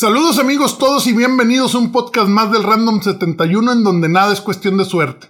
Saludos 0.00 0.38
amigos 0.38 0.78
todos 0.78 1.08
y 1.08 1.12
bienvenidos 1.12 1.74
a 1.74 1.78
un 1.78 1.90
podcast 1.90 2.28
más 2.28 2.52
del 2.52 2.62
Random 2.62 3.02
71 3.02 3.72
en 3.72 3.82
donde 3.82 4.08
nada 4.08 4.32
es 4.32 4.40
cuestión 4.40 4.78
de 4.78 4.84
suerte. 4.84 5.26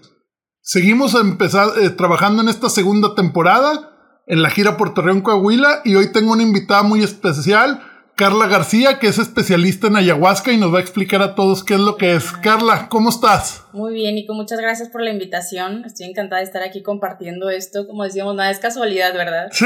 Seguimos 0.60 1.14
a 1.14 1.20
empezar, 1.20 1.70
eh, 1.80 1.88
trabajando 1.88 2.42
en 2.42 2.50
esta 2.50 2.68
segunda 2.68 3.14
temporada 3.14 3.96
en 4.26 4.42
la 4.42 4.50
gira 4.50 4.76
por 4.76 4.92
Torreón, 4.92 5.22
Coahuila 5.22 5.80
y 5.86 5.94
hoy 5.94 6.12
tengo 6.12 6.32
una 6.34 6.42
invitada 6.42 6.82
muy 6.82 7.02
especial, 7.02 7.80
Carla 8.14 8.46
García, 8.46 8.98
que 8.98 9.06
es 9.06 9.18
especialista 9.18 9.86
en 9.86 9.96
ayahuasca 9.96 10.52
y 10.52 10.58
nos 10.58 10.74
va 10.74 10.80
a 10.80 10.82
explicar 10.82 11.22
a 11.22 11.34
todos 11.34 11.64
qué 11.64 11.72
es 11.72 11.80
lo 11.80 11.96
que 11.96 12.14
es. 12.14 12.30
Carla, 12.42 12.90
¿cómo 12.90 13.08
estás? 13.08 13.64
Muy 13.72 13.94
bien, 13.94 14.16
Nico, 14.16 14.34
muchas 14.34 14.60
gracias 14.60 14.90
por 14.90 15.00
la 15.00 15.08
invitación. 15.08 15.86
Estoy 15.86 16.08
encantada 16.08 16.40
de 16.42 16.46
estar 16.46 16.62
aquí 16.62 16.82
compartiendo 16.82 17.48
esto. 17.48 17.86
Como 17.86 18.04
decíamos, 18.04 18.34
nada 18.34 18.50
es 18.50 18.58
casualidad, 18.58 19.14
¿verdad? 19.14 19.48
Sí. 19.50 19.64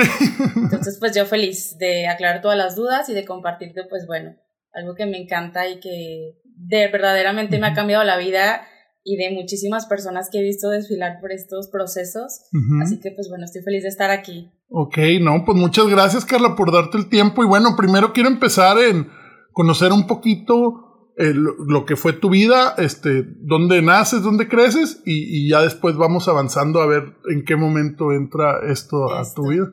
Entonces, 0.55 0.97
pues 1.01 1.13
yo 1.13 1.27
feliz 1.27 1.77
de 1.79 2.07
aclarar 2.07 2.41
todas 2.41 2.57
las 2.57 2.77
dudas 2.77 3.09
y 3.09 3.15
de 3.15 3.25
compartirte, 3.25 3.83
pues 3.91 4.07
bueno, 4.07 4.37
algo 4.75 4.95
que 4.95 5.07
me 5.07 5.19
encanta 5.19 5.69
y 5.69 5.81
que 5.81 6.39
de 6.45 6.89
verdaderamente 6.89 7.59
me 7.59 7.67
ha 7.67 7.75
cambiado 7.75 8.05
la 8.05 8.19
vida 8.19 8.63
y 9.05 9.17
de 9.17 9.31
muchísimas 9.33 9.87
personas 9.87 10.29
que 10.31 10.39
he 10.39 10.43
visto 10.43 10.69
desfilar 10.71 11.19
por 11.21 11.33
estos 11.33 11.69
procesos. 11.69 12.43
Así 12.83 13.01
que 13.01 13.11
pues 13.11 13.29
bueno, 13.29 13.45
estoy 13.45 13.63
feliz 13.63 13.83
de 13.83 13.89
estar 13.89 14.11
aquí. 14.11 14.53
Ok, 14.69 14.99
no, 15.21 15.45
pues 15.45 15.59
muchas 15.59 15.89
gracias 15.89 16.25
Carla 16.25 16.55
por 16.55 16.73
darte 16.73 16.99
el 16.99 17.09
tiempo 17.09 17.43
y 17.43 17.47
bueno, 17.47 17.77
primero 17.77 18.13
quiero 18.13 18.29
empezar 18.29 18.79
en 18.79 19.09
conocer 19.53 19.93
un 19.93 20.07
poquito 20.07 20.93
eh, 21.19 21.35
lo, 21.35 21.85
que 21.85 21.97
fue 21.97 22.15
tu 22.15 22.31
vida, 22.31 22.75
este, 22.79 23.25
dónde 23.41 23.83
naces, 23.83 24.23
dónde 24.23 24.49
creces 24.49 25.03
y, 25.05 25.51
ya 25.51 25.61
después 25.61 25.97
vamos 25.97 26.27
avanzando 26.27 26.81
a 26.81 26.87
ver 26.87 27.17
en 27.31 27.45
qué 27.45 27.55
momento 27.55 28.13
entra 28.13 28.61
esto, 28.67 29.13
a 29.13 29.23
tu 29.35 29.49
vida. 29.49 29.69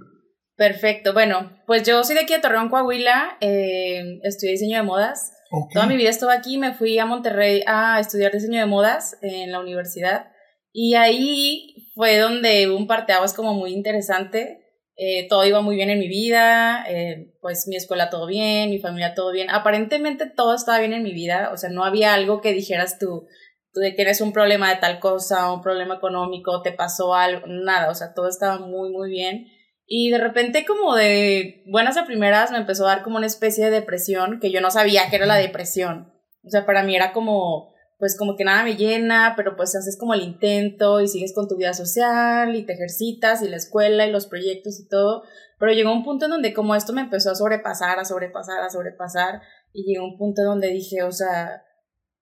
Perfecto, 0.59 1.13
bueno, 1.13 1.57
pues 1.65 1.87
yo 1.87 2.03
soy 2.03 2.15
de 2.15 2.23
aquí 2.23 2.33
de 2.33 2.41
Torreón, 2.41 2.67
Coahuila, 2.67 3.37
eh, 3.39 4.19
estudié 4.23 4.51
diseño 4.51 4.75
de 4.75 4.83
modas. 4.83 5.31
Toda 5.73 5.85
mi 5.85 5.95
vida 5.95 6.09
estuve 6.09 6.33
aquí, 6.33 6.57
me 6.57 6.73
fui 6.73 6.99
a 6.99 7.05
Monterrey 7.05 7.63
a 7.65 7.97
estudiar 8.01 8.33
diseño 8.33 8.59
de 8.59 8.65
modas 8.65 9.17
en 9.21 9.53
la 9.53 9.61
universidad 9.61 10.33
y 10.73 10.95
ahí 10.95 11.87
fue 11.95 12.17
donde 12.17 12.69
un 12.69 12.87
parteaguas 12.87 13.33
como 13.33 13.53
muy 13.53 13.71
interesante. 13.71 14.59
Eh, 14.97 15.29
todo 15.29 15.45
iba 15.45 15.61
muy 15.61 15.77
bien 15.77 15.91
en 15.91 15.99
mi 15.99 16.09
vida, 16.09 16.83
eh, 16.89 17.33
pues 17.39 17.65
mi 17.69 17.77
escuela 17.77 18.09
todo 18.09 18.27
bien, 18.27 18.69
mi 18.69 18.79
familia 18.79 19.13
todo 19.15 19.31
bien. 19.31 19.49
Aparentemente 19.49 20.25
todo 20.25 20.53
estaba 20.55 20.79
bien 20.79 20.91
en 20.91 21.03
mi 21.03 21.13
vida, 21.13 21.51
o 21.53 21.57
sea, 21.57 21.69
no 21.69 21.85
había 21.85 22.13
algo 22.13 22.41
que 22.41 22.51
dijeras 22.51 22.99
tú, 22.99 23.27
tú 23.71 23.79
de 23.79 23.95
que 23.95 24.01
eres 24.01 24.19
un 24.19 24.33
problema 24.33 24.69
de 24.69 24.81
tal 24.81 24.99
cosa, 24.99 25.53
un 25.53 25.61
problema 25.61 25.95
económico, 25.95 26.61
te 26.61 26.73
pasó 26.73 27.15
algo, 27.15 27.47
nada, 27.47 27.89
o 27.89 27.95
sea, 27.95 28.13
todo 28.13 28.27
estaba 28.27 28.59
muy, 28.59 28.89
muy 28.89 29.09
bien. 29.09 29.47
Y 29.91 30.11
de 30.11 30.19
repente 30.19 30.65
como 30.67 30.95
de 30.95 31.63
buenas 31.65 31.97
a 31.97 32.05
primeras 32.05 32.51
me 32.51 32.59
empezó 32.59 32.85
a 32.85 32.89
dar 32.89 33.03
como 33.03 33.17
una 33.17 33.25
especie 33.25 33.65
de 33.65 33.71
depresión 33.71 34.39
que 34.39 34.51
yo 34.51 34.61
no 34.61 34.69
sabía 34.69 35.09
que 35.09 35.15
era 35.15 35.25
la 35.25 35.35
depresión. 35.35 36.13
O 36.45 36.49
sea, 36.49 36.67
para 36.67 36.83
mí 36.83 36.95
era 36.95 37.11
como, 37.11 37.73
pues 37.97 38.15
como 38.15 38.35
que 38.35 38.43
nada 38.43 38.63
me 38.63 38.75
llena, 38.75 39.33
pero 39.35 39.55
pues 39.55 39.75
haces 39.75 39.97
como 39.97 40.13
el 40.13 40.21
intento 40.21 41.01
y 41.01 41.07
sigues 41.07 41.33
con 41.33 41.47
tu 41.47 41.57
vida 41.57 41.73
social 41.73 42.55
y 42.55 42.67
te 42.67 42.73
ejercitas 42.73 43.41
y 43.41 43.49
la 43.49 43.55
escuela 43.55 44.05
y 44.05 44.11
los 44.11 44.27
proyectos 44.27 44.79
y 44.79 44.87
todo. 44.87 45.23
Pero 45.57 45.73
llegó 45.73 45.91
un 45.91 46.03
punto 46.03 46.25
en 46.25 46.31
donde 46.31 46.53
como 46.53 46.75
esto 46.75 46.93
me 46.93 47.01
empezó 47.01 47.31
a 47.31 47.35
sobrepasar, 47.35 47.97
a 47.97 48.05
sobrepasar, 48.05 48.61
a 48.61 48.69
sobrepasar 48.69 49.41
y 49.73 49.91
llegó 49.91 50.05
un 50.05 50.19
punto 50.19 50.43
donde 50.43 50.67
dije, 50.67 51.01
o 51.01 51.11
sea, 51.11 51.63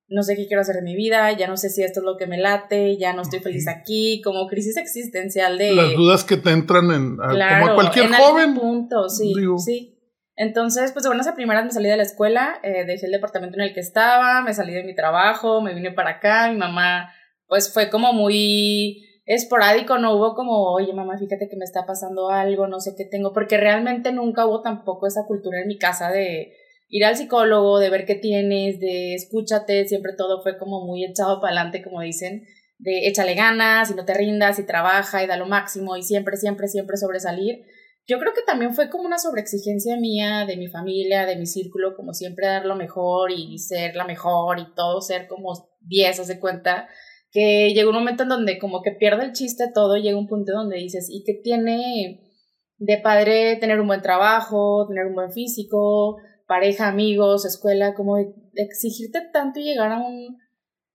no 0.09 0.23
sé 0.23 0.35
qué 0.35 0.47
quiero 0.47 0.61
hacer 0.61 0.77
en 0.77 0.85
mi 0.85 0.95
vida, 0.95 1.31
ya 1.33 1.47
no 1.47 1.57
sé 1.57 1.69
si 1.69 1.83
esto 1.83 1.99
es 1.99 2.05
lo 2.05 2.15
que 2.15 2.27
me 2.27 2.37
late, 2.37 2.97
ya 2.97 3.13
no 3.13 3.23
estoy 3.23 3.39
feliz 3.39 3.67
aquí, 3.67 4.21
como 4.23 4.47
crisis 4.47 4.77
existencial 4.77 5.57
de... 5.57 5.73
Las 5.73 5.93
dudas 5.93 6.23
que 6.23 6.37
te 6.37 6.51
entran 6.51 6.91
en... 6.91 7.17
como 7.17 7.33
a 7.33 7.75
cualquier 7.75 8.05
en 8.05 8.13
joven. 8.13 8.55
punto, 8.55 9.09
sí, 9.09 9.33
sí. 9.57 9.93
Entonces, 10.35 10.91
pues 10.91 11.03
de 11.03 11.09
buenas 11.09 11.27
a 11.27 11.33
primeras 11.33 11.65
me 11.65 11.71
salí 11.71 11.89
de 11.89 11.97
la 11.97 12.03
escuela, 12.03 12.59
eh, 12.63 12.85
dejé 12.85 13.07
el 13.07 13.11
departamento 13.11 13.57
en 13.57 13.63
el 13.63 13.73
que 13.73 13.79
estaba, 13.79 14.41
me 14.43 14.53
salí 14.53 14.71
de 14.73 14.83
mi 14.83 14.95
trabajo, 14.95 15.61
me 15.61 15.73
vine 15.73 15.91
para 15.91 16.11
acá, 16.11 16.49
mi 16.51 16.57
mamá, 16.57 17.11
pues 17.47 17.73
fue 17.73 17.89
como 17.89 18.13
muy 18.13 19.03
esporádico, 19.25 19.97
no 19.97 20.15
hubo 20.15 20.35
como, 20.35 20.71
oye 20.73 20.93
mamá, 20.93 21.17
fíjate 21.17 21.49
que 21.49 21.57
me 21.57 21.65
está 21.65 21.85
pasando 21.85 22.29
algo, 22.29 22.67
no 22.67 22.79
sé 22.79 22.93
qué 22.95 23.03
tengo, 23.03 23.33
porque 23.33 23.57
realmente 23.57 24.11
nunca 24.13 24.45
hubo 24.45 24.61
tampoco 24.61 25.07
esa 25.07 25.25
cultura 25.25 25.59
en 25.59 25.67
mi 25.67 25.77
casa 25.77 26.11
de 26.11 26.53
ir 26.89 27.05
al 27.05 27.17
psicólogo, 27.17 27.79
de 27.79 27.89
ver 27.89 28.05
qué 28.05 28.15
tienes, 28.15 28.79
de 28.79 29.13
escúchate, 29.15 29.87
siempre 29.87 30.13
todo 30.17 30.41
fue 30.41 30.57
como 30.57 30.85
muy 30.85 31.03
echado 31.05 31.41
para 31.41 31.53
adelante, 31.53 31.83
como 31.83 32.01
dicen, 32.01 32.45
de 32.79 33.07
échale 33.07 33.35
ganas 33.35 33.91
y 33.91 33.95
no 33.95 34.05
te 34.05 34.13
rindas 34.13 34.59
y 34.59 34.65
trabaja 34.65 35.23
y 35.23 35.27
da 35.27 35.37
lo 35.37 35.47
máximo 35.47 35.97
y 35.97 36.03
siempre, 36.03 36.37
siempre, 36.37 36.67
siempre 36.67 36.97
sobresalir. 36.97 37.65
Yo 38.07 38.19
creo 38.19 38.33
que 38.33 38.41
también 38.41 38.73
fue 38.73 38.89
como 38.89 39.03
una 39.03 39.17
sobreexigencia 39.17 39.97
mía, 39.97 40.45
de 40.45 40.55
mi 40.55 40.67
familia, 40.67 41.25
de 41.25 41.35
mi 41.35 41.45
círculo, 41.45 41.95
como 41.97 42.13
siempre 42.13 42.47
dar 42.47 42.65
lo 42.65 42.75
mejor 42.75 43.31
y 43.31 43.57
ser 43.57 43.95
la 43.95 44.05
mejor 44.05 44.59
y 44.59 44.73
todo 44.75 45.01
ser 45.01 45.27
como 45.27 45.51
10, 45.81 46.21
hace 46.21 46.39
cuenta, 46.39 46.87
que 47.31 47.73
llegó 47.73 47.89
un 47.89 47.97
momento 47.97 48.23
en 48.23 48.29
donde 48.29 48.59
como 48.59 48.81
que 48.81 48.91
pierde 48.91 49.25
el 49.25 49.33
chiste 49.33 49.65
todo, 49.73 49.97
llega 49.97 50.17
un 50.17 50.27
punto 50.27 50.53
donde 50.53 50.77
dices, 50.77 51.09
¿y 51.11 51.23
qué 51.25 51.33
tiene 51.33 52.21
de 52.77 52.97
padre 52.99 53.57
tener 53.57 53.81
un 53.81 53.87
buen 53.87 54.01
trabajo, 54.01 54.85
tener 54.87 55.05
un 55.07 55.15
buen 55.15 55.31
físico, 55.31 56.17
pareja, 56.47 56.87
amigos, 56.87 57.45
escuela, 57.45 57.93
como 57.93 58.15
de 58.17 58.33
exigirte 58.55 59.21
tanto 59.31 59.59
y 59.59 59.63
llegar 59.63 59.91
a 59.91 59.99
un, 59.99 60.37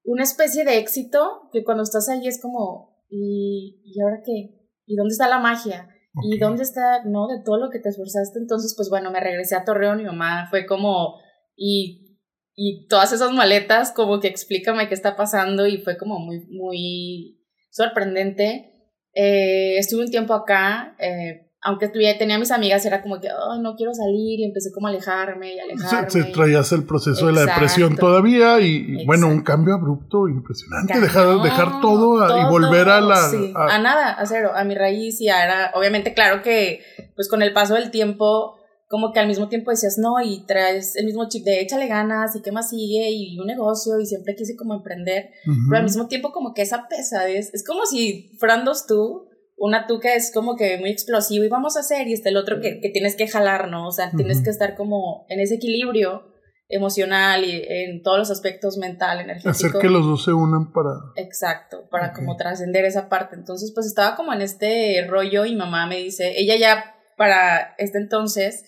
una 0.05 0.23
especie 0.23 0.65
de 0.65 0.79
éxito 0.79 1.49
que 1.53 1.63
cuando 1.63 1.83
estás 1.83 2.09
ahí 2.09 2.27
es 2.27 2.41
como, 2.41 3.05
¿y, 3.09 3.81
¿y 3.85 4.01
ahora 4.01 4.23
qué? 4.25 4.59
¿Y 4.87 4.97
dónde 4.97 5.13
está 5.13 5.29
la 5.29 5.39
magia? 5.39 5.89
¿Y 6.23 6.39
dónde 6.39 6.63
está, 6.63 7.05
no, 7.05 7.27
de 7.29 7.43
todo 7.43 7.59
lo 7.59 7.71
que 7.71 7.79
te 7.79 7.89
esforzaste? 7.89 8.39
Entonces, 8.39 8.75
pues 8.77 8.91
bueno, 8.91 9.11
me 9.11 9.21
regresé 9.21 9.55
a 9.55 9.65
Torreón 9.65 10.01
y 10.01 10.03
mi 10.03 10.09
mamá 10.09 10.47
fue 10.51 10.67
como, 10.67 11.19
y, 11.57 12.19
y 12.55 12.87
todas 12.87 13.13
esas 13.13 13.33
maletas, 13.33 13.93
como 13.93 14.21
que 14.21 14.29
explícame 14.29 14.89
qué 14.89 14.95
está 14.95 15.17
pasando 15.17 15.67
y 15.67 15.79
fue 15.79 15.97
como 15.97 16.19
muy, 16.19 16.47
muy 16.51 17.41
sorprendente. 17.71 18.91
Eh, 19.15 19.79
estuve 19.79 20.05
un 20.05 20.11
tiempo 20.11 20.35
acá, 20.35 20.97
eh, 20.99 21.52
aunque 21.65 21.89
tenía 21.89 22.39
mis 22.39 22.51
amigas, 22.51 22.85
era 22.85 23.03
como 23.03 23.21
que, 23.21 23.29
oh, 23.31 23.57
no 23.59 23.77
quiero 23.77 23.95
salir 23.95 24.41
y 24.41 24.45
empecé 24.45 24.73
como 24.73 24.89
a 24.89 24.91
alejarme 24.91 25.55
y 25.55 25.61
alejarme. 25.61 26.11
Se, 26.11 26.25
traías 26.25 26.73
el 26.73 26.85
proceso 26.85 27.29
de 27.29 27.33
la 27.33 27.43
depresión 27.43 27.97
todavía 27.97 28.59
y, 28.61 29.07
bueno, 29.07 29.29
un 29.29 29.43
cambio 29.43 29.75
abrupto 29.75 30.29
impresionante, 30.29 31.01
dejar, 31.01 31.41
dejar 31.41 31.81
todo, 31.81 32.27
y 32.37 32.51
volver 32.51 32.89
a 32.89 33.01
la... 33.01 33.31
A, 33.55 33.79
nada, 33.79 34.11
a 34.13 34.27
cero, 34.27 34.51
a 34.55 34.65
mi 34.65 34.75
raíz 34.75 35.21
y 35.21 35.29
era, 35.29 35.71
obviamente, 35.75 36.15
claro 36.15 36.43
que 36.43 36.81
pues 37.15 37.29
con 37.29 37.43
el 37.43 37.53
paso 37.53 37.75
del 37.75 37.93
tiempo, 37.93 38.57
como 38.89 39.13
que 39.13 39.21
al 39.21 39.29
mismo 39.29 39.49
tiempo 39.49 39.71
decías, 39.71 39.99
no, 39.99 40.21
y 40.21 40.45
traes 40.47 40.97
el 40.97 41.07
mismo 41.07 41.29
chip 41.29 41.45
de 41.45 41.61
échale 41.61 41.87
ganas 41.87 42.35
y 42.35 42.43
qué 42.43 42.51
más 42.51 42.71
sigue 42.71 43.11
y 43.13 43.39
un 43.39 43.47
negocio 43.47 44.01
y 44.01 44.07
siempre 44.07 44.35
quise 44.35 44.57
como 44.57 44.75
emprender, 44.75 45.31
pero 45.69 45.79
al 45.79 45.85
mismo 45.85 46.09
tiempo 46.09 46.33
como 46.33 46.55
que 46.55 46.63
esa 46.63 46.89
pesadez, 46.89 47.55
es 47.55 47.65
como 47.65 47.87
si 47.87 48.33
fueran 48.39 48.65
dos 48.65 48.87
tú 48.89 49.29
una 49.63 49.87
tú 49.87 50.01
que 50.01 50.17
es 50.17 50.33
como 50.33 50.57
que 50.57 50.77
muy 50.79 50.91
explosivo 50.91 51.45
y 51.45 51.49
vamos 51.49 51.77
a 51.77 51.81
hacer, 51.81 52.09
y 52.09 52.13
está 52.13 52.31
el 52.31 52.37
otro 52.37 52.61
que, 52.61 52.81
que 52.81 52.89
tienes 52.89 53.15
que 53.15 53.29
jalar, 53.29 53.69
¿no? 53.69 53.87
O 53.87 53.93
sea, 53.93 54.11
tienes 54.11 54.43
que 54.43 54.51
estar 54.51 54.75
como 54.75 55.25
en 55.29 55.39
ese 55.39 55.55
equilibrio 55.55 56.33
emocional 56.69 57.45
y 57.45 57.63
en 57.69 58.03
todos 58.03 58.19
los 58.19 58.31
aspectos 58.33 58.77
mental, 58.77 59.21
energético. 59.21 59.51
Hacer 59.51 59.71
que 59.81 59.89
los 59.89 60.05
dos 60.05 60.25
se 60.25 60.33
unan 60.33 60.73
para... 60.73 60.91
Exacto, 61.15 61.87
para 61.93 62.13
como 62.13 62.37
trascender 62.37 62.85
esa 62.85 63.09
parte. 63.09 63.37
Entonces, 63.37 63.71
pues 63.73 63.87
estaba 63.87 64.17
como 64.17 64.33
en 64.33 64.43
este 64.43 65.07
rollo 65.07 65.45
y 65.45 65.55
mamá 65.55 65.87
me 65.87 65.99
dice, 65.99 66.33
ella 66.37 66.57
ya 66.57 66.97
para 67.17 67.77
este 67.79 67.99
entonces, 67.99 68.65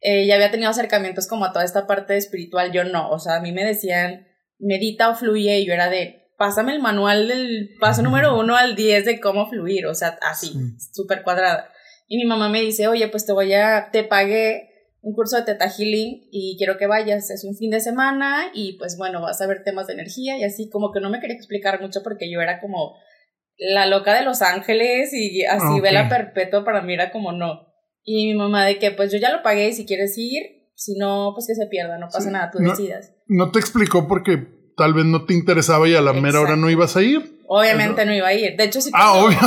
eh, 0.00 0.28
ya 0.28 0.36
había 0.36 0.52
tenido 0.52 0.70
acercamientos 0.70 1.26
como 1.26 1.44
a 1.44 1.52
toda 1.52 1.64
esta 1.64 1.88
parte 1.88 2.16
espiritual, 2.16 2.70
yo 2.70 2.84
no, 2.84 3.10
o 3.10 3.18
sea, 3.18 3.34
a 3.34 3.40
mí 3.40 3.50
me 3.50 3.64
decían, 3.64 4.28
medita 4.60 5.10
o 5.10 5.16
fluye 5.16 5.58
y 5.58 5.66
yo 5.66 5.72
era 5.72 5.90
de, 5.90 6.25
pásame 6.36 6.72
el 6.72 6.80
manual 6.80 7.28
del 7.28 7.70
paso 7.80 8.02
número 8.02 8.38
uno 8.38 8.56
al 8.56 8.76
10 8.76 9.04
de 9.04 9.20
cómo 9.20 9.48
fluir, 9.48 9.86
o 9.86 9.94
sea, 9.94 10.18
así, 10.22 10.52
súper 10.92 11.22
cuadrada. 11.22 11.70
Y 12.08 12.16
mi 12.16 12.24
mamá 12.24 12.48
me 12.48 12.60
dice, 12.60 12.88
oye, 12.88 13.08
pues 13.08 13.26
te 13.26 13.32
voy 13.32 13.52
a, 13.52 13.90
te 13.90 14.04
pagué 14.04 14.70
un 15.00 15.14
curso 15.14 15.36
de 15.36 15.42
Teta 15.42 15.68
Healing 15.68 16.28
y 16.32 16.56
quiero 16.58 16.78
que 16.78 16.86
vayas, 16.86 17.30
es 17.30 17.44
un 17.44 17.56
fin 17.56 17.70
de 17.70 17.80
semana 17.80 18.50
y 18.52 18.76
pues 18.76 18.96
bueno, 18.96 19.22
vas 19.22 19.40
a 19.40 19.46
ver 19.46 19.62
temas 19.64 19.86
de 19.86 19.94
energía 19.94 20.36
y 20.36 20.44
así, 20.44 20.68
como 20.68 20.92
que 20.92 21.00
no 21.00 21.10
me 21.10 21.20
quería 21.20 21.36
explicar 21.36 21.80
mucho 21.80 22.02
porque 22.02 22.30
yo 22.30 22.40
era 22.40 22.60
como 22.60 22.96
la 23.56 23.86
loca 23.86 24.14
de 24.14 24.24
Los 24.24 24.42
Ángeles 24.42 25.12
y 25.12 25.44
así, 25.44 25.80
vela 25.80 26.08
perpetua 26.08 26.64
para 26.64 26.82
mí 26.82 26.94
era 26.94 27.10
como 27.10 27.32
no. 27.32 27.66
Y 28.02 28.26
mi 28.26 28.34
mamá 28.34 28.66
de 28.66 28.78
que 28.78 28.90
pues 28.90 29.12
yo 29.12 29.18
ya 29.18 29.34
lo 29.34 29.42
pagué, 29.42 29.72
si 29.72 29.86
quieres 29.86 30.16
ir, 30.18 30.42
si 30.74 30.96
no, 30.98 31.32
pues 31.34 31.46
que 31.46 31.54
se 31.54 31.66
pierda, 31.66 31.98
no 31.98 32.08
pasa 32.08 32.30
nada, 32.30 32.50
tú 32.50 32.58
decidas. 32.58 33.14
No 33.26 33.50
te 33.50 33.58
explicó 33.58 34.06
porque 34.06 34.55
tal 34.76 34.94
vez 34.94 35.06
no 35.06 35.24
te 35.24 35.34
interesaba 35.34 35.88
y 35.88 35.94
a 35.94 36.00
la 36.00 36.12
mera 36.12 36.40
hora 36.40 36.56
no 36.56 36.70
ibas 36.70 36.96
a 36.96 37.02
ir. 37.02 37.36
Obviamente 37.48 38.04
no 38.04 38.12
iba 38.12 38.28
a 38.28 38.34
ir. 38.34 38.56
De 38.56 38.64
hecho, 38.64 38.80
sí. 38.80 38.90
Ah, 38.92 39.14
obvio. 39.14 39.38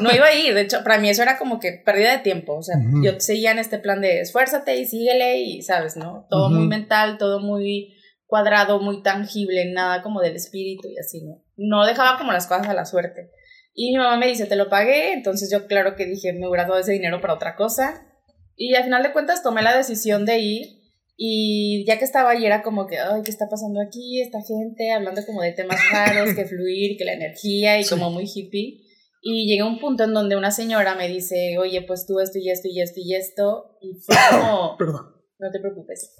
No 0.00 0.12
iba 0.12 0.26
a 0.26 0.34
ir. 0.34 0.54
De 0.54 0.62
hecho, 0.62 0.82
para 0.82 0.98
mí 0.98 1.08
eso 1.08 1.22
era 1.22 1.38
como 1.38 1.60
que 1.60 1.80
pérdida 1.84 2.12
de 2.12 2.18
tiempo. 2.18 2.56
O 2.56 2.62
sea, 2.62 2.76
yo 3.02 3.12
seguía 3.20 3.52
en 3.52 3.58
este 3.58 3.78
plan 3.78 4.00
de 4.00 4.20
esfuérzate 4.20 4.76
y 4.76 4.86
síguele 4.86 5.40
y, 5.40 5.62
¿sabes? 5.62 5.96
¿No? 5.96 6.26
Todo 6.30 6.50
muy 6.50 6.66
mental, 6.66 7.18
todo 7.18 7.40
muy 7.40 7.94
cuadrado, 8.26 8.80
muy 8.80 9.02
tangible, 9.02 9.70
nada 9.72 10.02
como 10.02 10.20
del 10.20 10.34
espíritu 10.34 10.88
y 10.88 10.98
así, 10.98 11.22
¿no? 11.22 11.42
No 11.56 11.86
dejaba 11.86 12.18
como 12.18 12.32
las 12.32 12.46
cosas 12.46 12.68
a 12.68 12.74
la 12.74 12.86
suerte. 12.86 13.30
Y 13.74 13.90
mi 13.92 13.98
mamá 13.98 14.16
me 14.16 14.26
dice, 14.26 14.46
te 14.46 14.56
lo 14.56 14.68
pagué. 14.68 15.12
Entonces 15.12 15.50
yo, 15.52 15.66
claro 15.66 15.94
que 15.94 16.06
dije, 16.06 16.32
me 16.32 16.48
hubiera 16.48 16.64
dado 16.64 16.80
ese 16.80 16.92
dinero 16.92 17.20
para 17.20 17.34
otra 17.34 17.54
cosa. 17.54 18.06
Y 18.56 18.74
al 18.74 18.84
final 18.84 19.02
de 19.02 19.12
cuentas 19.12 19.42
tomé 19.42 19.62
la 19.62 19.76
decisión 19.76 20.24
de 20.24 20.38
ir 20.38 20.81
Y 21.16 21.84
ya 21.86 21.98
que 21.98 22.04
estaba 22.04 22.30
ahí 22.30 22.44
era 22.44 22.62
como 22.62 22.86
que, 22.86 22.98
ay, 22.98 23.22
¿qué 23.24 23.30
está 23.30 23.48
pasando 23.48 23.80
aquí? 23.80 24.20
Esta 24.20 24.40
gente 24.40 24.92
hablando 24.92 25.24
como 25.26 25.42
de 25.42 25.52
temas 25.52 25.78
raros, 25.90 26.34
que 26.34 26.46
fluir, 26.46 26.96
que 26.96 27.04
la 27.04 27.12
energía 27.12 27.80
y 27.80 27.84
como 27.84 28.10
muy 28.10 28.24
hippie. 28.24 28.80
Y 29.20 29.46
llegué 29.46 29.60
a 29.60 29.66
un 29.66 29.78
punto 29.78 30.04
en 30.04 30.14
donde 30.14 30.36
una 30.36 30.50
señora 30.50 30.96
me 30.96 31.08
dice, 31.08 31.56
oye, 31.58 31.82
pues 31.82 32.06
tú 32.06 32.18
esto 32.18 32.38
y 32.38 32.50
esto 32.50 32.68
y 32.68 32.80
esto 32.80 33.00
y 33.02 33.14
esto. 33.14 33.78
Y 33.80 33.94
fue 34.00 34.16
como... 34.30 34.76
Perdón. 34.76 35.12
No 35.38 35.50
te 35.50 35.60
preocupes. 35.60 36.14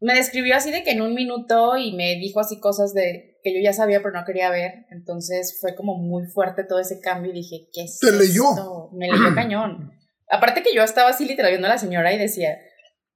Me 0.00 0.14
describió 0.14 0.56
así 0.56 0.70
de 0.70 0.82
que 0.82 0.92
en 0.92 1.02
un 1.02 1.14
minuto 1.14 1.76
y 1.76 1.92
me 1.92 2.16
dijo 2.16 2.40
así 2.40 2.60
cosas 2.60 2.94
de 2.94 3.38
que 3.42 3.54
yo 3.54 3.60
ya 3.62 3.72
sabía 3.72 4.00
pero 4.02 4.12
no 4.12 4.24
quería 4.24 4.50
ver. 4.50 4.86
Entonces 4.90 5.58
fue 5.60 5.74
como 5.74 5.96
muy 5.96 6.26
fuerte 6.26 6.64
todo 6.64 6.78
ese 6.78 7.00
cambio 7.00 7.30
y 7.30 7.36
dije, 7.36 7.68
¿qué 7.72 7.82
es 7.82 7.98
¿Te 7.98 8.12
leyó? 8.12 8.44
Me 8.92 9.10
leyó 9.10 9.34
cañón. 9.34 9.92
Aparte 10.30 10.62
que 10.62 10.74
yo 10.74 10.82
estaba 10.82 11.10
así 11.10 11.26
literal 11.26 11.50
viendo 11.50 11.66
a 11.66 11.70
la 11.70 11.78
señora 11.78 12.12
y 12.12 12.18
decía, 12.18 12.58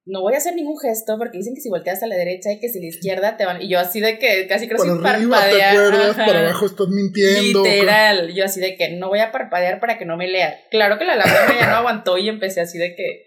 no 0.06 0.20
voy 0.20 0.34
a 0.34 0.38
hacer 0.38 0.54
ningún 0.54 0.78
gesto 0.78 1.16
porque 1.18 1.38
dicen 1.38 1.54
que 1.54 1.62
si 1.62 1.70
volteas 1.70 2.02
a 2.02 2.06
la 2.06 2.16
derecha 2.16 2.52
y 2.52 2.60
que 2.60 2.68
si 2.68 2.78
a 2.78 2.82
la 2.82 2.88
izquierda 2.88 3.36
te 3.36 3.46
van. 3.46 3.62
Y 3.62 3.68
yo 3.68 3.78
así 3.78 4.00
de 4.00 4.18
que 4.18 4.46
casi 4.46 4.68
creo 4.68 4.78
sin 4.78 5.00
parpadear. 5.02 5.72
Te 5.72 5.78
acuerdas, 5.80 6.16
para 6.16 6.40
abajo 6.40 6.66
estás 6.66 6.88
mintiendo. 6.88 7.64
Literal. 7.64 8.34
Yo 8.34 8.44
así 8.44 8.60
de 8.60 8.76
que 8.76 8.96
no 8.96 9.08
voy 9.08 9.20
a 9.20 9.32
parpadear 9.32 9.80
para 9.80 9.96
que 9.96 10.04
no 10.04 10.16
me 10.16 10.28
lea. 10.28 10.58
Claro 10.70 10.98
que 10.98 11.04
la 11.04 11.16
lágrima 11.16 11.58
ya 11.58 11.70
no 11.70 11.76
aguantó 11.76 12.18
y 12.18 12.28
empecé 12.28 12.60
así 12.60 12.76
de 12.78 12.94
que 12.94 13.24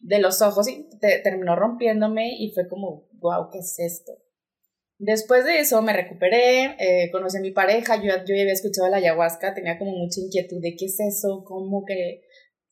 de 0.00 0.18
los 0.18 0.42
ojos 0.42 0.68
y 0.68 0.88
terminó 1.22 1.54
rompiéndome 1.54 2.36
y 2.38 2.50
fue 2.52 2.68
como, 2.68 3.08
wow, 3.20 3.50
¿qué 3.52 3.58
es 3.58 3.76
esto? 3.78 4.12
Después 4.98 5.44
de 5.44 5.60
eso 5.60 5.80
me 5.82 5.92
recuperé, 5.92 6.74
eh, 6.80 7.10
conocí 7.12 7.36
a 7.38 7.40
mi 7.40 7.52
pareja, 7.52 7.96
yo, 7.96 8.08
yo 8.26 8.34
ya 8.34 8.42
había 8.42 8.52
escuchado 8.52 8.88
la 8.88 8.96
ayahuasca, 8.96 9.54
tenía 9.54 9.78
como 9.78 9.92
mucha 9.92 10.20
inquietud 10.20 10.60
de 10.60 10.74
qué 10.76 10.86
es 10.86 10.98
eso, 10.98 11.44
cómo 11.46 11.84
que 11.86 12.22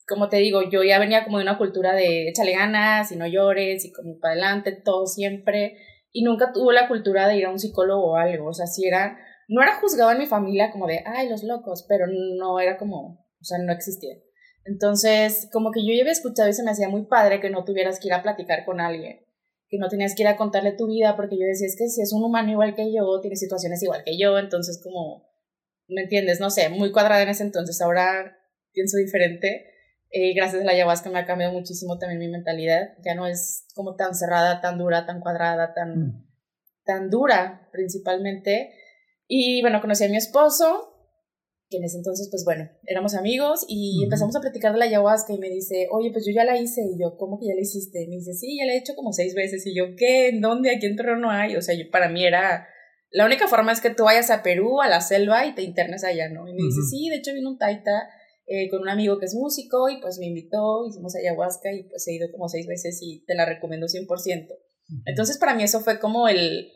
como 0.07 0.29
te 0.29 0.37
digo, 0.37 0.63
yo 0.71 0.85
ya 0.85 0.99
venía 0.99 1.25
como 1.25 1.39
de 1.39 1.45
una 1.45 1.59
cultura 1.59 1.93
de 1.95 2.29
échale 2.29 2.53
ganas 2.53 3.11
y 3.11 3.17
no 3.17 3.27
llores 3.27 3.85
y 3.85 3.93
como 3.93 4.19
para 4.21 4.33
adelante, 4.33 4.73
todo 4.73 5.07
siempre. 5.07 5.79
Y 6.13 6.23
nunca 6.23 6.53
tuve 6.53 6.75
la 6.75 6.89
cultura 6.89 7.27
de 7.29 7.37
ir 7.37 7.47
a 7.47 7.51
un 7.51 7.59
psicólogo 7.59 8.13
o 8.13 8.17
algo. 8.17 8.49
O 8.49 8.55
sea, 8.55 8.67
si 8.67 8.87
era, 8.87 9.19
no 9.49 9.63
era 9.63 9.75
juzgado 9.81 10.13
en 10.13 10.19
mi 10.19 10.27
familia 10.27 10.71
como 10.71 10.87
de, 10.87 11.03
ay, 11.05 11.29
los 11.29 11.43
locos, 11.43 11.85
pero 11.89 12.07
no 12.07 12.61
era 12.61 12.79
como, 12.79 13.27
o 13.41 13.45
sea, 13.45 13.59
no 13.59 13.73
existía. 13.73 14.15
Entonces, 14.65 15.49
como 15.53 15.73
que 15.73 15.85
yo 15.85 15.93
ya 15.95 16.03
había 16.03 16.13
escuchado 16.13 16.49
y 16.49 16.53
se 16.53 16.63
me 16.63 16.71
hacía 16.71 16.89
muy 16.89 17.07
padre 17.07 17.41
que 17.41 17.51
no 17.51 17.65
tuvieras 17.65 18.01
que 18.01 18.09
ir 18.09 18.15
a 18.15 18.23
platicar 18.23 18.65
con 18.65 18.81
alguien, 18.81 19.25
que 19.69 19.79
no 19.79 19.89
tenías 19.89 20.15
que 20.15 20.23
ir 20.23 20.29
a 20.29 20.37
contarle 20.37 20.73
tu 20.73 20.87
vida, 20.87 21.15
porque 21.17 21.37
yo 21.39 21.47
decía, 21.47 21.67
es 21.67 21.77
que 21.77 21.89
si 21.89 22.01
es 22.01 22.13
un 22.13 22.25
humano 22.25 22.51
igual 22.51 22.75
que 22.75 22.93
yo, 22.93 23.21
tiene 23.21 23.37
situaciones 23.37 23.83
igual 23.83 24.03
que 24.05 24.19
yo, 24.19 24.39
entonces 24.39 24.81
como, 24.83 25.29
¿me 25.89 26.03
entiendes? 26.03 26.41
No 26.41 26.51
sé, 26.51 26.69
muy 26.69 26.91
cuadrada 26.91 27.23
en 27.23 27.29
ese 27.29 27.45
entonces, 27.45 27.81
ahora 27.81 28.37
pienso 28.73 28.97
diferente 28.97 29.76
eh, 30.11 30.35
gracias 30.35 30.63
a 30.63 30.65
la 30.65 30.73
ayahuasca 30.73 31.11
me 31.11 31.19
ha 31.19 31.27
cambiado 31.27 31.53
muchísimo 31.53 31.99
también 31.99 32.19
mi 32.21 32.29
mentalidad. 32.29 32.97
Ya 33.05 33.15
no 33.15 33.27
es 33.27 33.67
como 33.75 33.97
tan 33.97 34.15
cerrada, 34.15 34.61
tan 34.61 34.79
dura, 34.79 35.07
tan 35.07 35.21
cuadrada, 35.21 35.75
tan, 35.75 35.99
mm. 35.99 36.27
tan 36.85 37.11
dura 37.11 37.69
principalmente. 37.73 38.73
Y 39.27 39.61
bueno, 39.63 39.81
conocí 39.81 40.05
a 40.05 40.09
mi 40.09 40.17
esposo, 40.17 40.93
que 41.69 41.79
en 41.79 41.85
ese 41.85 41.97
entonces, 41.97 42.29
pues 42.31 42.45
bueno, 42.45 42.71
éramos 42.85 43.15
amigos 43.15 43.65
y 43.69 44.05
empezamos 44.05 44.37
a 44.37 44.41
platicar 44.41 44.73
de 44.73 44.79
la 44.79 44.85
ayahuasca 44.85 45.33
y 45.33 45.39
me 45.39 45.51
dice, 45.51 45.89
oye, 45.91 46.13
pues 46.13 46.25
yo 46.25 46.33
ya 46.33 46.45
la 46.45 46.59
hice. 46.59 46.83
Y 46.83 47.01
yo, 47.01 47.17
¿cómo 47.17 47.39
que 47.41 47.47
ya 47.47 47.55
la 47.55 47.61
hiciste? 47.61 48.05
Y 48.05 48.09
me 48.09 48.17
dice, 48.17 48.35
sí, 48.35 48.57
ya 48.59 48.67
la 48.67 48.75
he 48.75 48.79
hecho 48.79 48.95
como 48.95 49.13
seis 49.13 49.35
veces. 49.35 49.67
Y 49.67 49.77
yo, 49.77 49.97
¿qué? 49.97 50.29
¿En 50.29 50.41
dónde? 50.41 50.71
Aquí 50.71 50.87
en 50.87 50.97
Torreón 50.97 51.21
no 51.21 51.31
hay. 51.31 51.57
O 51.57 51.63
sea, 51.63 51.75
yo, 51.75 51.91
para 51.91 52.09
mí 52.09 52.25
era, 52.25 52.69
la 53.11 53.27
única 53.27 53.49
forma 53.49 53.73
es 53.73 53.81
que 53.81 53.91
tú 53.91 54.05
vayas 54.05 54.31
a 54.31 54.45
Perú, 54.45 54.81
a 54.81 54.89
la 54.89 55.01
selva 55.01 55.45
y 55.45 55.55
te 55.55 55.63
internes 55.63 56.05
allá, 56.05 56.29
¿no? 56.29 56.47
Y 56.47 56.53
me 56.53 56.63
dice, 56.63 56.83
sí, 56.89 57.09
de 57.11 57.17
hecho 57.17 57.35
vino 57.35 57.51
un 57.51 57.59
taita 57.59 58.09
eh, 58.47 58.69
con 58.71 58.83
un 58.83 58.89
amigo 58.89 59.19
que 59.19 59.27
es 59.27 59.35
músico 59.35 59.89
y 59.89 60.01
pues 60.01 60.19
me 60.19 60.27
invitó, 60.27 60.87
hicimos 60.87 61.15
ayahuasca 61.17 61.73
y 61.73 61.85
pues 61.89 62.07
he 62.09 62.15
ido 62.15 62.31
como 62.31 62.49
seis 62.49 62.67
veces 62.67 62.99
y 63.03 63.25
te 63.27 63.35
la 63.35 63.45
recomiendo 63.45 63.87
100%. 63.87 64.49
Entonces 65.05 65.39
para 65.39 65.55
mí 65.55 65.65
eso 65.65 65.81
fue 65.81 65.99
como 65.99 66.29
el, 66.29 66.71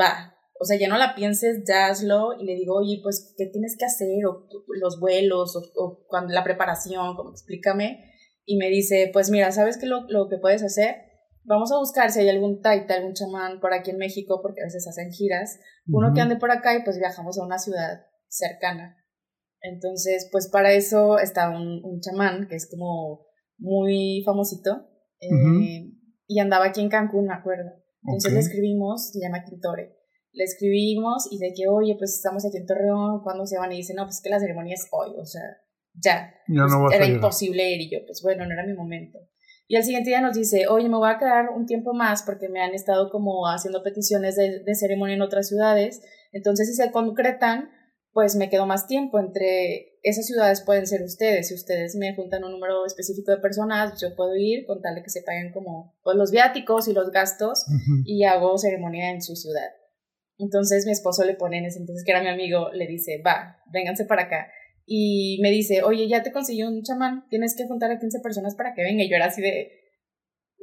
va, 0.00 0.34
o 0.60 0.66
sea, 0.66 0.78
ya 0.78 0.88
no 0.88 0.98
la 0.98 1.14
pienses, 1.14 1.64
ya 1.66 1.86
hazlo 1.86 2.34
y 2.38 2.44
le 2.44 2.54
digo, 2.54 2.76
oye, 2.76 3.00
pues, 3.02 3.34
¿qué 3.38 3.46
tienes 3.46 3.76
que 3.78 3.86
hacer? 3.86 4.26
O 4.26 4.46
los 4.78 5.00
vuelos, 5.00 5.56
o, 5.56 6.04
cuando, 6.06 6.34
la 6.34 6.44
preparación, 6.44 7.16
como 7.16 7.30
explícame. 7.30 8.12
Y 8.44 8.58
me 8.58 8.68
dice, 8.68 9.08
pues 9.10 9.30
mira, 9.30 9.52
¿sabes 9.52 9.78
qué 9.78 9.86
lo, 9.86 10.02
lo 10.08 10.28
que 10.28 10.36
puedes 10.36 10.62
hacer? 10.62 10.96
Vamos 11.44 11.72
a 11.72 11.78
buscar 11.78 12.10
si 12.10 12.20
hay 12.20 12.28
algún 12.28 12.60
taita, 12.60 12.92
algún 12.92 13.14
chamán 13.14 13.58
por 13.58 13.72
aquí 13.72 13.90
en 13.90 13.96
México, 13.96 14.40
porque 14.42 14.60
a 14.60 14.66
veces 14.66 14.86
hacen 14.86 15.10
giras. 15.10 15.58
Uno 15.86 16.12
que 16.14 16.20
ande 16.20 16.36
por 16.36 16.50
acá 16.50 16.76
y 16.76 16.84
pues 16.84 16.98
viajamos 16.98 17.38
a 17.38 17.44
una 17.44 17.58
ciudad 17.58 18.04
cercana. 18.28 18.99
Entonces, 19.62 20.28
pues 20.32 20.48
para 20.48 20.72
eso 20.72 21.18
está 21.18 21.50
un, 21.50 21.84
un 21.84 22.00
chamán 22.00 22.48
que 22.48 22.56
es 22.56 22.68
como 22.70 23.26
muy 23.58 24.22
famosito 24.24 24.86
eh, 25.20 25.92
y 26.26 26.38
andaba 26.38 26.66
aquí 26.66 26.80
en 26.80 26.88
Cancún, 26.88 27.26
me 27.26 27.34
acuerdo. 27.34 27.70
Entonces 28.02 28.32
le 28.32 28.40
escribimos, 28.40 29.10
se 29.10 29.20
llama 29.20 29.44
Quintore. 29.44 29.96
Le 30.32 30.44
escribimos 30.44 31.28
y 31.30 31.38
de 31.38 31.52
que, 31.54 31.68
oye, 31.68 31.96
pues 31.98 32.14
estamos 32.14 32.46
aquí 32.46 32.56
en 32.56 32.66
Torreón, 32.66 33.22
¿cuándo 33.22 33.44
se 33.46 33.58
van? 33.58 33.72
Y 33.72 33.78
dice, 33.78 33.94
no, 33.94 34.04
pues 34.04 34.20
que 34.22 34.30
la 34.30 34.38
ceremonia 34.38 34.74
es 34.74 34.86
hoy, 34.92 35.10
o 35.18 35.26
sea, 35.26 35.42
ya. 35.92 36.32
ya 36.48 36.66
no 36.66 36.90
era 36.90 37.04
imposible 37.04 37.68
ir 37.70 37.80
y 37.80 37.90
yo, 37.90 37.98
pues 38.06 38.22
bueno, 38.22 38.46
no 38.46 38.52
era 38.52 38.64
mi 38.64 38.74
momento. 38.74 39.18
Y 39.66 39.76
al 39.76 39.84
siguiente 39.84 40.10
día 40.10 40.20
nos 40.20 40.36
dice, 40.36 40.66
oye, 40.68 40.88
me 40.88 40.96
voy 40.96 41.10
a 41.10 41.18
quedar 41.18 41.50
un 41.50 41.66
tiempo 41.66 41.94
más 41.94 42.22
porque 42.22 42.48
me 42.48 42.60
han 42.60 42.74
estado 42.74 43.10
como 43.10 43.46
haciendo 43.46 43.82
peticiones 43.82 44.36
de, 44.36 44.60
de 44.64 44.74
ceremonia 44.74 45.16
en 45.16 45.22
otras 45.22 45.48
ciudades. 45.48 46.00
Entonces, 46.32 46.68
si 46.68 46.74
se 46.74 46.90
concretan, 46.90 47.70
pues 48.12 48.36
me 48.36 48.48
quedo 48.48 48.66
más 48.66 48.86
tiempo. 48.86 49.18
Entre 49.18 49.98
esas 50.02 50.26
ciudades 50.26 50.62
pueden 50.62 50.86
ser 50.86 51.02
ustedes. 51.02 51.48
Si 51.48 51.54
ustedes 51.54 51.96
me 51.96 52.14
juntan 52.14 52.44
un 52.44 52.52
número 52.52 52.84
específico 52.86 53.30
de 53.30 53.38
personas, 53.38 54.00
yo 54.00 54.14
puedo 54.16 54.36
ir 54.36 54.66
con 54.66 54.80
tal 54.80 54.94
de 54.94 55.02
que 55.02 55.10
se 55.10 55.22
paguen 55.22 55.52
como 55.52 55.94
pues, 56.02 56.16
los 56.16 56.30
viáticos 56.30 56.88
y 56.88 56.92
los 56.92 57.10
gastos 57.10 57.66
y 58.04 58.24
hago 58.24 58.58
ceremonia 58.58 59.10
en 59.10 59.22
su 59.22 59.36
ciudad. 59.36 59.70
Entonces 60.38 60.86
mi 60.86 60.92
esposo 60.92 61.24
le 61.24 61.34
pone 61.34 61.58
en 61.58 61.66
ese 61.66 61.78
entonces, 61.78 62.02
que 62.04 62.12
era 62.12 62.22
mi 62.22 62.28
amigo, 62.28 62.70
le 62.72 62.86
dice, 62.86 63.22
va, 63.24 63.58
vénganse 63.72 64.06
para 64.06 64.22
acá. 64.22 64.48
Y 64.86 65.38
me 65.42 65.50
dice, 65.50 65.82
oye, 65.82 66.08
ya 66.08 66.22
te 66.22 66.32
consiguió 66.32 66.66
un 66.66 66.82
chamán, 66.82 67.28
tienes 67.28 67.54
que 67.54 67.66
juntar 67.68 67.90
a 67.90 67.98
15 67.98 68.20
personas 68.20 68.54
para 68.54 68.74
que 68.74 68.82
venga. 68.82 69.04
Y 69.04 69.10
yo 69.10 69.16
era 69.16 69.26
así 69.26 69.42
de, 69.42 69.70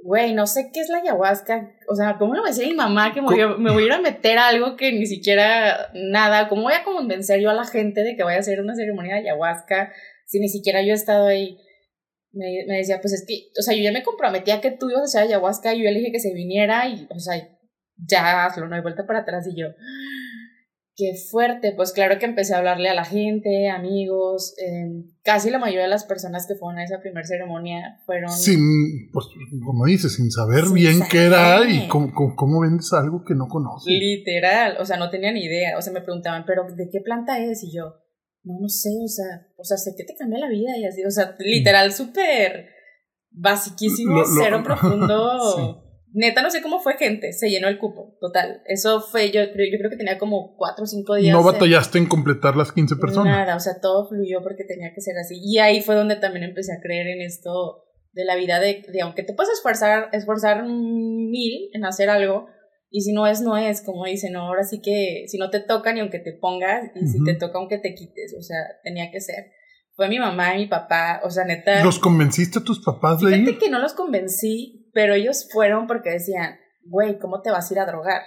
güey, 0.03 0.33
no 0.33 0.47
sé 0.47 0.69
qué 0.73 0.79
es 0.79 0.89
la 0.89 0.99
ayahuasca. 0.99 1.75
O 1.87 1.95
sea, 1.95 2.17
¿cómo 2.17 2.33
le 2.33 2.41
voy 2.41 2.49
a 2.49 2.51
decir 2.51 2.65
a 2.65 2.69
mi 2.69 2.75
mamá 2.75 3.13
que 3.13 3.21
me 3.21 3.27
voy, 3.27 3.41
a, 3.41 3.85
ir 3.85 3.91
a 3.91 4.01
meter 4.01 4.37
algo 4.37 4.75
que 4.75 4.91
ni 4.91 5.05
siquiera 5.05 5.89
nada? 5.93 6.47
¿Cómo 6.47 6.63
voy 6.63 6.73
a 6.73 6.83
convencer 6.83 7.39
yo 7.41 7.49
a 7.49 7.53
la 7.53 7.65
gente 7.65 8.03
de 8.03 8.15
que 8.15 8.23
vaya 8.23 8.37
a 8.37 8.41
hacer 8.41 8.61
una 8.61 8.75
ceremonia 8.75 9.15
de 9.15 9.21
ayahuasca 9.21 9.93
si 10.25 10.39
ni 10.39 10.49
siquiera 10.49 10.81
yo 10.81 10.91
he 10.91 10.93
estado 10.93 11.27
ahí? 11.27 11.57
Me, 12.31 12.65
me 12.67 12.77
decía, 12.77 12.99
pues 13.01 13.13
es 13.13 13.25
que, 13.27 13.49
o 13.57 13.61
sea, 13.61 13.75
yo 13.75 13.83
ya 13.83 13.91
me 13.91 14.03
comprometía 14.03 14.61
que 14.61 14.71
tú 14.71 14.89
ibas 14.89 15.01
a 15.01 15.05
hacer 15.05 15.21
ayahuasca 15.23 15.73
y 15.73 15.83
yo 15.83 15.89
le 15.89 15.99
dije 15.99 16.11
que 16.11 16.19
se 16.19 16.33
viniera 16.33 16.87
y, 16.87 17.07
o 17.09 17.19
sea, 17.19 17.35
ya 17.97 18.45
hazlo, 18.45 18.67
no 18.67 18.75
hay 18.75 18.81
vuelta 18.81 19.05
para 19.07 19.19
atrás. 19.19 19.47
Y 19.47 19.59
yo, 19.59 19.67
Qué 20.97 21.13
fuerte, 21.29 21.73
pues 21.73 21.91
claro 21.91 22.17
que 22.17 22.25
empecé 22.25 22.55
a 22.55 22.57
hablarle 22.57 22.89
a 22.89 22.95
la 22.95 23.05
gente, 23.05 23.69
amigos, 23.69 24.55
em, 24.57 25.03
casi 25.21 25.51
la 25.51 25.59
mayoría 25.59 25.83
de 25.83 25.89
las 25.89 26.05
personas 26.05 26.47
que 26.47 26.55
fueron 26.55 26.79
a 26.79 26.85
esa 26.85 26.99
primera 26.99 27.23
ceremonia 27.23 27.99
fueron... 28.07 28.31
Sin, 28.31 29.11
pues 29.13 29.27
como 29.63 29.85
dices, 29.85 30.15
sin 30.15 30.31
saber 30.31 30.63
bien 30.73 31.01
qué 31.11 31.25
era 31.27 31.69
y 31.69 31.87
cómo, 31.87 32.11
cómo, 32.35 32.61
vendes 32.61 32.91
algo 32.93 33.23
que 33.23 33.35
no 33.35 33.47
conoces. 33.47 33.93
Literal, 33.93 34.77
o 34.79 34.85
sea, 34.85 34.97
no 34.97 35.11
tenían 35.11 35.37
idea, 35.37 35.77
o 35.77 35.83
sea, 35.83 35.93
me 35.93 36.01
preguntaban, 36.01 36.45
pero 36.47 36.63
¿de 36.75 36.89
qué 36.91 36.99
planta 37.01 37.37
es? 37.37 37.63
Y 37.63 37.71
yo, 37.71 37.93
no, 38.41 38.57
no 38.59 38.67
sé, 38.67 38.89
o 38.89 39.07
sea, 39.07 39.45
o 39.55 39.63
sea, 39.63 39.77
sé 39.77 39.93
que 39.95 40.03
te 40.03 40.15
cambia 40.15 40.39
la 40.39 40.49
vida 40.49 40.75
y 40.79 40.85
así, 40.85 41.05
o 41.05 41.11
sea, 41.11 41.35
literal, 41.37 41.93
súper 41.93 42.69
basiquísimo, 43.29 44.23
cero 44.25 44.61
profundo. 44.65 45.86
Neta, 46.17 46.41
no 46.41 46.49
sé 46.49 46.63
cómo 46.63 46.79
fue 46.79 46.97
gente, 46.97 47.31
se 47.31 47.47
llenó 47.47 47.67
el 47.67 47.77
cupo, 47.77 48.17
total. 48.19 48.63
Eso 48.65 49.01
fue, 49.01 49.29
yo, 49.29 49.43
yo 49.43 49.77
creo 49.77 49.89
que 49.91 49.97
tenía 49.97 50.17
como 50.17 50.55
cuatro 50.57 50.85
o 50.85 50.87
cinco 50.87 51.13
días. 51.13 51.31
No 51.31 51.43
batallaste 51.43 51.99
en 51.99 52.07
completar 52.07 52.55
las 52.55 52.71
15 52.71 52.95
personas. 52.95 53.35
Nada, 53.35 53.55
o 53.55 53.59
sea, 53.59 53.79
todo 53.79 54.09
fluyó 54.09 54.41
porque 54.41 54.63
tenía 54.63 54.93
que 54.95 55.01
ser 55.01 55.15
así. 55.17 55.39
Y 55.39 55.59
ahí 55.59 55.83
fue 55.83 55.93
donde 55.93 56.15
también 56.15 56.43
empecé 56.43 56.73
a 56.73 56.81
creer 56.81 57.05
en 57.07 57.21
esto 57.21 57.85
de 58.13 58.25
la 58.25 58.35
vida 58.35 58.59
de, 58.59 58.83
de 58.91 59.01
aunque 59.01 59.21
te 59.21 59.33
puedes 59.33 59.53
esforzar, 59.53 60.09
esforzar 60.11 60.63
mil 60.63 61.69
en 61.73 61.85
hacer 61.85 62.09
algo, 62.09 62.47
y 62.89 63.01
si 63.01 63.13
no 63.13 63.27
es, 63.27 63.41
no 63.41 63.55
es, 63.55 63.83
como 63.83 64.05
dicen, 64.05 64.33
¿no? 64.33 64.41
ahora 64.41 64.63
sí 64.63 64.81
que 64.81 65.25
si 65.27 65.37
no 65.37 65.51
te 65.51 65.59
toca 65.59 65.93
ni 65.93 65.99
aunque 65.99 66.17
te 66.17 66.33
pongas, 66.33 66.89
y 66.95 67.05
si 67.07 67.23
te 67.23 67.35
toca 67.35 67.59
aunque 67.59 67.77
te 67.77 67.93
quites, 67.93 68.33
o 68.37 68.41
sea, 68.41 68.57
tenía 68.83 69.11
que 69.11 69.21
ser. 69.21 69.51
Fue 69.95 70.09
mi 70.09 70.19
mamá 70.19 70.55
y 70.55 70.61
mi 70.61 70.67
papá, 70.67 71.21
o 71.23 71.29
sea, 71.29 71.43
neta. 71.43 71.83
¿Los 71.83 71.99
convenciste 71.99 72.59
a 72.59 72.63
tus 72.63 72.83
papás 72.83 73.19
de 73.19 73.33
Fíjate 73.33 73.57
que 73.57 73.69
no 73.69 73.79
los 73.79 73.93
convencí, 73.93 74.76
pero 74.97 75.13
ellos 75.13 75.47
fueron 75.51 75.85
porque 75.85 76.09
decían, 76.09 76.57
güey, 76.83 77.19
¿cómo 77.19 77.43
te 77.43 77.51
vas 77.51 77.69
a 77.69 77.73
ir 77.75 77.79
a 77.79 77.85
drogar? 77.85 78.23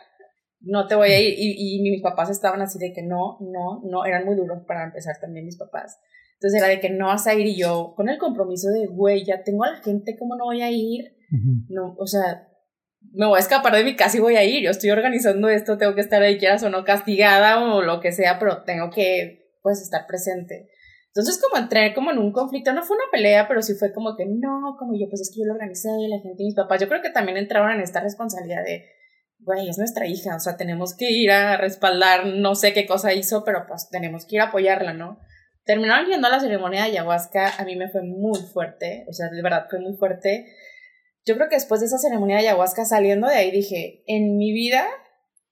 No 0.60 0.86
te 0.86 0.94
voy 0.94 1.10
a 1.10 1.20
ir. 1.20 1.34
Y, 1.36 1.82
mis 1.82 2.00
papás 2.00 2.30
estaban 2.30 2.62
así 2.62 2.78
de 2.78 2.92
que 2.92 3.02
no, 3.02 3.38
no, 3.40 3.82
no, 3.82 4.04
eran 4.04 4.24
muy 4.24 4.36
duros 4.36 4.62
para 4.68 4.84
empezar 4.84 5.16
también 5.20 5.46
mis 5.46 5.58
papás. 5.58 5.98
Entonces 6.34 6.60
era 6.60 6.68
de 6.68 6.78
que 6.78 6.90
no 6.90 7.08
vas 7.08 7.26
a 7.26 7.34
ir 7.34 7.44
y 7.44 7.58
yo 7.58 7.94
con 7.96 8.08
el 8.08 8.18
compromiso 8.18 8.68
de, 8.68 8.86
güey, 8.86 9.24
ya 9.24 9.42
tengo 9.42 9.64
a 9.64 9.72
la 9.72 9.82
gente, 9.82 10.16
¿cómo 10.16 10.36
no 10.36 10.44
voy 10.44 10.62
a 10.62 10.70
ir? 10.70 11.16
No, 11.68 11.96
o 11.98 12.06
sea, 12.06 12.46
me 13.14 13.26
voy 13.26 13.38
a 13.38 13.40
escapar 13.40 13.74
de 13.74 13.82
mi 13.82 13.96
casa 13.96 14.18
y 14.18 14.20
voy 14.20 14.36
a 14.36 14.44
ir. 14.44 14.62
Yo 14.62 14.70
estoy 14.70 14.90
organizando 14.90 15.48
esto, 15.48 15.76
tengo 15.76 15.96
que 15.96 16.02
estar 16.02 16.22
ahí, 16.22 16.38
quieras 16.38 16.62
o 16.62 16.70
no 16.70 16.84
castigada 16.84 17.64
o 17.64 17.82
lo 17.82 17.98
que 17.98 18.12
sea, 18.12 18.38
pero 18.38 18.62
tengo 18.62 18.90
que, 18.90 19.56
pues, 19.60 19.82
estar 19.82 20.06
presente. 20.06 20.70
Entonces 21.12 21.42
como 21.42 21.60
entré 21.60 21.92
como 21.92 22.12
en 22.12 22.18
un 22.18 22.32
conflicto, 22.32 22.72
no 22.72 22.84
fue 22.84 22.96
una 22.96 23.10
pelea, 23.10 23.48
pero 23.48 23.62
sí 23.62 23.74
fue 23.74 23.92
como 23.92 24.16
que 24.16 24.26
no, 24.26 24.76
como 24.78 24.92
yo, 24.94 25.08
pues 25.08 25.22
es 25.22 25.30
que 25.34 25.40
yo 25.40 25.46
lo 25.46 25.54
organicé, 25.54 25.88
la 26.08 26.20
gente, 26.20 26.44
mis 26.44 26.54
papás, 26.54 26.80
yo 26.80 26.88
creo 26.88 27.02
que 27.02 27.10
también 27.10 27.36
entraron 27.36 27.72
en 27.72 27.80
esta 27.80 28.00
responsabilidad 28.00 28.62
de, 28.64 28.84
güey, 29.40 29.68
es 29.68 29.76
nuestra 29.76 30.06
hija, 30.06 30.36
o 30.36 30.38
sea, 30.38 30.56
tenemos 30.56 30.96
que 30.96 31.10
ir 31.10 31.32
a 31.32 31.56
respaldar, 31.56 32.26
no 32.26 32.54
sé 32.54 32.72
qué 32.72 32.86
cosa 32.86 33.12
hizo, 33.12 33.42
pero 33.44 33.64
pues 33.66 33.88
tenemos 33.90 34.24
que 34.24 34.36
ir 34.36 34.40
a 34.40 34.46
apoyarla, 34.46 34.92
¿no? 34.92 35.18
Terminaron 35.64 36.06
viendo 36.06 36.28
la 36.28 36.38
ceremonia 36.38 36.84
de 36.84 36.90
ayahuasca, 36.90 37.56
a 37.58 37.64
mí 37.64 37.74
me 37.74 37.88
fue 37.88 38.02
muy 38.02 38.38
fuerte, 38.52 39.04
o 39.08 39.12
sea, 39.12 39.28
de 39.30 39.42
verdad 39.42 39.66
fue 39.68 39.80
muy 39.80 39.96
fuerte. 39.96 40.46
Yo 41.26 41.34
creo 41.34 41.48
que 41.48 41.56
después 41.56 41.80
de 41.80 41.86
esa 41.86 41.98
ceremonia 41.98 42.36
de 42.36 42.42
ayahuasca, 42.42 42.84
saliendo 42.84 43.26
de 43.26 43.34
ahí, 43.34 43.50
dije, 43.50 44.04
en 44.06 44.36
mi 44.36 44.52
vida 44.52 44.86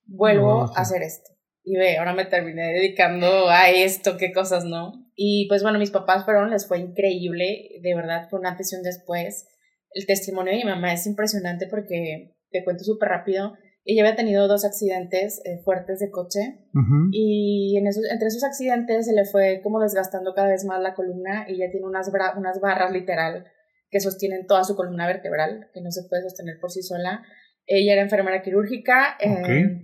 vuelvo 0.07 0.73
a 0.75 0.81
hacer 0.81 1.03
esto. 1.03 1.31
Y 1.65 1.77
ve, 1.77 1.99
ahora 1.99 2.15
me 2.15 2.25
terminé 2.25 2.73
dedicando 2.73 3.51
a 3.51 3.69
esto, 3.71 4.17
qué 4.17 4.33
cosas, 4.33 4.65
¿no? 4.65 5.08
Y 5.21 5.49
pues 5.49 5.65
bueno, 5.65 5.81
mis 5.81 5.91
papás 5.91 6.25
fueron, 6.25 6.51
les 6.51 6.69
fue 6.69 6.79
increíble, 6.79 7.81
de 7.83 7.95
verdad, 7.97 8.29
fue 8.31 8.39
un 8.39 8.47
antes 8.47 8.73
y 8.73 8.77
un 8.77 8.85
después. 8.85 9.49
El 9.91 10.07
testimonio 10.07 10.53
de 10.53 10.59
mi 10.59 10.65
mamá 10.65 10.93
es 10.93 11.09
impresionante 11.09 11.67
porque, 11.67 12.37
te 12.53 12.63
cuento 12.63 12.85
súper 12.85 13.09
rápido, 13.09 13.55
ella 13.85 14.03
había 14.03 14.15
tenido 14.15 14.47
dos 14.47 14.65
accidentes 14.65 15.41
eh, 15.45 15.61
fuertes 15.65 15.99
de 15.99 16.11
coche 16.11 16.69
y 17.11 17.77
en 17.77 17.89
esos, 17.89 18.05
entre 18.09 18.29
esos 18.29 18.45
accidentes 18.45 19.07
se 19.07 19.13
le 19.13 19.25
fue 19.25 19.61
como 19.61 19.81
desgastando 19.81 20.35
cada 20.35 20.51
vez 20.51 20.65
más 20.65 20.81
la 20.81 20.95
columna 20.95 21.47
y 21.49 21.55
ella 21.55 21.71
tiene 21.73 21.87
unas, 21.87 22.13
unas 22.37 22.61
barras 22.61 22.93
literal 22.93 23.45
que 23.91 23.99
sostienen 23.99 24.47
toda 24.47 24.63
su 24.63 24.77
columna 24.77 25.09
vertebral, 25.09 25.69
que 25.75 25.81
no 25.81 25.91
se 25.91 26.09
puede 26.09 26.23
sostener 26.23 26.61
por 26.61 26.71
sí 26.71 26.83
sola. 26.83 27.25
Ella 27.67 27.95
era 27.95 28.03
enfermera 28.03 28.43
quirúrgica. 28.43 29.17
Eh, 29.19 29.83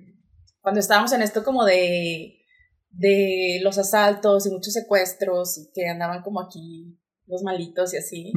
cuando 0.60 0.78
estábamos 0.78 1.12
en 1.12 1.22
esto 1.22 1.42
como 1.42 1.64
de, 1.64 2.43
de 2.96 3.60
los 3.62 3.78
asaltos 3.78 4.46
y 4.46 4.50
muchos 4.50 4.72
secuestros 4.72 5.58
y 5.58 5.70
que 5.72 5.88
andaban 5.88 6.22
como 6.22 6.40
aquí 6.40 6.98
los 7.26 7.42
malitos 7.42 7.94
y 7.94 7.96
así, 7.96 8.32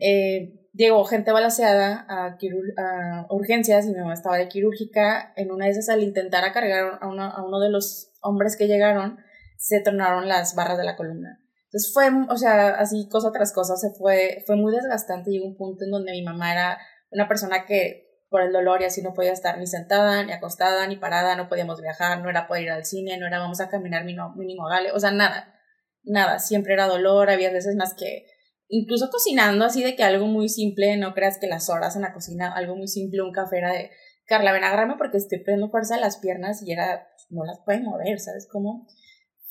eh, 0.00 0.68
llegó 0.72 1.04
gente 1.04 1.32
balaseada 1.32 2.06
a, 2.08 2.36
a, 2.78 3.26
urgencias 3.30 3.86
y 3.86 3.90
mi 3.90 3.98
mamá 3.98 4.14
estaba 4.14 4.38
de 4.38 4.48
quirúrgica. 4.48 5.32
En 5.36 5.50
una 5.50 5.66
de 5.66 5.72
esas, 5.72 5.90
al 5.90 6.02
intentar 6.02 6.44
a 6.44 6.52
cargar 6.52 6.98
a, 7.00 7.06
a 7.06 7.44
uno 7.44 7.60
de 7.60 7.70
los 7.70 8.10
hombres 8.22 8.56
que 8.56 8.68
llegaron, 8.68 9.18
se 9.58 9.80
tornaron 9.80 10.28
las 10.28 10.54
barras 10.54 10.78
de 10.78 10.84
la 10.84 10.96
columna. 10.96 11.38
Entonces 11.66 11.92
fue, 11.94 12.10
o 12.28 12.36
sea, 12.36 12.70
así 12.70 13.08
cosa 13.08 13.32
tras 13.32 13.52
cosa, 13.52 13.76
se 13.76 13.90
fue, 13.90 14.42
fue 14.46 14.56
muy 14.56 14.74
desgastante. 14.74 15.30
Llegó 15.30 15.46
un 15.46 15.56
punto 15.56 15.84
en 15.84 15.90
donde 15.90 16.12
mi 16.12 16.22
mamá 16.22 16.52
era 16.52 16.78
una 17.10 17.28
persona 17.28 17.64
que 17.64 18.11
por 18.32 18.42
el 18.42 18.52
dolor 18.52 18.82
y 18.82 18.86
así 18.86 19.00
no 19.02 19.14
podía 19.14 19.30
estar 19.30 19.58
ni 19.58 19.68
sentada, 19.68 20.24
ni 20.24 20.32
acostada, 20.32 20.88
ni 20.88 20.96
parada, 20.96 21.36
no 21.36 21.48
podíamos 21.48 21.80
viajar, 21.80 22.20
no 22.20 22.28
era 22.28 22.48
poder 22.48 22.64
ir 22.64 22.70
al 22.72 22.84
cine, 22.84 23.16
no 23.18 23.28
era 23.28 23.38
vamos 23.38 23.60
a 23.60 23.68
caminar 23.68 24.04
mínimo, 24.04 24.34
mínimo 24.34 24.66
gale, 24.66 24.90
o 24.90 24.98
sea, 24.98 25.12
nada, 25.12 25.54
nada, 26.02 26.40
siempre 26.40 26.72
era 26.72 26.88
dolor, 26.88 27.30
había 27.30 27.52
veces 27.52 27.76
más 27.76 27.94
que, 27.94 28.26
incluso 28.66 29.10
cocinando 29.10 29.64
así 29.64 29.84
de 29.84 29.94
que 29.94 30.02
algo 30.02 30.26
muy 30.26 30.48
simple, 30.48 30.96
no 30.96 31.14
creas 31.14 31.38
que 31.38 31.46
las 31.46 31.70
horas 31.70 31.94
en 31.94 32.02
la 32.02 32.12
cocina, 32.12 32.52
algo 32.52 32.74
muy 32.74 32.88
simple, 32.88 33.22
un 33.22 33.32
café 33.32 33.58
era 33.58 33.72
de, 33.72 33.90
Carla, 34.26 34.52
ven 34.52 34.64
agárrame 34.64 34.94
porque 34.96 35.18
estoy 35.18 35.38
perdiendo 35.38 35.70
fuerza 35.70 35.96
en 35.96 36.00
las 36.00 36.18
piernas 36.18 36.62
y 36.62 36.72
era, 36.72 37.08
pues, 37.14 37.26
no 37.30 37.44
las 37.44 37.60
puede 37.64 37.80
mover, 37.80 38.18
¿sabes 38.18 38.48
cómo? 38.50 38.86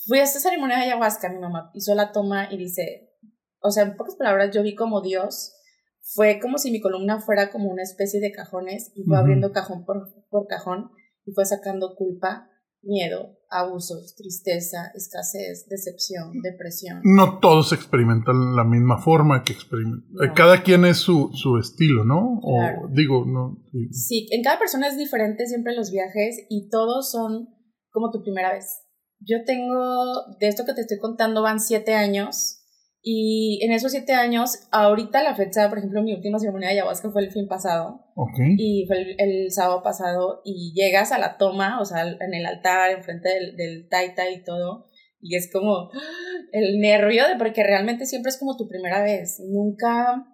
Fui 0.07 0.19
a 0.19 0.23
esta 0.23 0.39
ceremonia 0.39 0.77
de 0.77 0.83
ayahuasca, 0.85 1.29
mi 1.29 1.39
mamá 1.39 1.69
hizo 1.73 1.93
la 1.93 2.11
toma 2.11 2.47
y 2.51 2.57
dice, 2.57 3.11
o 3.59 3.69
sea, 3.69 3.83
en 3.83 3.95
pocas 3.95 4.15
palabras, 4.15 4.49
yo 4.53 4.63
vi 4.63 4.73
como 4.73 5.01
Dios 5.01 5.53
fue 6.03 6.39
como 6.39 6.57
si 6.57 6.71
mi 6.71 6.81
columna 6.81 7.19
fuera 7.19 7.51
como 7.51 7.69
una 7.69 7.83
especie 7.83 8.19
de 8.19 8.31
cajones 8.31 8.91
y 8.95 9.03
fue 9.03 9.17
abriendo 9.17 9.51
cajón 9.51 9.85
por, 9.85 10.09
por 10.29 10.47
cajón 10.47 10.91
y 11.25 11.31
fue 11.31 11.45
sacando 11.45 11.95
culpa, 11.95 12.49
miedo, 12.81 13.37
abusos, 13.49 14.15
tristeza, 14.15 14.91
escasez, 14.95 15.67
decepción, 15.69 16.41
depresión. 16.41 17.01
No 17.03 17.39
todos 17.39 17.71
experimentan 17.73 18.55
la 18.55 18.63
misma 18.63 18.97
forma 18.97 19.43
que 19.43 19.53
experimentan. 19.53 20.09
Eh, 20.23 20.33
cada 20.35 20.63
quien 20.63 20.85
es 20.85 20.97
su, 20.97 21.29
su 21.33 21.57
estilo, 21.57 22.03
¿no? 22.03 22.39
O 22.41 22.87
digo, 22.89 23.25
no. 23.25 23.63
Sí. 23.91 24.27
en 24.31 24.43
cada 24.43 24.57
persona 24.57 24.87
es 24.87 24.97
diferente 24.97 25.45
siempre 25.45 25.75
los 25.75 25.91
viajes 25.91 26.45
y 26.49 26.69
todos 26.69 27.11
son 27.11 27.49
como 27.91 28.09
tu 28.11 28.23
primera 28.23 28.53
vez. 28.53 28.81
Yo 29.19 29.43
tengo, 29.45 30.35
de 30.39 30.47
esto 30.47 30.65
que 30.65 30.73
te 30.73 30.81
estoy 30.81 30.97
contando, 30.97 31.43
van 31.43 31.59
siete 31.59 31.93
años 31.93 32.60
y 33.03 33.59
en 33.63 33.71
esos 33.71 33.91
siete 33.91 34.13
años, 34.13 34.67
ahorita 34.71 35.23
la 35.23 35.33
fecha, 35.33 35.67
por 35.69 35.79
ejemplo, 35.79 36.03
mi 36.03 36.13
última 36.13 36.37
ceremonia 36.37 36.69
de 36.69 36.75
ayahuasca 36.75 37.09
fue 37.09 37.23
el 37.23 37.31
fin 37.31 37.47
pasado. 37.47 38.05
Y 38.57 38.85
fue 38.85 39.15
el, 39.17 39.51
sábado 39.51 39.81
pasado. 39.81 40.41
Y 40.45 40.73
llegas 40.75 41.11
a 41.11 41.17
la 41.17 41.37
toma, 41.37 41.81
o 41.81 41.85
sea, 41.85 42.03
en 42.03 42.33
el 42.33 42.45
altar, 42.45 42.91
enfrente 42.91 43.29
del, 43.29 43.57
del 43.57 43.89
taita 43.89 44.29
y 44.29 44.43
todo. 44.43 44.85
Y 45.19 45.35
es 45.35 45.51
como 45.51 45.89
el 46.51 46.79
nervio 46.79 47.27
de, 47.27 47.37
porque 47.37 47.63
realmente 47.63 48.05
siempre 48.05 48.29
es 48.29 48.37
como 48.37 48.55
tu 48.55 48.67
primera 48.67 49.01
vez. 49.01 49.41
Nunca, 49.49 50.27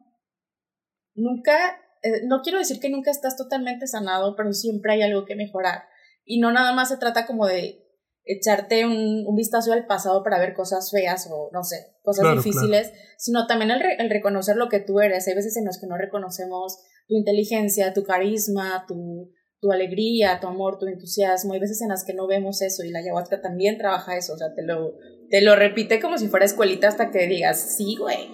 nunca, 1.15 1.79
eh, 2.03 2.25
no 2.25 2.41
quiero 2.41 2.59
decir 2.59 2.81
que 2.81 2.89
nunca 2.89 3.11
estás 3.11 3.37
totalmente 3.37 3.87
sanado, 3.87 4.35
pero 4.35 4.51
siempre 4.51 4.91
hay 4.91 5.03
algo 5.03 5.23
que 5.23 5.37
mejorar. 5.37 5.83
Y 6.25 6.41
no 6.41 6.51
nada 6.51 6.73
más 6.73 6.89
se 6.89 6.97
trata 6.97 7.25
como 7.25 7.45
de 7.45 7.86
echarte 8.27 8.85
un, 8.85 9.25
un, 9.25 9.35
vistazo 9.35 9.73
al 9.73 9.85
pasado 9.85 10.23
para 10.23 10.39
ver 10.39 10.53
cosas 10.53 10.91
feas 10.91 11.27
o 11.31 11.49
no 11.53 11.63
sé, 11.63 11.95
cosas 12.03 12.35
difíciles, 12.35 12.91
sino 13.17 13.47
también 13.47 13.71
el, 13.71 13.81
el, 13.97 14.09
reconocer 14.09 14.55
lo 14.55 14.69
que 14.69 14.79
tú 14.79 14.99
eres. 14.99 15.27
Hay 15.27 15.35
veces 15.35 15.57
en 15.57 15.65
los 15.65 15.79
que 15.79 15.87
no 15.87 15.97
reconocemos 15.97 16.77
tu 17.07 17.15
inteligencia, 17.15 17.93
tu 17.93 18.03
carisma, 18.03 18.85
tu, 18.87 19.31
tu 19.59 19.71
alegría, 19.71 20.39
tu 20.39 20.47
amor, 20.47 20.77
tu 20.77 20.87
entusiasmo. 20.87 21.53
Hay 21.53 21.59
veces 21.59 21.81
en 21.81 21.89
las 21.89 22.03
que 22.03 22.13
no 22.13 22.27
vemos 22.27 22.61
eso 22.61 22.83
y 22.83 22.89
la 22.89 22.99
ayahuasca 22.99 23.41
también 23.41 23.77
trabaja 23.77 24.17
eso, 24.17 24.33
o 24.33 24.37
sea, 24.37 24.53
te 24.53 24.63
lo, 24.63 24.95
te 25.29 25.41
lo 25.41 25.55
repite 25.55 25.99
como 25.99 26.17
si 26.17 26.27
fuera 26.27 26.45
escuelita 26.45 26.87
hasta 26.87 27.11
que 27.11 27.27
digas, 27.27 27.75
sí, 27.77 27.95
güey, 27.97 28.29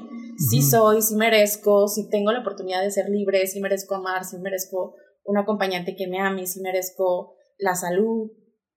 sí 0.49 0.61
soy, 0.61 1.01
sí 1.01 1.15
merezco, 1.15 1.87
sí 1.87 2.09
tengo 2.09 2.31
la 2.31 2.41
oportunidad 2.41 2.81
de 2.81 2.91
ser 2.91 3.09
libre, 3.09 3.45
sí 3.47 3.59
merezco 3.61 3.95
amar, 3.95 4.25
sí 4.25 4.37
merezco 4.39 4.95
un 5.23 5.37
acompañante 5.37 5.95
que 5.95 6.07
me 6.07 6.19
ame, 6.19 6.45
sí 6.45 6.59
merezco 6.61 7.35
la 7.57 7.75
salud, 7.75 8.31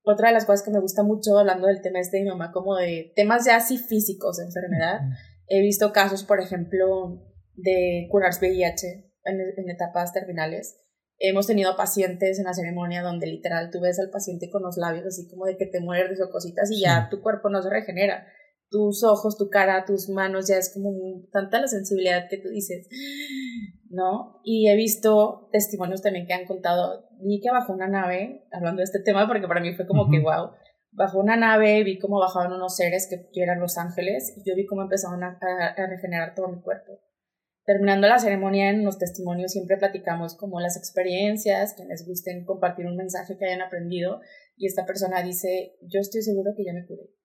otra 0.06 0.28
de 0.28 0.34
las 0.34 0.44
cosas 0.44 0.62
que 0.62 0.70
me 0.70 0.78
gusta 0.78 1.02
mucho 1.02 1.36
hablando 1.36 1.66
del 1.66 1.82
tema 1.82 1.98
este 1.98 2.18
de 2.18 2.22
mi 2.22 2.28
mamá, 2.28 2.52
como 2.52 2.76
de 2.76 3.12
temas 3.16 3.44
ya 3.44 3.56
así 3.56 3.76
físicos 3.76 4.36
de 4.36 4.44
enfermedad, 4.44 5.00
he 5.48 5.60
visto 5.60 5.92
casos, 5.92 6.22
por 6.22 6.40
ejemplo, 6.40 7.24
de 7.54 8.06
curarse 8.08 8.38
VIH 8.46 9.12
en, 9.24 9.68
etapas 9.68 10.12
terminales. 10.12 10.78
Hemos 11.18 11.48
tenido 11.48 11.76
pacientes 11.76 12.38
en 12.38 12.44
la 12.44 12.54
ceremonia 12.54 13.02
donde 13.02 13.26
literal 13.26 13.70
tú 13.72 13.80
ves 13.80 13.98
al 13.98 14.10
paciente 14.10 14.48
con 14.48 14.62
los 14.62 14.76
labios 14.76 15.06
así 15.06 15.26
como 15.28 15.44
de 15.44 15.56
que 15.56 15.66
te 15.66 15.80
muerdes 15.80 16.20
o 16.22 16.30
cositas 16.30 16.70
y 16.70 16.82
ya 16.82 17.08
tu 17.10 17.20
cuerpo 17.20 17.50
no 17.50 17.60
se 17.60 17.70
regenera. 17.70 18.28
Tus 18.70 19.04
ojos, 19.04 19.38
tu 19.38 19.48
cara, 19.48 19.84
tus 19.84 20.08
manos, 20.08 20.48
ya 20.48 20.56
es 20.56 20.72
como 20.74 20.90
tanta 21.30 21.60
la 21.60 21.68
sensibilidad 21.68 22.28
que 22.28 22.38
tú 22.38 22.48
dices, 22.48 22.88
¿no? 23.90 24.40
Y 24.42 24.68
he 24.68 24.76
visto 24.76 25.48
testimonios 25.52 26.02
también 26.02 26.26
que 26.26 26.34
han 26.34 26.46
contado, 26.46 27.08
vi 27.20 27.40
que 27.40 27.50
bajó 27.50 27.72
una 27.72 27.88
nave, 27.88 28.46
hablando 28.52 28.80
de 28.80 28.84
este 28.84 29.00
tema, 29.00 29.26
porque 29.28 29.46
para 29.46 29.60
mí 29.60 29.74
fue 29.74 29.86
como 29.86 30.10
que, 30.10 30.20
wow, 30.20 30.50
bajó 30.96 31.20
una 31.20 31.36
nave, 31.36 31.84
vi 31.84 31.98
cómo 31.98 32.18
bajaban 32.18 32.52
unos 32.52 32.76
seres 32.76 33.08
que, 33.08 33.28
eran 33.40 33.60
los 33.60 33.78
ángeles, 33.78 34.34
y 34.36 34.48
yo 34.48 34.56
vi 34.56 34.66
cómo 34.66 34.82
empezaban 34.82 35.22
a, 35.22 35.38
regenerar 35.88 36.34
todo 36.34 36.48
mi 36.48 36.60
cuerpo. 36.60 37.00
Terminando 37.64 38.06
la 38.06 38.18
ceremonia, 38.18 38.70
en 38.70 38.84
los 38.84 38.98
testimonios 38.98 39.52
siempre 39.52 39.76
platicamos 39.76 40.36
como 40.36 40.60
las 40.60 40.76
experiencias, 40.76 41.74
quienes 41.74 42.06
gusten 42.06 42.44
compartir 42.44 42.86
un 42.86 42.96
mensaje 42.96 43.36
que 43.36 43.44
hayan 43.44 43.62
aprendido, 43.62 44.20
y 44.56 44.66
esta 44.66 44.86
persona 44.86 45.22
dice, 45.22 45.76
yo 45.82 46.00
estoy 46.00 46.22
seguro 46.22 46.52
que 46.56 46.64
ya 46.64 46.72
me 46.72 46.86
curé. 46.86 47.15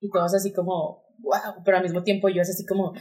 Y 0.00 0.10
todos 0.10 0.34
así 0.34 0.52
como, 0.52 1.04
wow, 1.18 1.62
pero 1.64 1.76
al 1.76 1.82
mismo 1.82 2.02
tiempo 2.02 2.28
yo 2.28 2.42
es 2.42 2.50
así 2.50 2.64
como, 2.64 2.92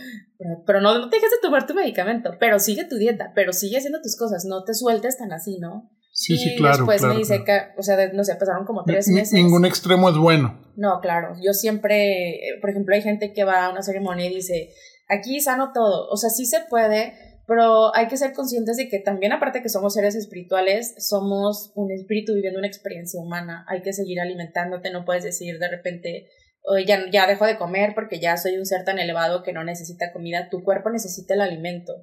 pero, 0.65 0.81
no, 0.81 0.97
no 0.97 1.09
te 1.09 1.17
dejes 1.17 1.31
de 1.31 1.37
tomar 1.41 1.65
tu 1.65 1.73
medicamento, 1.73 2.31
pero 2.39 2.59
sigue 2.59 2.85
tu 2.85 2.97
dieta, 2.97 3.31
pero 3.35 3.53
sigue 3.53 3.77
haciendo 3.77 4.01
tus 4.01 4.17
cosas, 4.17 4.45
no 4.45 4.63
te 4.63 4.73
sueltes 4.73 5.17
tan 5.17 5.31
así, 5.31 5.57
¿no? 5.59 5.89
Sí, 6.11 6.37
sí, 6.37 6.55
claro. 6.57 6.77
Después 6.77 7.01
me 7.03 7.15
dice 7.15 7.43
que, 7.45 7.57
o 7.77 7.83
sea, 7.83 8.11
no 8.11 8.23
sé, 8.23 8.35
pasaron 8.35 8.65
como 8.65 8.83
tres 8.83 9.07
meses. 9.07 9.31
Ningún 9.31 9.65
extremo 9.65 10.09
es 10.09 10.17
bueno. 10.17 10.59
No, 10.75 10.99
claro. 11.01 11.35
Yo 11.41 11.53
siempre, 11.53 12.35
eh, 12.35 12.59
por 12.59 12.71
ejemplo, 12.71 12.93
hay 12.93 13.01
gente 13.01 13.31
que 13.31 13.45
va 13.45 13.65
a 13.65 13.69
una 13.69 13.83
ceremonia 13.83 14.25
y 14.25 14.35
dice, 14.35 14.69
aquí 15.07 15.39
sano 15.39 15.71
todo. 15.73 16.09
O 16.09 16.17
sea, 16.17 16.29
sí 16.29 16.45
se 16.45 16.59
puede, 16.69 17.13
pero 17.47 17.95
hay 17.95 18.07
que 18.07 18.17
ser 18.17 18.33
conscientes 18.33 18.75
de 18.75 18.89
que 18.89 18.99
también, 18.99 19.31
aparte 19.31 19.61
que 19.61 19.69
somos 19.69 19.93
seres 19.93 20.15
espirituales, 20.15 20.93
somos 20.97 21.71
un 21.75 21.91
espíritu 21.91 22.33
viviendo 22.33 22.59
una 22.59 22.67
experiencia 22.67 23.19
humana. 23.21 23.65
Hay 23.69 23.81
que 23.81 23.93
seguir 23.93 24.19
alimentándote, 24.19 24.91
no 24.91 25.05
puedes 25.05 25.23
decir 25.23 25.57
de 25.57 25.69
repente, 25.69 26.27
ya, 26.85 27.09
ya 27.11 27.27
dejo 27.27 27.45
de 27.45 27.57
comer 27.57 27.93
porque 27.95 28.19
ya 28.19 28.37
soy 28.37 28.57
un 28.57 28.65
ser 28.65 28.83
tan 28.85 28.99
elevado 28.99 29.43
que 29.43 29.53
no 29.53 29.63
necesita 29.63 30.11
comida, 30.13 30.49
tu 30.49 30.63
cuerpo 30.63 30.89
necesita 30.89 31.33
el 31.33 31.41
alimento. 31.41 31.93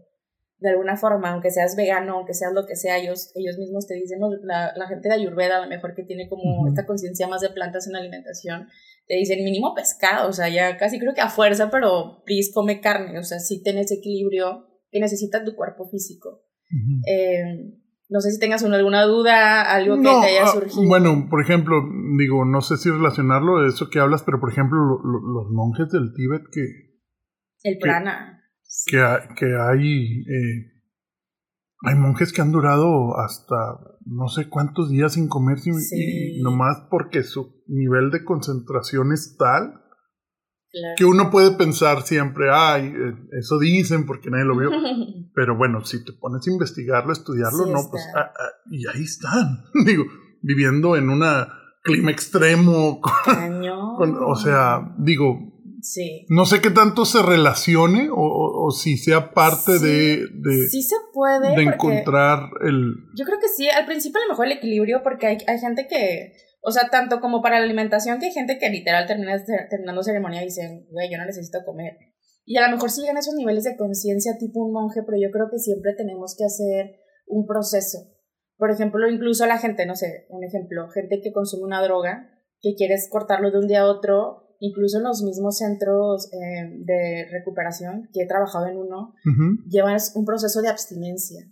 De 0.58 0.70
alguna 0.70 0.96
forma, 0.96 1.32
aunque 1.32 1.50
seas 1.50 1.76
vegano, 1.76 2.14
aunque 2.14 2.32
seas 2.32 2.52
lo 2.54 2.66
que 2.66 2.76
sea, 2.76 2.96
ellos, 2.96 3.30
ellos 3.34 3.58
mismos 3.58 3.86
te 3.86 3.94
dicen, 3.94 4.18
la, 4.42 4.72
la 4.74 4.88
gente 4.88 5.08
de 5.08 5.14
Ayurveda, 5.14 5.58
a 5.58 5.60
lo 5.60 5.68
mejor 5.68 5.94
que 5.94 6.02
tiene 6.02 6.28
como 6.30 6.66
esta 6.66 6.86
conciencia 6.86 7.28
más 7.28 7.42
de 7.42 7.50
plantas 7.50 7.86
en 7.86 7.92
la 7.92 7.98
alimentación, 7.98 8.68
te 9.06 9.16
dicen 9.16 9.44
mínimo 9.44 9.74
pescado, 9.74 10.28
o 10.28 10.32
sea, 10.32 10.48
ya 10.48 10.78
casi 10.78 10.98
creo 10.98 11.12
que 11.14 11.20
a 11.20 11.28
fuerza, 11.28 11.70
pero 11.70 12.22
please 12.24 12.50
come 12.52 12.80
carne, 12.80 13.18
o 13.18 13.22
sea, 13.22 13.38
sí 13.38 13.62
ten 13.62 13.76
ese 13.78 13.96
equilibrio 13.96 14.66
que 14.90 14.98
necesita 14.98 15.44
tu 15.44 15.54
cuerpo 15.54 15.88
físico. 15.88 16.42
eh, 17.06 17.74
No 18.08 18.20
sé 18.20 18.30
si 18.30 18.38
tengas 18.38 18.62
alguna 18.64 19.02
duda, 19.02 19.62
algo 19.62 19.96
que 19.96 20.02
te 20.02 20.08
haya 20.08 20.44
ah, 20.44 20.52
surgido. 20.52 20.86
bueno, 20.86 21.26
por 21.28 21.42
ejemplo, 21.42 21.82
digo, 22.18 22.44
no 22.44 22.60
sé 22.60 22.76
si 22.76 22.90
relacionarlo 22.90 23.60
de 23.60 23.68
eso 23.68 23.90
que 23.90 23.98
hablas, 23.98 24.22
pero 24.22 24.38
por 24.38 24.50
ejemplo, 24.50 24.78
los 24.78 25.50
monjes 25.50 25.88
del 25.90 26.12
Tíbet 26.14 26.42
que... 26.52 27.00
El 27.62 27.78
prana. 27.78 28.42
Que, 28.86 28.98
que 29.36 29.46
hay... 29.56 30.20
Eh, 30.20 30.76
hay 31.82 31.94
monjes 31.94 32.32
que 32.32 32.42
han 32.42 32.52
durado 32.52 33.18
hasta 33.18 33.78
no 34.06 34.28
sé 34.28 34.48
cuántos 34.48 34.88
días 34.88 35.14
sin 35.14 35.28
comer, 35.28 35.58
y 35.64 36.42
nomás 36.42 36.86
porque 36.90 37.22
su 37.22 37.62
nivel 37.66 38.10
de 38.10 38.24
concentración 38.24 39.12
es 39.12 39.36
tal 39.36 39.85
que 40.96 41.04
uno 41.04 41.30
puede 41.30 41.52
pensar 41.52 42.02
siempre, 42.02 42.48
ay, 42.52 42.86
eh, 42.86 43.14
eso 43.38 43.58
dicen 43.58 44.06
porque 44.06 44.30
nadie 44.30 44.44
lo 44.44 44.56
vio. 44.56 44.70
Pero 45.34 45.56
bueno, 45.56 45.84
si 45.84 46.04
te 46.04 46.12
pones 46.12 46.46
a 46.46 46.50
investigarlo, 46.50 47.12
estudiarlo, 47.12 47.66
no, 47.66 47.88
pues, 47.90 48.02
ah, 48.14 48.32
ah, 48.34 48.50
y 48.70 48.86
ahí 48.86 49.04
están, 49.04 49.64
digo, 49.86 50.04
viviendo 50.42 50.96
en 50.96 51.10
un 51.10 51.24
clima 51.82 52.10
extremo. 52.10 53.00
o 54.26 54.36
sea, 54.36 54.94
digo, 54.98 55.56
no 56.28 56.44
sé 56.46 56.60
qué 56.60 56.70
tanto 56.70 57.04
se 57.04 57.22
relacione 57.22 58.08
o, 58.10 58.70
si 58.70 58.96
sea 58.96 59.32
parte 59.32 59.78
de, 59.78 60.26
de, 60.32 60.68
Sí 60.68 60.82
se 60.82 60.96
puede. 61.12 61.54
De 61.54 61.62
encontrar 61.62 62.50
el... 62.62 62.94
Yo 63.14 63.24
creo 63.24 63.38
que 63.38 63.48
sí, 63.48 63.68
al 63.68 63.86
principio 63.86 64.20
a 64.20 64.24
lo 64.24 64.30
mejor 64.30 64.46
el 64.46 64.52
equilibrio 64.52 65.02
porque 65.04 65.26
hay, 65.26 65.38
hay 65.46 65.58
gente 65.58 65.86
que 65.88 66.32
o 66.68 66.72
sea, 66.72 66.88
tanto 66.90 67.20
como 67.20 67.42
para 67.42 67.60
la 67.60 67.64
alimentación, 67.64 68.18
que 68.18 68.26
hay 68.26 68.32
gente 68.32 68.58
que 68.58 68.68
literal 68.68 69.06
termina 69.06 69.40
terminando 69.70 70.02
ceremonia 70.02 70.42
y 70.42 70.46
dicen, 70.46 70.84
güey, 70.90 71.08
yo 71.08 71.16
no 71.16 71.24
necesito 71.24 71.64
comer. 71.64 71.96
Y 72.44 72.56
a 72.56 72.66
lo 72.66 72.74
mejor 72.74 72.90
siguen 72.90 73.16
esos 73.16 73.36
niveles 73.36 73.62
de 73.62 73.76
conciencia 73.76 74.32
tipo 74.36 74.64
un 74.64 74.72
monje, 74.72 75.02
pero 75.06 75.16
yo 75.16 75.30
creo 75.30 75.46
que 75.48 75.60
siempre 75.60 75.94
tenemos 75.96 76.34
que 76.36 76.44
hacer 76.44 76.96
un 77.28 77.46
proceso. 77.46 77.98
Por 78.56 78.72
ejemplo, 78.72 79.08
incluso 79.08 79.46
la 79.46 79.58
gente, 79.58 79.86
no 79.86 79.94
sé, 79.94 80.26
un 80.28 80.42
ejemplo, 80.42 80.88
gente 80.90 81.20
que 81.22 81.32
consume 81.32 81.62
una 81.62 81.80
droga, 81.84 82.32
que 82.60 82.74
quieres 82.74 83.08
cortarlo 83.12 83.52
de 83.52 83.58
un 83.60 83.68
día 83.68 83.82
a 83.82 83.88
otro, 83.88 84.56
incluso 84.58 84.98
en 84.98 85.04
los 85.04 85.22
mismos 85.22 85.58
centros 85.58 86.28
eh, 86.32 86.68
de 86.84 87.28
recuperación, 87.30 88.08
que 88.12 88.22
he 88.22 88.26
trabajado 88.26 88.66
en 88.66 88.78
uno, 88.78 89.14
llevas 89.68 90.16
un 90.16 90.24
proceso 90.24 90.62
de 90.62 90.68
abstinencia 90.68 91.46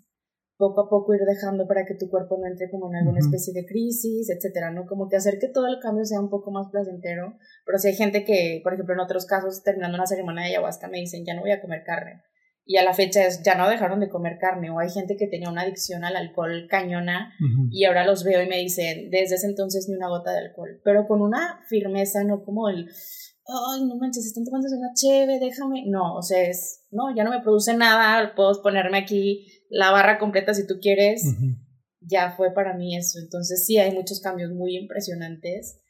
poco 0.57 0.83
a 0.83 0.89
poco 0.89 1.15
ir 1.15 1.21
dejando 1.27 1.67
para 1.67 1.85
que 1.85 1.95
tu 1.95 2.09
cuerpo 2.09 2.39
no 2.39 2.47
entre 2.47 2.71
como 2.71 2.89
en 2.89 2.97
alguna 2.97 3.19
especie 3.19 3.53
de 3.53 3.67
crisis, 3.67 4.31
etcétera, 4.31 4.71
¿no? 4.71 4.87
Como 4.87 5.09
que 5.09 5.17
hacer 5.17 5.39
que 5.41 5.49
todo 5.49 5.67
el 5.67 5.81
cambio 5.81 6.05
sea 6.05 6.21
un 6.21 6.31
poco 6.31 6.51
más 6.51 6.69
placentero. 6.71 7.37
Pero 7.67 7.79
si 7.79 7.89
hay 7.89 7.95
gente 7.95 8.25
que, 8.25 8.61
por 8.63 8.75
ejemplo, 8.75 8.95
en 8.95 9.01
otros 9.01 9.27
casos, 9.27 9.63
terminando 9.63 9.97
una 9.97 10.07
ceremonia 10.07 10.45
de 10.45 10.51
ayahuasca, 10.51 10.89
me 10.89 11.01
dicen, 11.01 11.25
ya 11.27 11.35
no 11.35 11.43
voy 11.43 11.51
a 11.51 11.61
comer 11.61 11.83
carne. 11.85 12.23
Y 12.67 12.79
a 12.79 12.85
la 12.85 12.95
fecha 12.95 13.27
es, 13.27 13.43
ya 13.43 13.57
no 13.57 13.69
dejaron 13.69 14.01
de 14.01 14.09
comer 14.09 14.39
carne. 14.41 14.71
O 14.71 14.79
hay 14.79 14.89
gente 14.89 15.17
que 15.19 15.27
tenía 15.27 15.51
una 15.51 15.63
adicción 15.63 16.05
al 16.05 16.17
alcohol 16.17 16.67
cañona 16.71 17.33
y 17.71 17.85
ahora 17.85 18.07
los 18.07 18.25
veo 18.25 18.43
y 18.43 18.49
me 18.49 18.57
dicen, 18.59 19.11
desde 19.11 19.35
ese 19.35 19.49
entonces 19.49 19.87
ni 19.89 19.97
una 19.97 20.09
gota 20.09 20.33
de 20.33 20.39
alcohol. 20.39 20.81
Pero 20.83 21.07
con 21.07 21.21
una 21.21 21.61
firmeza, 21.69 22.25
no 22.25 22.43
como 22.43 22.71
el, 22.71 22.87
ay, 23.47 23.85
no 23.85 23.97
manches, 23.97 24.25
están 24.25 24.45
tomando 24.45 24.69
una 24.69 24.95
cheve, 24.95 25.39
déjame. 25.39 25.85
No, 25.87 26.15
o 26.17 26.23
sea, 26.23 26.43
es, 26.43 26.87
no, 26.91 27.15
ya 27.15 27.23
no 27.25 27.31
me 27.31 27.43
produce 27.43 27.77
nada, 27.77 28.35
puedo 28.35 28.63
ponerme 28.63 28.97
aquí 28.97 29.47
la 29.75 29.91
barra 29.91 30.19
completa 30.19 30.55
si 30.55 30.67
tú 30.67 30.79
quieres. 30.81 31.25
Ya 32.07 32.33
fue 32.37 32.53
para 32.53 32.75
mí 32.75 32.97
eso. 32.97 33.19
Entonces 33.19 33.65
sí, 33.67 33.79
hay 33.79 33.93
muchos 33.93 34.21
cambios 34.21 34.53
muy 34.53 34.77
impresionantes. 34.77 35.81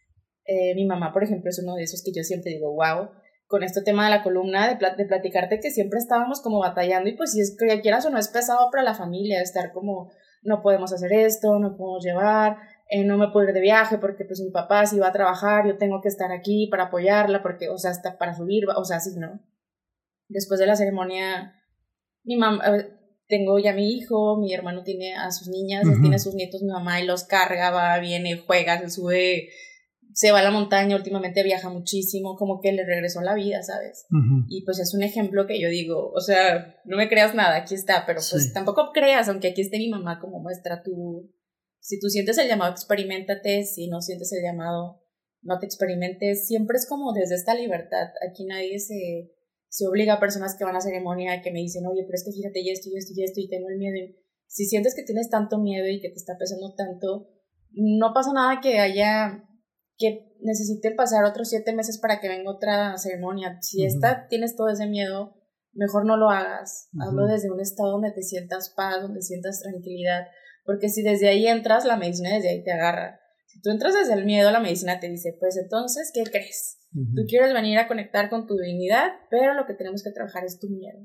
Eh, 0.47 0.75
mi 0.75 0.87
mamá, 0.87 1.13
por 1.13 1.25
ejemplo, 1.25 1.51
es 1.51 1.59
uno 1.63 1.75
de 1.75 1.83
esos 1.83 2.03
que 2.05 2.13
yo 2.15 2.23
siempre 2.23 2.53
digo, 2.53 2.73
wow, 2.75 3.11
con 3.47 3.63
este 3.63 3.83
tema 3.83 4.05
de 4.05 4.11
la 4.11 4.23
columna, 4.23 4.69
de, 4.69 4.79
de 4.97 5.07
platicarte 5.07 5.61
que 5.61 5.71
siempre 5.71 5.99
estábamos 5.99 6.41
como 6.41 6.61
batallando 6.61 7.09
y 7.09 7.17
pues 7.17 7.33
si 7.33 7.41
es 7.41 7.57
que 7.59 7.81
quieras 7.81 8.07
o 8.07 8.11
no 8.11 8.19
es 8.19 8.29
pesado 8.29 8.71
para 8.71 8.85
la 8.85 8.95
familia, 8.95 9.43
estar 9.43 9.73
como, 9.73 10.11
no 10.43 10.63
podemos 10.63 10.93
hacer 10.93 11.13
esto, 11.13 11.59
no 11.59 11.77
podemos 11.77 12.05
llevar, 12.05 12.59
eh, 12.89 13.05
no 13.05 13.17
me 13.17 13.29
puedo 13.33 13.49
ir 13.49 13.55
de 13.55 13.61
viaje 13.61 13.99
porque 13.99 14.25
pues 14.25 14.41
mi 14.41 14.51
papá 14.51 14.87
si 14.87 14.99
va 14.99 15.09
a 15.09 15.13
trabajar, 15.13 15.67
yo 15.67 15.79
tengo 15.79 16.01
que 16.01 16.09
estar 16.09 16.31
aquí 16.33 16.69
para 16.71 16.85
apoyarla, 16.85 17.43
porque, 17.43 17.69
o 17.69 17.79
sea, 17.79 17.91
hasta 17.91 18.19
para 18.19 18.35
subir, 18.35 18.65
o 18.77 18.85
sea, 18.85 19.01
sí, 19.01 19.19
¿no? 19.19 19.41
Después 20.29 20.61
de 20.61 20.67
la 20.67 20.77
ceremonia, 20.77 21.55
mi 22.23 22.37
mamá, 22.37 22.63
tengo 23.27 23.59
ya 23.59 23.73
mi 23.73 23.93
hijo, 23.93 24.39
mi 24.39 24.53
hermano 24.53 24.83
tiene 24.83 25.15
a 25.15 25.31
sus 25.31 25.49
niñas, 25.49 25.85
tiene 26.01 26.17
a 26.17 26.19
sus 26.19 26.35
nietos, 26.35 26.63
mi 26.63 26.73
mamá 26.73 27.01
y 27.01 27.07
los 27.07 27.25
carga, 27.25 27.71
va, 27.71 27.99
viene, 27.99 28.37
juega, 28.47 28.79
se 28.81 28.91
sube, 28.91 29.49
se 30.13 30.31
va 30.31 30.41
a 30.41 30.43
la 30.43 30.51
montaña, 30.51 30.97
últimamente 30.97 31.43
viaja 31.43 31.71
muchísimo, 31.71 32.37
como 32.37 32.61
que 32.61 32.73
le 32.73 32.85
regresó 32.85 33.21
la 33.23 33.35
vida, 33.35 33.63
¿sabes? 33.63 34.07
Y 34.49 34.65
pues 34.65 34.79
es 34.79 34.95
un 34.95 35.03
ejemplo 35.03 35.47
que 35.47 35.61
yo 35.61 35.69
digo, 35.69 36.11
o 36.13 36.21
sea, 36.21 36.77
no 36.85 36.97
me 36.97 37.09
creas 37.09 37.35
nada, 37.35 37.57
aquí 37.57 37.75
está, 37.75 38.05
pero 38.07 38.21
pues 38.31 38.53
tampoco 38.53 38.91
creas, 38.93 39.29
aunque 39.29 39.49
aquí 39.49 39.63
esté 39.63 39.79
mi 39.79 39.89
mamá 39.89 40.21
como 40.21 40.41
muestra 40.41 40.83
tu, 40.83 41.33
si 41.81 41.99
tú 41.99 42.09
sientes 42.09 42.37
el 42.39 42.49
llamado, 42.49 42.73
experimentate, 42.73 43.65
si 43.65 43.89
no 43.89 44.01
sientes 44.01 44.33
el 44.33 44.43
llamado, 44.43 45.03
no 45.43 45.59
te 45.59 45.67
experimentes, 45.67 46.47
siempre 46.47 46.77
es 46.77 46.87
como 46.89 47.13
desde 47.13 47.35
esta 47.35 47.55
libertad, 47.55 48.09
aquí 48.29 48.45
nadie 48.45 48.79
se 48.79 49.34
se 49.75 49.89
obliga 49.89 50.15
a 50.15 50.21
personas 50.21 50.55
que 50.57 50.63
van 50.63 50.77
a 50.77 50.81
ceremonia 50.81 51.43
que 51.43 51.51
me 51.51 51.59
dicen, 51.59 51.85
oye, 51.85 52.05
pero 52.07 52.15
es 52.15 52.23
que 52.25 52.31
fíjate 52.31 52.61
y 52.61 52.71
esto 52.71 52.91
y 52.91 52.97
esto 52.97 53.13
y 53.17 53.25
esto 53.25 53.41
y 53.41 53.49
tengo 53.49 53.69
el 53.69 53.77
miedo. 53.77 54.15
si 54.47 54.67
sientes 54.67 54.95
que 54.95 55.03
tienes 55.03 55.29
tanto 55.31 55.59
miedo 55.59 55.89
y 55.89 56.01
que 56.01 56.11
te 56.11 56.15
está 56.15 56.39
pesando 56.39 56.73
tanto, 56.77 57.27
no 57.73 58.13
pasa 58.15 58.33
nada 58.33 58.61
que 58.63 58.79
haya, 58.79 59.43
que 59.99 60.37
necesite 60.39 60.93
pasar 60.93 61.25
otros 61.25 61.49
siete 61.49 61.75
meses 61.75 61.99
para 61.99 62.21
que 62.21 62.29
venga 62.29 62.53
otra 62.53 62.97
ceremonia. 62.99 63.59
Si 63.63 63.85
esta 63.85 64.29
tienes 64.29 64.55
todo 64.55 64.69
ese 64.69 64.87
miedo, 64.87 65.35
mejor 65.73 66.07
no 66.07 66.17
lo 66.17 66.31
hagas. 66.31 66.89
Hazlo 67.01 67.27
desde 67.27 67.51
un 67.51 67.59
estado 67.59 67.91
donde 67.91 68.13
te 68.13 68.23
sientas 68.23 68.73
paz, 68.77 69.03
donde 69.03 69.23
sientas 69.23 69.61
tranquilidad. 69.61 70.29
Porque 70.65 70.89
si 70.89 71.03
desde 71.03 71.27
ahí 71.27 71.49
entras, 71.49 71.85
la 71.85 71.97
medicina 71.97 72.33
desde 72.33 72.51
ahí 72.51 72.63
te 72.63 72.71
agarra. 72.71 73.19
Si 73.55 73.63
tú 73.63 73.71
entras 73.71 73.95
desde 73.95 74.15
el 74.15 74.25
miedo, 74.25 74.51
la 74.51 74.59
medicina 74.59 74.99
te 74.99 75.09
dice, 75.09 75.37
pues 75.39 75.57
entonces, 75.57 76.11
¿qué 76.13 76.25
crees? 76.25 76.81
Tú 76.93 77.23
quieres 77.29 77.53
venir 77.53 77.79
a 77.79 77.87
conectar 77.87 78.29
con 78.29 78.49
tu 78.49 78.57
divinidad, 78.57 79.13
pero 79.31 79.55
lo 79.55 79.65
que 79.65 79.75
tenemos 79.75 80.03
que 80.03 80.11
trabajar 80.11 80.45
es 80.45 80.59
tu 80.59 80.69
miedo. 80.69 80.99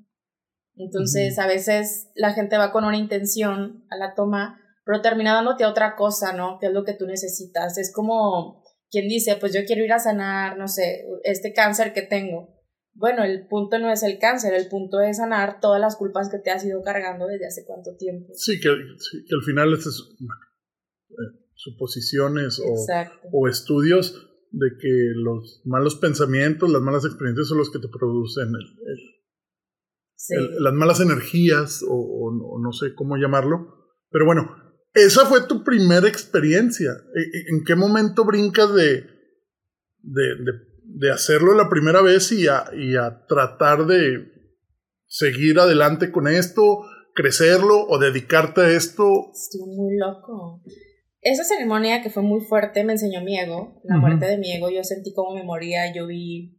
Entonces, 0.75 1.37
a 1.37 1.45
veces 1.45 2.09
la 2.15 2.33
gente 2.33 2.57
va 2.57 2.71
con 2.71 2.85
una 2.85 2.97
intención 2.97 3.85
a 3.91 3.97
la 3.97 4.15
toma, 4.15 4.59
pero 4.83 5.01
termina 5.01 5.35
dándote 5.35 5.65
otra 5.65 5.95
cosa, 5.95 6.33
¿no? 6.33 6.57
Que 6.59 6.67
es 6.67 6.73
lo 6.73 6.83
que 6.85 6.95
tú 6.95 7.05
necesitas. 7.05 7.77
Es 7.77 7.93
como 7.93 8.63
quien 8.89 9.07
dice, 9.07 9.35
pues 9.35 9.53
yo 9.53 9.63
quiero 9.65 9.83
ir 9.83 9.93
a 9.93 9.99
sanar, 9.99 10.57
no 10.57 10.67
sé, 10.67 11.05
este 11.23 11.53
cáncer 11.53 11.93
que 11.93 12.01
tengo. 12.01 12.55
Bueno, 12.93 13.23
el 13.23 13.47
punto 13.47 13.77
no 13.77 13.91
es 13.91 14.01
el 14.01 14.17
cáncer, 14.17 14.55
el 14.55 14.69
punto 14.69 15.01
es 15.01 15.17
sanar 15.17 15.59
todas 15.59 15.79
las 15.79 15.95
culpas 15.95 16.29
que 16.29 16.39
te 16.39 16.49
has 16.49 16.65
ido 16.65 16.81
cargando 16.81 17.27
desde 17.27 17.45
hace 17.45 17.65
cuánto 17.65 17.95
tiempo. 17.95 18.33
Sí, 18.33 18.59
que, 18.59 18.69
que 18.69 19.35
al 19.35 19.43
final 19.45 19.73
es, 19.73 19.85
bueno, 20.19 21.39
suposiciones 21.59 22.59
o, 22.59 22.73
o, 23.33 23.47
estudios 23.49 24.29
de 24.51 24.69
que 24.79 25.11
los 25.13 25.61
malos 25.65 25.95
pensamientos, 25.95 26.69
las 26.69 26.81
malas 26.81 27.03
experiencias 27.03 27.49
son 27.49 27.57
los 27.57 27.69
que 27.69 27.79
te 27.79 27.89
producen 27.89 28.47
el, 28.47 29.13
las 30.59 30.73
malas 30.73 31.01
energías 31.01 31.83
o, 31.85 32.59
no 32.61 32.71
sé 32.71 32.95
cómo 32.95 33.17
llamarlo. 33.17 33.75
Pero 34.09 34.25
bueno, 34.25 34.55
esa 34.93 35.25
fue 35.25 35.47
tu 35.47 35.65
primera 35.65 36.07
experiencia. 36.07 36.91
¿E, 36.91 37.19
e, 37.19 37.55
¿En 37.55 37.65
qué 37.65 37.75
momento 37.75 38.23
brincas 38.23 38.73
de, 38.73 39.03
de, 40.01 40.35
de, 40.83 41.11
hacerlo 41.11 41.53
la 41.55 41.69
primera 41.69 42.01
vez 42.01 42.31
y 42.31 42.47
a, 42.47 42.65
y 42.73 42.95
a 42.95 43.25
tratar 43.27 43.85
de 43.85 44.31
seguir 45.07 45.59
adelante 45.59 46.09
con 46.11 46.29
esto, 46.29 46.83
crecerlo 47.13 47.85
o 47.85 47.99
dedicarte 47.99 48.61
a 48.61 48.69
esto? 48.69 49.31
Estuvo 49.33 49.67
muy 49.67 49.97
loco. 49.97 50.63
Esa 51.21 51.43
ceremonia 51.43 52.01
que 52.01 52.09
fue 52.09 52.23
muy 52.23 52.41
fuerte 52.41 52.83
me 52.83 52.93
enseñó 52.93 53.21
mi 53.21 53.37
ego, 53.37 53.81
la 53.83 53.97
muerte 53.97 54.25
de 54.25 54.37
mi 54.37 54.51
ego. 54.51 54.69
Yo 54.69 54.83
sentí 54.83 55.13
como 55.13 55.35
me 55.35 55.43
moría, 55.43 55.93
yo 55.93 56.07
vi, 56.07 56.57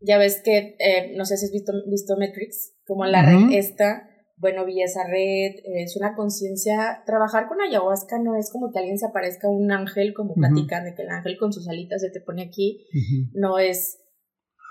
ya 0.00 0.18
ves 0.18 0.40
que, 0.44 0.76
eh, 0.78 1.12
no 1.16 1.24
sé 1.24 1.36
si 1.36 1.46
has 1.46 1.52
visto, 1.52 1.72
visto 1.90 2.16
Matrix, 2.16 2.74
como 2.86 3.04
la 3.04 3.22
red 3.22 3.52
esta, 3.52 4.08
bueno, 4.36 4.64
vi 4.64 4.82
esa 4.82 5.04
red, 5.04 5.56
es 5.64 5.96
una 5.96 6.14
conciencia, 6.14 7.02
trabajar 7.06 7.48
con 7.48 7.60
ayahuasca 7.60 8.18
no 8.18 8.36
es 8.36 8.50
como 8.52 8.70
que 8.70 8.78
alguien 8.78 8.98
se 8.98 9.06
aparezca 9.06 9.48
un 9.48 9.70
ángel, 9.72 10.14
como 10.14 10.34
platican, 10.34 10.84
de 10.84 10.94
que 10.94 11.02
el 11.02 11.10
ángel 11.10 11.36
con 11.38 11.52
sus 11.52 11.68
alitas 11.68 12.00
se 12.00 12.10
te 12.10 12.20
pone 12.20 12.42
aquí, 12.42 12.86
no 13.34 13.58
es... 13.58 13.98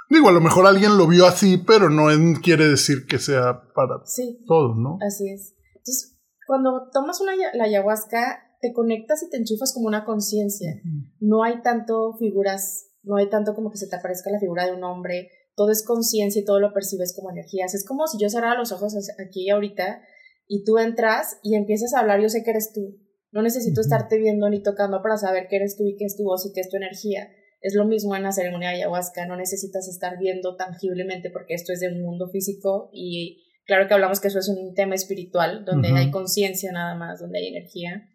Digo, 0.09 0.29
a 0.29 0.31
lo 0.31 0.39
mejor 0.39 0.65
alguien 0.67 0.97
lo 0.97 1.05
vio 1.05 1.25
así, 1.25 1.57
pero 1.57 1.89
no 1.89 2.05
quiere 2.41 2.65
decir 2.65 3.05
que 3.07 3.19
sea 3.19 3.61
para 3.75 4.01
todos, 4.47 4.77
¿no? 4.77 4.97
Así 5.05 5.29
es. 5.29 5.53
Entonces, 5.75 6.17
cuando 6.45 6.89
tomas 6.93 7.19
una, 7.19 7.33
la 7.35 7.65
ayahuasca, 7.65 8.46
te 8.61 8.73
conectas 8.73 9.23
y 9.23 9.29
te 9.29 9.37
enchufas 9.37 9.73
como 9.73 9.87
una 9.87 10.05
conciencia. 10.05 10.81
No 11.19 11.43
hay 11.43 11.61
tanto 11.61 12.13
figuras, 12.17 12.91
no 13.03 13.17
hay 13.17 13.29
tanto 13.29 13.55
como 13.55 13.71
que 13.71 13.77
se 13.77 13.87
te 13.87 13.95
aparezca 13.95 14.31
la 14.31 14.39
figura 14.39 14.65
de 14.65 14.73
un 14.73 14.83
hombre, 14.83 15.29
todo 15.55 15.71
es 15.71 15.83
conciencia 15.85 16.41
y 16.41 16.45
todo 16.45 16.59
lo 16.59 16.73
percibes 16.73 17.15
como 17.15 17.31
energías. 17.31 17.73
Es 17.73 17.85
como 17.85 18.07
si 18.07 18.17
yo 18.19 18.29
cerrara 18.29 18.57
los 18.57 18.71
ojos 18.71 18.95
aquí 19.19 19.49
ahorita 19.49 20.01
y 20.47 20.63
tú 20.63 20.77
entras 20.77 21.39
y 21.43 21.55
empiezas 21.55 21.93
a 21.93 21.99
hablar, 21.99 22.21
yo 22.21 22.29
sé 22.29 22.43
que 22.43 22.51
eres 22.51 22.71
tú. 22.73 22.99
No 23.31 23.41
necesito 23.41 23.81
estarte 23.81 24.17
viendo 24.17 24.49
ni 24.49 24.61
tocando 24.61 25.01
para 25.01 25.17
saber 25.17 25.47
que 25.47 25.57
eres 25.57 25.75
tú 25.77 25.85
y 25.85 25.95
que 25.97 26.05
es 26.05 26.15
tu 26.15 26.23
voz 26.23 26.45
y 26.45 26.53
que 26.53 26.61
es 26.61 26.69
tu 26.69 26.77
energía. 26.77 27.29
Es 27.61 27.75
lo 27.75 27.85
mismo 27.85 28.15
en 28.15 28.23
la 28.23 28.31
ceremonia 28.31 28.69
de 28.69 28.75
ayahuasca, 28.75 29.25
no 29.25 29.35
necesitas 29.35 29.87
estar 29.87 30.17
viendo 30.19 30.55
tangiblemente 30.55 31.31
porque 31.31 31.55
esto 31.55 31.73
es 31.73 31.79
de 31.79 31.87
un 31.87 32.03
mundo 32.03 32.29
físico 32.29 32.89
y 32.93 33.43
Claro 33.67 33.85
que 33.87 33.93
hablamos 33.93 34.21
que 34.21 34.29
eso 34.29 34.39
es 34.39 34.47
un 34.47 34.73
tema 34.73 34.95
espiritual, 34.95 35.65
donde 35.65 35.89
hay 35.89 36.09
conciencia 36.09 36.71
nada 36.71 36.95
más, 36.95 37.19
donde 37.19 37.39
hay 37.39 37.47
energía. 37.47 38.09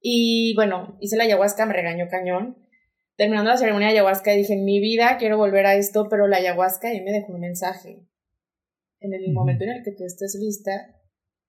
Y 0.00 0.54
bueno, 0.54 0.96
hice 1.00 1.16
la 1.16 1.24
ayahuasca, 1.24 1.66
me 1.66 1.74
regañó 1.74 2.08
cañón. 2.08 2.56
Terminando 3.16 3.50
la 3.50 3.56
ceremonia 3.56 3.88
de 3.88 3.94
ayahuasca 3.94 4.32
dije, 4.32 4.54
en 4.54 4.64
mi 4.64 4.80
vida 4.80 5.16
quiero 5.18 5.36
volver 5.38 5.66
a 5.66 5.74
esto, 5.74 6.08
pero 6.08 6.28
la 6.28 6.36
ayahuasca 6.36 6.88
ahí 6.88 7.02
me 7.02 7.12
dejó 7.12 7.32
un 7.32 7.40
mensaje. 7.40 8.06
En 9.00 9.12
el 9.12 9.32
momento 9.32 9.64
en 9.64 9.70
el 9.70 9.84
que 9.84 9.92
tú 9.92 10.04
estés 10.04 10.36
lista, 10.40 10.94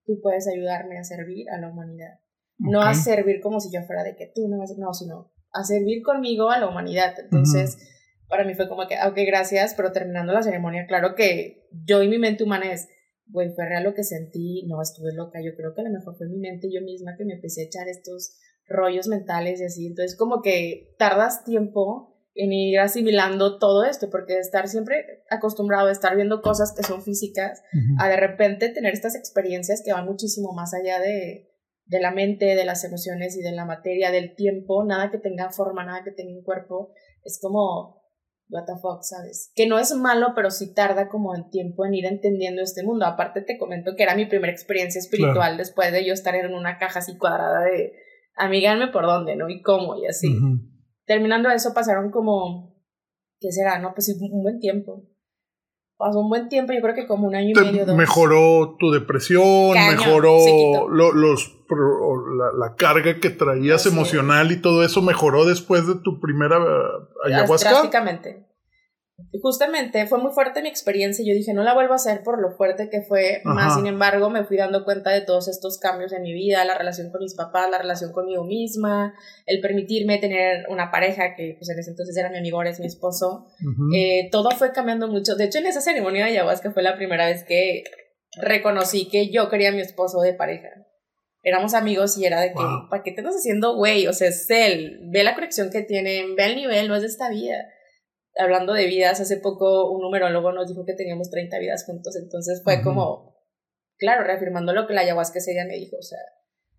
tú 0.06 0.20
puedes 0.22 0.48
ayudarme 0.48 0.98
a 0.98 1.04
servir 1.04 1.50
a 1.50 1.60
la 1.60 1.70
humanidad. 1.70 2.20
No 2.58 2.82
a 2.82 2.94
servir 2.94 3.40
como 3.40 3.60
si 3.60 3.72
yo 3.72 3.84
fuera 3.84 4.04
de 4.04 4.16
que 4.16 4.32
tú 4.34 4.48
no 4.50 4.58
vas, 4.58 4.76
no, 4.78 4.94
sino 4.94 5.32
a 5.54 5.64
servir 5.64 6.04
conmigo 6.04 6.50
a 6.50 6.60
la 6.60 6.68
humanidad. 6.68 7.16
Entonces, 7.18 7.78
para 8.28 8.44
mí 8.44 8.54
fue 8.54 8.68
como 8.68 8.88
que, 8.88 8.96
ok, 8.96 9.18
gracias, 9.26 9.74
pero 9.76 9.92
terminando 9.92 10.34
la 10.34 10.44
ceremonia, 10.44 10.86
claro 10.86 11.16
que 11.16 11.68
yo 11.86 12.04
y 12.04 12.08
mi 12.08 12.18
mente 12.18 12.44
humana 12.44 12.72
es, 12.72 12.90
güey, 13.30 13.52
fue 13.52 13.66
real 13.66 13.84
lo 13.84 13.94
que 13.94 14.04
sentí, 14.04 14.66
no 14.68 14.82
estuve 14.82 15.14
loca, 15.14 15.40
yo 15.42 15.56
creo 15.56 15.74
que 15.74 15.82
a 15.82 15.84
lo 15.86 15.92
mejor 15.92 16.18
fue 16.18 16.28
mi 16.28 16.38
mente 16.38 16.70
yo 16.72 16.82
misma 16.82 17.16
que 17.18 17.26
me 17.26 17.36
empecé 17.36 17.62
a 17.62 17.66
echar 17.66 17.88
estos 17.88 18.38
rollos 18.68 19.08
mentales 19.08 19.62
y 19.62 19.66
así, 19.66 19.88
entonces 19.88 20.18
como 20.18 20.42
que 20.42 20.96
tardas 20.98 21.44
tiempo 21.44 22.10
en 22.36 22.54
ir 22.54 22.80
asimilando 22.80 23.60
todo 23.60 23.84
esto, 23.84 24.10
porque 24.10 24.38
estar 24.38 24.68
siempre 24.68 25.24
acostumbrado 25.30 25.88
a 25.88 25.92
estar 25.92 26.16
viendo 26.16 26.42
cosas 26.42 26.74
que 26.76 26.84
son 26.84 27.02
físicas, 27.02 27.62
a 28.00 28.08
de 28.08 28.16
repente 28.16 28.70
tener 28.70 28.94
estas 28.94 29.16
experiencias 29.16 29.82
que 29.84 29.92
van 29.92 30.06
muchísimo 30.06 30.54
más 30.54 30.74
allá 30.74 31.00
de, 31.00 31.50
de 31.86 32.00
la 32.00 32.12
mente, 32.12 32.56
de 32.56 32.66
las 32.66 32.84
emociones 32.86 33.36
y 33.36 33.42
de 33.42 33.52
la 33.52 33.66
materia, 33.66 34.12
del 34.12 34.36
tiempo, 34.36 34.86
nada 34.86 35.12
que 35.12 35.18
tenga 35.18 35.50
forma, 35.50 35.84
nada 35.84 36.04
que 36.04 36.12
tenga 36.12 36.32
un 36.32 36.44
cuerpo, 36.44 36.94
es 37.24 37.40
como 37.42 37.99
what 38.50 38.66
the 38.66 38.74
fuck, 38.82 39.02
¿sabes? 39.04 39.52
Que 39.56 39.68
no 39.68 39.80
es 39.80 39.96
malo, 39.96 40.34
pero 40.36 40.50
sí 40.52 40.74
tarda 40.74 41.08
como 41.08 41.36
en 41.36 41.50
tiempo 41.50 41.86
en 41.86 41.94
ir 41.94 42.06
entendiendo 42.06 42.62
este 42.62 42.84
mundo. 42.84 43.06
Aparte 43.06 43.42
te 43.42 43.58
comento 43.58 43.96
que 43.96 44.04
era 44.04 44.16
mi 44.16 44.26
primera 44.26 44.52
experiencia 44.52 45.00
espiritual 45.00 45.58
después 45.58 45.92
de 45.92 46.06
yo 46.06 46.14
estar 46.14 46.36
en 46.36 46.54
una 46.54 46.78
caja 46.78 47.00
así 47.00 47.18
cuadrada 47.18 47.62
de 47.66 47.94
amigarme 48.36 48.88
por 48.88 49.06
dónde, 49.06 49.36
¿no? 49.36 49.50
Y 49.50 49.62
cómo 49.62 49.96
y 49.98 50.08
así. 50.08 50.36
Terminando 51.06 51.50
eso 51.50 51.74
pasaron 51.74 52.12
como, 52.12 52.76
¿qué 53.40 53.52
será? 53.52 53.80
No, 53.80 53.94
pues 53.94 54.10
un 54.20 54.44
buen 54.44 54.60
tiempo 54.60 55.06
pasó 56.00 56.22
un 56.22 56.30
buen 56.30 56.48
tiempo, 56.48 56.72
yo 56.72 56.82
creo 56.82 56.96
que 56.96 57.06
como 57.06 57.28
un 57.28 57.36
año 57.36 57.50
y 57.50 57.54
medio. 57.54 57.86
Dos. 57.86 57.96
Mejoró 57.96 58.78
tu 58.80 58.90
depresión, 58.90 59.74
mejoró 59.74 60.88
los, 60.88 61.56
la, 62.58 62.76
carga 62.76 63.20
que 63.20 63.30
traías 63.30 63.86
emocional 63.86 64.52
y 64.52 64.62
todo 64.62 64.84
eso 64.84 65.02
mejoró 65.02 65.46
después 65.46 65.86
de 65.86 65.96
tu 65.96 66.22
primera 66.22 66.58
ayahuasca. 67.26 67.72
Drásticamente 67.72 68.49
justamente 69.42 70.08
fue 70.08 70.18
muy 70.20 70.32
fuerte 70.32 70.62
mi 70.62 70.70
experiencia 70.70 71.24
y 71.24 71.28
yo 71.28 71.34
dije, 71.34 71.54
no 71.54 71.64
la 71.64 71.74
vuelvo 71.74 71.94
a 71.94 71.98
hacer 71.98 72.24
por 72.24 72.42
lo 72.42 72.52
fuerte 72.52 72.90
que 72.90 73.02
fue, 73.02 73.42
más 73.44 73.76
sin 73.76 73.86
embargo 73.86 74.30
me 74.30 74.44
fui 74.44 74.58
dando 74.58 74.84
cuenta 74.84 75.12
de 75.12 75.22
todos 75.22 75.48
estos 75.48 75.78
cambios 75.78 76.12
en 76.14 76.24
mi 76.24 76.34
vida, 76.34 76.66
la 76.66 76.78
relación 76.78 77.12
con 77.12 77.22
mis 77.22 77.36
papás, 77.36 77.70
la 77.70 77.78
relación 77.78 78.12
conmigo 78.12 78.44
misma, 78.44 79.14
el 79.46 79.62
permitirme 79.62 80.18
tener 80.18 80.66
una 80.70 80.92
pareja 80.92 81.36
que 81.36 81.56
pues 81.58 81.70
en 81.70 81.80
ese 81.80 81.92
entonces 81.92 82.18
era 82.18 82.30
mi 82.30 82.38
amigo, 82.38 82.58
ahora 82.58 82.72
es 82.72 82.80
mi 82.80 82.88
esposo, 82.88 83.46
eh, 83.96 84.30
todo 84.32 84.50
fue 84.52 84.72
cambiando 84.72 85.08
mucho. 85.08 85.36
De 85.36 85.46
hecho, 85.46 85.60
en 85.60 85.68
esa 85.68 85.82
ceremonia 85.82 86.26
de 86.26 86.32
ayahuasca 86.32 86.72
fue 86.72 86.84
la 86.84 86.96
primera 86.96 87.28
vez 87.28 87.44
que 87.44 87.84
reconocí 88.42 89.10
que 89.10 89.32
yo 89.32 89.50
quería 89.50 89.70
a 89.70 89.74
mi 89.74 89.82
esposo 89.82 90.22
de 90.22 90.34
pareja. 90.34 90.70
Éramos 91.42 91.74
amigos 91.74 92.18
y 92.18 92.26
era 92.26 92.42
de 92.42 92.50
que, 92.50 92.64
¿para 92.90 93.02
qué 93.02 93.12
te 93.12 93.22
estás 93.22 93.36
haciendo 93.36 93.76
güey? 93.76 94.08
O 94.08 94.14
sea, 94.14 94.28
es 94.28 94.50
él, 94.50 95.00
ve 95.12 95.24
la 95.24 95.36
conexión 95.36 95.70
que 95.72 95.84
tienen, 95.84 96.36
ve 96.36 96.46
el 96.48 96.56
nivel, 96.56 96.90
no 96.90 96.96
es 96.96 97.02
de 97.02 97.08
esta 97.08 97.30
vida 97.30 97.56
hablando 98.38 98.74
de 98.74 98.88
vidas, 98.88 99.20
hace 99.20 99.38
poco 99.38 99.92
un 99.92 100.02
numerólogo 100.02 100.52
nos 100.52 100.68
dijo 100.68 100.86
que 100.86 100.94
teníamos 100.94 101.30
30 101.30 101.60
vidas 101.60 101.86
juntos, 101.86 102.16
entonces 102.16 102.62
fue 102.64 102.82
como, 102.82 103.36
claro, 103.98 104.24
reafirmando 104.24 104.74
lo 104.74 104.88
que 104.88 104.94
la 104.94 105.02
ayahuasca 105.02 105.40
ese 105.40 105.52
día 105.52 105.66
me 105.66 105.76
dijo, 105.76 105.98
o 105.98 106.02
sea, 106.02 106.20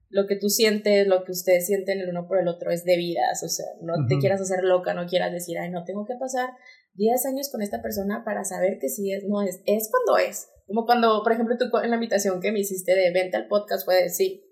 lo 0.09 0.27
que 0.27 0.37
tú 0.37 0.49
sientes, 0.49 1.07
lo 1.07 1.25
que 1.25 1.33
ustedes 1.33 1.67
sienten 1.67 2.01
el 2.01 2.09
uno 2.09 2.27
por 2.27 2.39
el 2.41 2.49
otro 2.49 2.71
es 2.71 2.85
de 2.85 2.97
vidas, 2.97 3.43
o 3.45 3.49
sea, 3.49 3.67
no 3.81 3.95
te 4.09 4.19
quieras 4.19 4.41
hacer 4.41 4.65
loca, 4.65 4.93
no 4.93 5.07
quieras 5.07 5.33
decir, 5.33 5.57
ay, 5.59 5.71
no, 5.71 5.85
tengo 5.85 6.05
que 6.05 6.17
pasar 6.19 6.51
10 6.95 7.27
años 7.27 7.49
con 7.51 7.63
esta 7.63 7.81
persona 7.81 8.25
para 8.25 8.45
saber 8.45 8.79
que 8.81 8.89
sí 8.89 9.13
es, 9.13 9.25
no 9.29 9.43
es, 9.43 9.61
es 9.67 9.89
cuando 9.91 10.19
es. 10.19 10.49
Como 10.67 10.85
cuando, 10.85 11.23
por 11.23 11.33
ejemplo, 11.33 11.57
tú 11.57 11.67
en 11.79 11.91
la 11.91 11.97
invitación 11.97 12.41
que 12.41 12.53
me 12.53 12.61
hiciste 12.61 12.95
de 12.95 13.13
venta 13.13 13.39
al 13.39 13.49
podcast 13.49 13.85
fue 13.85 14.03
de 14.03 14.09
sí, 14.09 14.50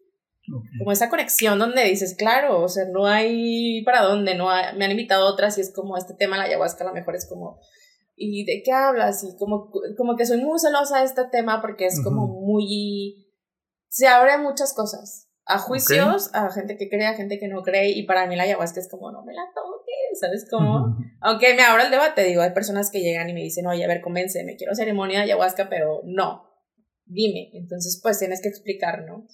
como 0.79 0.93
esa 0.93 1.11
conexión 1.11 1.59
donde 1.59 1.85
dices, 1.85 2.15
claro, 2.17 2.63
o 2.63 2.69
sea, 2.69 2.85
no 2.93 3.07
hay 3.07 3.83
para 3.85 4.03
dónde, 4.03 4.35
no 4.35 4.49
me 4.77 4.85
han 4.85 4.91
invitado 4.91 5.27
otras 5.27 5.59
y 5.59 5.61
es 5.61 5.73
como 5.73 5.97
este 5.97 6.15
tema, 6.15 6.37
la 6.37 6.45
ayahuasca, 6.45 6.85
a 6.85 6.89
lo 6.89 6.95
mejor 6.95 7.17
es 7.17 7.29
como, 7.29 7.61
¿y 8.17 8.45
de 8.45 8.63
qué 8.65 8.73
hablas? 8.73 9.25
Y 9.25 9.37
como, 9.37 9.71
como 9.97 10.17
que 10.17 10.27
soy 10.27 10.39
muy 10.39 10.59
celosa 10.59 11.01
de 11.01 11.07
este 11.07 11.25
tema 11.31 11.61
porque 11.61 11.87
es 11.87 12.03
como 12.03 12.27
muy, 12.27 13.27
se 13.89 14.07
abre 14.07 14.39
muchas 14.39 14.75
cosas, 14.75 15.29
a 15.45 15.59
juicios, 15.59 16.31
a 16.35 16.51
gente 16.51 16.77
que 16.77 16.89
cree, 16.89 17.07
a 17.07 17.15
gente 17.15 17.39
que 17.39 17.49
no 17.49 17.63
cree, 17.63 17.91
y 17.91 18.05
para 18.05 18.27
mí 18.27 18.37
la 18.37 18.43
ayahuasca 18.43 18.81
es 18.81 18.89
como, 18.91 19.11
no 19.11 19.25
me 19.25 19.33
la 19.33 19.45
toques, 19.55 20.21
¿sabes 20.21 20.47
cómo? 20.51 20.97
Aunque 21.21 21.55
me 21.55 21.63
abro 21.63 21.83
el 21.83 21.91
debate, 21.91 22.23
digo, 22.25 22.43
hay 22.43 22.53
personas 22.53 22.91
que 22.91 23.01
llegan 23.01 23.31
y 23.31 23.33
me 23.33 23.41
dicen, 23.41 23.67
oye, 23.67 23.83
a 23.83 23.89
ver, 23.89 24.03
convénceme, 24.03 24.57
quiero 24.57 24.75
ceremonia 24.75 25.19
de 25.19 25.25
ayahuasca, 25.25 25.69
pero 25.71 26.03
no, 26.05 26.49
dime, 27.07 27.51
entonces 27.55 27.99
pues 28.03 28.19
tienes 28.19 28.43
que 28.43 28.49
explicar, 28.49 29.05
¿no? 29.07 29.27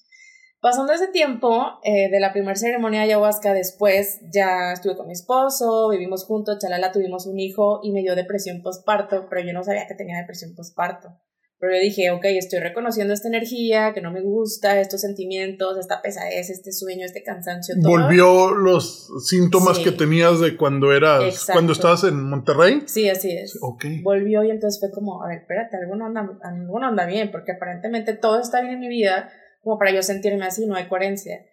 Pasando 0.64 0.94
ese 0.94 1.08
tiempo 1.08 1.78
eh, 1.82 2.08
de 2.10 2.20
la 2.20 2.32
primera 2.32 2.56
ceremonia 2.56 3.00
de 3.00 3.08
ayahuasca, 3.08 3.52
después 3.52 4.20
ya 4.32 4.72
estuve 4.72 4.96
con 4.96 5.06
mi 5.06 5.12
esposo, 5.12 5.90
vivimos 5.90 6.24
juntos, 6.24 6.56
chalala, 6.58 6.90
tuvimos 6.90 7.26
un 7.26 7.38
hijo 7.38 7.80
y 7.82 7.92
me 7.92 8.00
dio 8.00 8.14
depresión 8.14 8.62
postparto, 8.62 9.26
pero 9.28 9.46
yo 9.46 9.52
no 9.52 9.62
sabía 9.62 9.86
que 9.86 9.94
tenía 9.94 10.16
depresión 10.16 10.54
postparto. 10.54 11.10
Pero 11.58 11.74
yo 11.74 11.80
dije, 11.82 12.10
ok, 12.12 12.24
estoy 12.24 12.60
reconociendo 12.60 13.12
esta 13.12 13.28
energía 13.28 13.92
que 13.92 14.00
no 14.00 14.10
me 14.10 14.22
gusta, 14.22 14.80
estos 14.80 15.02
sentimientos, 15.02 15.76
esta 15.76 16.00
pesadez, 16.00 16.48
este 16.48 16.72
sueño, 16.72 17.04
este 17.04 17.22
cansancio. 17.22 17.74
Todo. 17.82 17.90
¿Volvió 17.90 18.52
los 18.52 19.10
síntomas 19.28 19.78
que 19.78 19.92
tenías 19.92 20.40
de 20.40 20.56
cuando 20.56 20.94
eras, 20.94 21.46
cuando 21.52 21.74
estabas 21.74 22.04
en 22.04 22.22
Monterrey? 22.22 22.84
Sí, 22.86 23.10
así 23.10 23.30
es. 23.32 23.58
Okay. 23.60 24.00
Volvió 24.00 24.42
y 24.44 24.50
entonces 24.50 24.80
fue 24.80 24.90
como, 24.90 25.22
a 25.22 25.28
ver, 25.28 25.40
espérate, 25.40 25.76
algo 25.76 25.94
no 25.94 26.06
anda, 26.06 26.22
algo 26.42 26.80
no 26.80 26.86
anda 26.86 27.04
bien, 27.04 27.30
porque 27.30 27.52
aparentemente 27.52 28.14
todo 28.14 28.40
está 28.40 28.62
bien 28.62 28.74
en 28.74 28.80
mi 28.80 28.88
vida, 28.88 29.30
como 29.64 29.78
para 29.78 29.92
yo 29.92 30.02
sentirme 30.02 30.44
así, 30.44 30.66
no 30.66 30.76
hay 30.76 30.86
coherencia. 30.86 31.44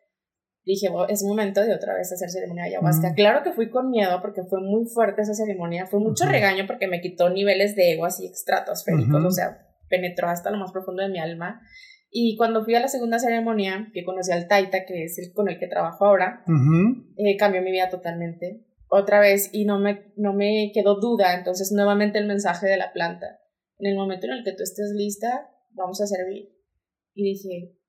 Dije, 0.63 0.89
es 1.09 1.23
momento 1.23 1.61
de 1.61 1.73
otra 1.73 1.95
vez 1.95 2.11
hacer 2.11 2.29
ceremonia 2.29 2.63
de 2.63 2.69
ayahuasca. 2.69 3.15
Claro 3.15 3.41
que 3.43 3.51
fui 3.51 3.71
con 3.71 3.89
miedo 3.89 4.21
porque 4.21 4.43
fue 4.43 4.61
muy 4.61 4.85
fuerte 4.85 5.23
esa 5.23 5.33
ceremonia, 5.33 5.87
fue 5.87 5.99
mucho 5.99 6.25
regaño 6.25 6.67
porque 6.67 6.87
me 6.87 7.01
quitó 7.01 7.31
niveles 7.31 7.75
de 7.75 7.93
ego 7.93 8.05
así 8.05 8.27
estratosféricos, 8.27 9.25
o 9.25 9.31
sea, 9.31 9.67
penetró 9.89 10.27
hasta 10.27 10.51
lo 10.51 10.59
más 10.59 10.71
profundo 10.71 11.01
de 11.01 11.09
mi 11.09 11.19
alma. 11.19 11.61
Y 12.11 12.35
cuando 12.37 12.63
fui 12.63 12.75
a 12.75 12.79
la 12.79 12.89
segunda 12.89 13.17
ceremonia, 13.17 13.89
que 13.93 14.03
conocí 14.03 14.31
al 14.31 14.47
Taita, 14.47 14.85
que 14.85 15.05
es 15.05 15.17
el 15.17 15.33
con 15.33 15.49
el 15.49 15.57
que 15.57 15.67
trabajo 15.67 16.05
ahora, 16.05 16.43
eh, 17.17 17.37
cambió 17.37 17.61
mi 17.63 17.71
vida 17.71 17.89
totalmente. 17.89 18.67
Otra 18.87 19.19
vez, 19.19 19.49
y 19.53 19.65
no 19.65 19.79
me, 19.79 20.13
no 20.17 20.33
me 20.33 20.71
quedó 20.73 20.99
duda, 20.99 21.33
entonces 21.33 21.71
nuevamente 21.71 22.19
el 22.19 22.27
mensaje 22.27 22.67
de 22.67 22.77
la 22.77 22.91
planta. 22.91 23.39
En 23.79 23.89
el 23.89 23.95
momento 23.95 24.27
en 24.27 24.33
el 24.33 24.43
que 24.43 24.51
tú 24.51 24.61
estés 24.61 24.91
lista, 24.93 25.49
vamos 25.71 26.01
a 26.01 26.05
servir. 26.05 26.49
Y 27.15 27.23
dije. 27.23 27.80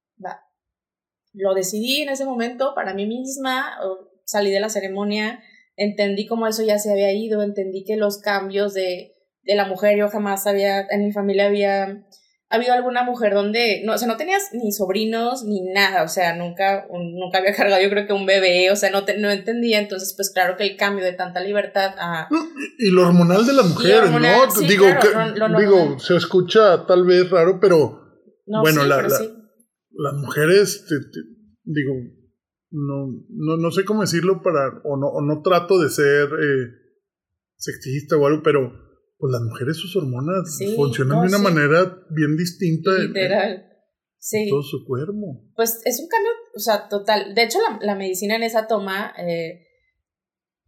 Lo 1.32 1.54
decidí 1.54 2.02
en 2.02 2.10
ese 2.10 2.24
momento 2.24 2.74
para 2.74 2.94
mí 2.94 3.06
misma, 3.06 3.78
salí 4.24 4.50
de 4.50 4.60
la 4.60 4.68
ceremonia, 4.68 5.40
entendí 5.76 6.26
cómo 6.26 6.46
eso 6.46 6.62
ya 6.62 6.78
se 6.78 6.92
había 6.92 7.12
ido, 7.12 7.42
entendí 7.42 7.84
que 7.84 7.96
los 7.96 8.18
cambios 8.18 8.74
de, 8.74 9.12
de 9.42 9.54
la 9.54 9.66
mujer, 9.66 9.98
yo 9.98 10.08
jamás 10.08 10.46
había, 10.46 10.86
en 10.90 11.04
mi 11.04 11.12
familia 11.12 11.46
había 11.46 12.04
habido 12.52 12.74
alguna 12.74 13.02
mujer 13.02 13.32
donde, 13.32 13.82
no, 13.84 13.94
o 13.94 13.98
sea, 13.98 14.06
no 14.06 14.18
tenías 14.18 14.50
ni 14.52 14.72
sobrinos 14.72 15.42
ni 15.42 15.62
nada, 15.72 16.02
o 16.02 16.08
sea, 16.08 16.36
nunca, 16.36 16.86
nunca 16.90 17.38
había 17.38 17.54
cargado 17.54 17.82
yo 17.82 17.88
creo 17.88 18.06
que 18.06 18.12
un 18.12 18.26
bebé, 18.26 18.70
o 18.70 18.76
sea, 18.76 18.90
no, 18.90 19.04
no 19.18 19.30
entendía, 19.30 19.78
entonces 19.78 20.12
pues 20.14 20.30
claro 20.30 20.56
que 20.56 20.64
el 20.64 20.76
cambio 20.76 21.02
de 21.02 21.14
tanta 21.14 21.40
libertad 21.40 21.94
a... 21.98 22.28
Y 22.78 22.90
lo 22.90 23.06
hormonal 23.06 23.46
de 23.46 23.54
la 23.54 23.62
mujer, 23.62 24.10
¿no? 24.10 24.46
digo, 24.68 24.86
digo, 25.58 25.98
se 25.98 26.16
escucha 26.16 26.84
tal 26.86 27.04
vez 27.04 27.30
raro, 27.30 27.58
pero 27.58 28.02
bueno, 28.44 28.84
la, 28.84 29.08
las 29.94 30.14
mujeres, 30.14 30.86
digo, 31.64 31.94
no, 32.70 33.24
no, 33.28 33.56
no, 33.56 33.70
sé 33.70 33.84
cómo 33.84 34.00
decirlo 34.00 34.42
para, 34.42 34.80
o 34.84 34.96
no, 34.96 35.08
o 35.08 35.20
no 35.20 35.42
trato 35.42 35.78
de 35.78 35.90
ser 35.90 36.28
eh, 36.28 36.68
sexista 37.56 38.16
o 38.16 38.26
algo, 38.26 38.42
pero 38.42 38.72
pues 39.18 39.32
las 39.32 39.42
mujeres 39.42 39.76
sus 39.76 39.94
hormonas 39.96 40.58
funcionan 40.74 41.22
de 41.22 41.28
una 41.28 41.38
manera 41.38 42.04
bien 42.10 42.36
distinta. 42.36 42.90
Literal. 42.92 43.64
sí. 44.18 44.48
Todo 44.48 44.62
su 44.62 44.84
cuerpo. 44.84 45.50
Pues 45.54 45.80
es 45.84 46.00
un 46.00 46.08
cambio, 46.08 46.30
o 46.54 46.58
sea, 46.58 46.88
total. 46.88 47.34
De 47.34 47.44
hecho, 47.44 47.58
la, 47.60 47.78
la 47.82 47.94
medicina 47.94 48.36
en 48.36 48.42
esa 48.42 48.66
toma 48.66 49.12
eh, 49.18 49.66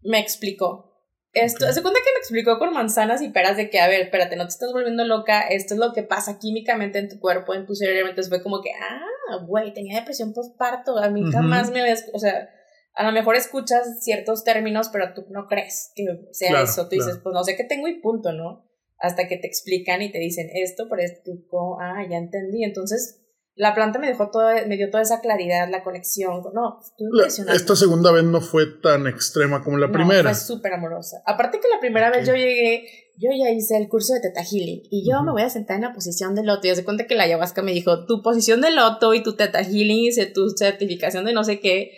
me 0.03 0.21
explicó 0.21 0.95
esto, 1.35 1.71
se 1.73 1.83
cuenta 1.83 1.99
que 1.99 2.13
me 2.13 2.19
explicó 2.21 2.59
con 2.59 2.73
manzanas 2.73 3.21
y 3.21 3.31
peras 3.31 3.57
de 3.57 3.69
que, 3.69 3.81
a 3.81 3.89
ver, 3.89 4.03
espérate, 4.03 4.37
no 4.37 4.45
te 4.45 4.51
estás 4.51 4.73
volviendo 4.73 5.05
loca, 5.05 5.43
esto 5.43 5.75
es 5.75 5.81
lo 5.81 5.93
que 5.93 6.05
pasa 6.05 6.39
químicamente 6.39 7.01
en 7.01 7.09
tu 7.09 7.19
cuerpo, 7.19 7.55
en 7.55 7.67
tu 7.67 7.75
cerebro. 7.75 8.11
Entonces 8.11 8.31
fue 8.31 8.43
como 8.43 8.63
que, 8.63 8.71
ah, 8.71 9.05
güey, 9.47 9.73
tenía 9.73 10.01
depresión 10.01 10.33
postparto, 10.33 10.99
a 10.99 11.11
mí 11.11 11.23
jamás 11.33 11.71
me 11.71 11.83
ves, 11.83 12.09
o 12.13 12.19
sea, 12.19 12.51
a 12.95 13.05
lo 13.05 13.13
mejor 13.13 13.37
escuchas 13.37 14.03
ciertos 14.03 14.45
términos, 14.45 14.89
pero 14.93 15.15
tú 15.15 15.27
no 15.31 15.47
crees 15.47 15.93
que 15.95 16.05
sea 16.33 16.63
eso. 16.63 16.89
Tú 16.89 16.97
dices, 16.97 17.19
pues 17.23 17.33
no 17.33 17.43
sé 17.43 17.57
qué 17.57 17.65
tengo 17.65 17.89
y 17.89 18.01
punto, 18.01 18.33
¿no? 18.33 18.65
hasta 19.05 19.29
que 19.29 19.37
te 19.37 19.47
explican 19.47 20.03
y 20.03 20.11
te 20.11 20.19
dicen 20.19 20.49
esto, 20.55 20.87
pero 20.89 21.03
esto, 21.03 21.33
ah, 21.81 22.03
ya 22.09 22.17
entendí. 22.17 22.65
Entonces, 22.65 23.21
la 23.55 23.75
planta 23.75 23.99
me 23.99 24.09
dejó 24.09 24.31
toda, 24.31 24.67
me 24.67 24.77
dio 24.77 24.91
toda 24.91 25.03
esa 25.03 25.21
claridad, 25.21 25.69
la 25.71 25.85
conexión. 25.85 26.43
No, 26.55 26.81
Esta 27.53 27.77
segunda 27.77 28.13
vez 28.13 28.25
no 28.25 28.41
fue 28.41 28.67
tan 28.83 29.07
extrema 29.07 29.63
como 29.63 29.77
la 29.77 29.93
primera. 29.93 30.35
Fue 30.35 30.35
súper 30.35 30.73
amorosa. 30.73 31.23
Aparte 31.27 31.61
que 31.61 31.69
la 31.69 31.81
primera 31.81 32.11
vez 32.11 32.27
yo 32.27 32.35
llegué, 32.35 32.87
yo 33.17 33.31
ya 33.37 33.51
hice 33.51 33.77
el 33.77 33.89
curso 33.89 34.15
de 34.15 34.21
Teta 34.21 34.43
Healing 34.43 34.83
y 34.91 35.09
yo 35.09 35.23
me 35.23 35.33
voy 35.33 35.43
a 35.43 35.49
sentar 35.49 35.77
en 35.77 35.83
la 35.83 35.93
posición 35.93 36.35
de 36.35 36.43
loto. 36.43 36.67
Y 36.67 36.75
se 36.75 36.85
cuenta 36.85 37.07
que 37.07 37.15
la 37.15 37.25
ayahuasca 37.25 37.63
me 37.63 37.73
dijo, 37.73 38.07
tu 38.07 38.23
posición 38.23 38.61
de 38.61 38.71
loto 38.71 39.15
y 39.15 39.23
tu 39.23 39.37
Teta 39.37 39.63
Healing 39.63 40.11
y 40.11 40.33
tu 40.33 40.49
certificación 40.51 41.25
de 41.25 41.33
no 41.33 41.45
sé 41.45 41.61
qué. 41.61 41.93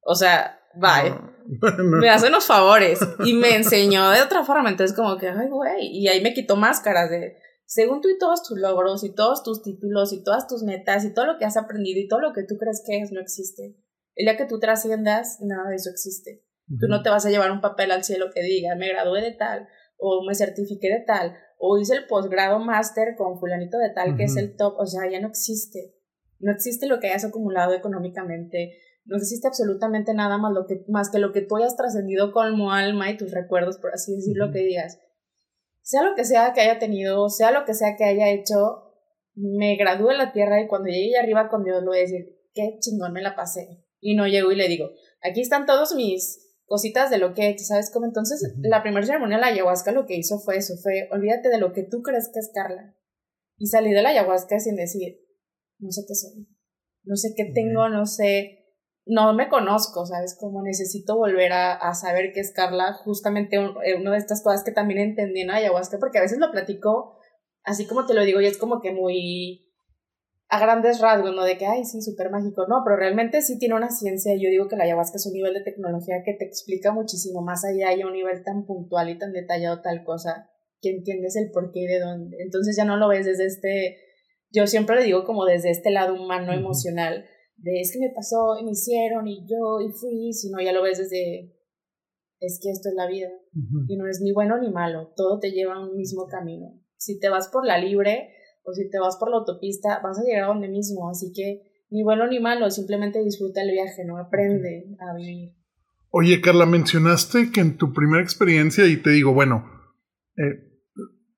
O 0.00 0.14
sea, 0.14 0.60
bye. 0.74 1.14
Me 2.00 2.10
hace 2.10 2.28
unos 2.28 2.46
favores. 2.46 2.98
Y 3.24 3.34
me 3.34 3.54
enseñó 3.54 4.10
de 4.10 4.20
otra 4.20 4.44
forma. 4.44 4.68
Entonces, 4.68 4.96
como 4.96 5.16
que, 5.16 5.28
ay, 5.28 5.48
güey. 5.48 5.86
Y 5.92 6.08
ahí 6.08 6.20
me 6.20 6.34
quitó 6.34 6.56
máscaras 6.56 7.08
de 7.08 7.36
según 7.66 8.00
tú 8.00 8.08
y 8.08 8.18
todos 8.18 8.44
tus 8.44 8.58
logros 8.58 9.02
y 9.02 9.12
todos 9.12 9.42
tus 9.42 9.62
títulos 9.62 10.12
y 10.12 10.22
todas 10.22 10.46
tus 10.46 10.62
metas 10.62 11.04
y 11.04 11.12
todo 11.12 11.26
lo 11.26 11.36
que 11.36 11.44
has 11.44 11.56
aprendido 11.56 12.00
y 12.00 12.06
todo 12.06 12.20
lo 12.20 12.32
que 12.32 12.44
tú 12.44 12.56
crees 12.58 12.82
que 12.86 13.00
es 13.00 13.10
no 13.10 13.20
existe. 13.20 13.76
El 14.14 14.26
día 14.26 14.36
que 14.36 14.46
tú 14.46 14.60
trasciendas, 14.60 15.38
nada 15.42 15.68
de 15.68 15.76
eso 15.76 15.90
existe. 15.90 16.44
Tú 16.80 16.88
no 16.88 17.02
te 17.02 17.10
vas 17.10 17.26
a 17.26 17.30
llevar 17.30 17.52
un 17.52 17.60
papel 17.60 17.90
al 17.90 18.02
cielo 18.02 18.26
que 18.34 18.42
diga, 18.42 18.74
me 18.76 18.88
gradué 18.88 19.20
de 19.20 19.32
tal, 19.32 19.68
o 19.98 20.24
me 20.26 20.34
certifiqué 20.34 20.88
de 20.88 21.00
tal, 21.00 21.36
o 21.58 21.78
hice 21.78 21.94
el 21.94 22.06
posgrado 22.06 22.58
máster 22.58 23.14
con 23.16 23.38
fulanito 23.38 23.78
de 23.78 23.90
tal, 23.90 24.16
que 24.16 24.24
es 24.24 24.36
el 24.36 24.56
top, 24.56 24.74
o 24.78 24.86
sea, 24.86 25.10
ya 25.10 25.20
no 25.20 25.28
existe. 25.28 25.94
No 26.38 26.52
existe 26.52 26.86
lo 26.86 27.00
que 27.00 27.08
hayas 27.08 27.24
acumulado 27.24 27.74
económicamente, 27.74 28.78
no 29.04 29.16
existe 29.16 29.46
absolutamente 29.46 30.12
nada 30.14 30.36
más, 30.36 30.52
lo 30.52 30.66
que, 30.66 30.84
más 30.88 31.10
que 31.10 31.18
lo 31.18 31.32
que 31.32 31.40
tú 31.40 31.56
hayas 31.56 31.76
trascendido 31.76 32.32
como 32.32 32.72
alma 32.72 33.10
y 33.10 33.16
tus 33.16 33.30
recuerdos, 33.32 33.78
por 33.78 33.94
así 33.94 34.14
decirlo, 34.14 34.50
que 34.52 34.58
digas 34.58 34.98
sea 35.86 36.02
lo 36.02 36.16
que 36.16 36.24
sea 36.24 36.52
que 36.52 36.62
haya 36.62 36.80
tenido, 36.80 37.28
sea 37.28 37.52
lo 37.52 37.64
que 37.64 37.72
sea 37.72 37.94
que 37.96 38.02
haya 38.02 38.28
hecho, 38.30 38.92
me 39.34 39.76
gradúe 39.76 40.10
en 40.10 40.18
la 40.18 40.32
tierra 40.32 40.60
y 40.60 40.66
cuando 40.66 40.88
llegue 40.88 41.16
arriba 41.16 41.48
con 41.48 41.62
Dios 41.62 41.80
le 41.80 41.86
voy 41.86 41.98
a 41.98 42.00
decir, 42.00 42.40
qué 42.54 42.76
chingón 42.80 43.12
me 43.12 43.22
la 43.22 43.36
pasé. 43.36 43.84
Y 44.00 44.16
no 44.16 44.26
llego 44.26 44.50
y 44.50 44.56
le 44.56 44.66
digo, 44.66 44.90
aquí 45.22 45.40
están 45.40 45.64
todos 45.64 45.94
mis 45.94 46.45
cositas 46.66 47.10
de 47.10 47.18
lo 47.18 47.32
que 47.32 47.42
he 47.42 47.50
hecho, 47.50 47.64
¿sabes 47.64 47.90
cómo? 47.92 48.06
Entonces, 48.06 48.54
la 48.58 48.82
primera 48.82 49.06
ceremonia 49.06 49.36
de 49.36 49.40
la 49.40 49.48
ayahuasca 49.48 49.92
lo 49.92 50.06
que 50.06 50.16
hizo 50.16 50.38
fue 50.38 50.58
eso, 50.58 50.74
fue, 50.82 51.08
olvídate 51.10 51.48
de 51.48 51.58
lo 51.58 51.72
que 51.72 51.82
tú 51.82 52.02
crees 52.02 52.30
que 52.32 52.40
es 52.40 52.50
Carla. 52.52 52.94
Y 53.56 53.68
salí 53.68 53.92
de 53.92 54.02
la 54.02 54.10
ayahuasca 54.10 54.58
sin 54.60 54.76
decir, 54.76 55.20
no 55.78 55.90
sé 55.90 56.02
qué 56.06 56.14
soy, 56.14 56.46
no 57.04 57.16
sé 57.16 57.32
qué 57.34 57.50
tengo, 57.54 57.88
no 57.88 58.04
sé 58.04 58.66
no 59.06 59.32
me 59.34 59.48
conozco, 59.48 60.04
¿sabes? 60.04 60.36
Como 60.38 60.62
necesito 60.62 61.16
volver 61.16 61.52
a, 61.52 61.94
saber 61.94 62.32
qué 62.34 62.40
es 62.40 62.52
Carla, 62.52 62.92
justamente 62.92 63.56
eh, 63.56 63.94
una 63.94 64.10
de 64.10 64.18
estas 64.18 64.42
cosas 64.42 64.64
que 64.64 64.72
también 64.72 64.98
entendí 64.98 65.42
en 65.42 65.50
ayahuasca, 65.50 65.98
porque 65.98 66.18
a 66.18 66.22
veces 66.22 66.38
lo 66.38 66.50
platico 66.50 67.16
así 67.62 67.86
como 67.86 68.06
te 68.06 68.14
lo 68.14 68.24
digo 68.24 68.40
y 68.40 68.46
es 68.46 68.58
como 68.58 68.80
que 68.80 68.92
muy 68.92 69.65
a 70.48 70.60
grandes 70.60 71.00
rasgos, 71.00 71.34
¿no? 71.34 71.44
De 71.44 71.58
que, 71.58 71.66
ay, 71.66 71.84
sí, 71.84 72.00
súper 72.00 72.30
mágico, 72.30 72.66
no, 72.68 72.82
pero 72.84 72.96
realmente 72.96 73.42
sí 73.42 73.58
tiene 73.58 73.74
una 73.74 73.90
ciencia, 73.90 74.32
yo 74.34 74.48
digo 74.48 74.68
que 74.68 74.76
la 74.76 74.84
ayahuasca 74.84 75.16
es 75.16 75.26
un 75.26 75.32
nivel 75.32 75.54
de 75.54 75.62
tecnología 75.62 76.22
que 76.24 76.34
te 76.34 76.44
explica 76.44 76.92
muchísimo 76.92 77.42
más 77.42 77.64
allá 77.64 77.92
y 77.94 78.02
a 78.02 78.06
un 78.06 78.12
nivel 78.12 78.44
tan 78.44 78.64
puntual 78.64 79.10
y 79.10 79.18
tan 79.18 79.32
detallado 79.32 79.80
tal 79.82 80.04
cosa, 80.04 80.50
que 80.80 80.90
entiendes 80.90 81.34
el 81.36 81.50
por 81.50 81.72
qué 81.72 81.80
y 81.80 81.86
de 81.86 81.98
dónde. 81.98 82.36
Entonces 82.40 82.76
ya 82.76 82.84
no 82.84 82.96
lo 82.96 83.08
ves 83.08 83.26
desde 83.26 83.46
este, 83.46 83.96
yo 84.50 84.66
siempre 84.66 84.96
le 84.96 85.04
digo 85.04 85.24
como 85.24 85.44
desde 85.44 85.70
este 85.70 85.90
lado 85.90 86.14
humano, 86.14 86.52
emocional, 86.52 87.26
de 87.56 87.80
es 87.80 87.92
que 87.92 87.98
me 87.98 88.14
pasó 88.14 88.56
y 88.60 88.64
me 88.64 88.72
hicieron 88.72 89.26
y 89.26 89.46
yo 89.48 89.80
y 89.80 89.90
fui, 89.90 90.32
sino 90.32 90.60
ya 90.60 90.72
lo 90.72 90.82
ves 90.82 90.98
desde 90.98 91.56
es 92.38 92.60
que 92.62 92.70
esto 92.70 92.90
es 92.90 92.94
la 92.94 93.06
vida 93.06 93.30
y 93.88 93.96
no 93.96 94.06
es 94.06 94.20
ni 94.20 94.32
bueno 94.32 94.58
ni 94.58 94.70
malo, 94.70 95.12
todo 95.16 95.40
te 95.40 95.52
lleva 95.52 95.74
a 95.74 95.80
un 95.80 95.96
mismo 95.96 96.26
camino. 96.26 96.78
Si 96.98 97.18
te 97.18 97.30
vas 97.30 97.48
por 97.48 97.66
la 97.66 97.78
libre 97.78 98.35
o 98.66 98.72
si 98.72 98.90
te 98.90 98.98
vas 98.98 99.16
por 99.16 99.30
la 99.30 99.38
autopista, 99.38 100.00
vas 100.02 100.18
a 100.18 100.22
llegar 100.22 100.44
a 100.44 100.46
donde 100.48 100.68
mismo, 100.68 101.08
así 101.08 101.32
que 101.32 101.62
ni 101.90 102.02
bueno 102.02 102.26
ni 102.26 102.40
malo, 102.40 102.70
simplemente 102.70 103.22
disfruta 103.22 103.62
el 103.62 103.70
viaje, 103.70 104.04
no 104.04 104.18
aprende 104.18 104.96
a 105.00 105.16
vivir. 105.16 105.54
Oye, 106.10 106.40
Carla, 106.40 106.66
mencionaste 106.66 107.50
que 107.52 107.60
en 107.60 107.76
tu 107.76 107.92
primera 107.92 108.22
experiencia, 108.22 108.86
y 108.86 108.96
te 108.96 109.10
digo, 109.10 109.32
bueno, 109.34 109.64
eh, 110.36 110.82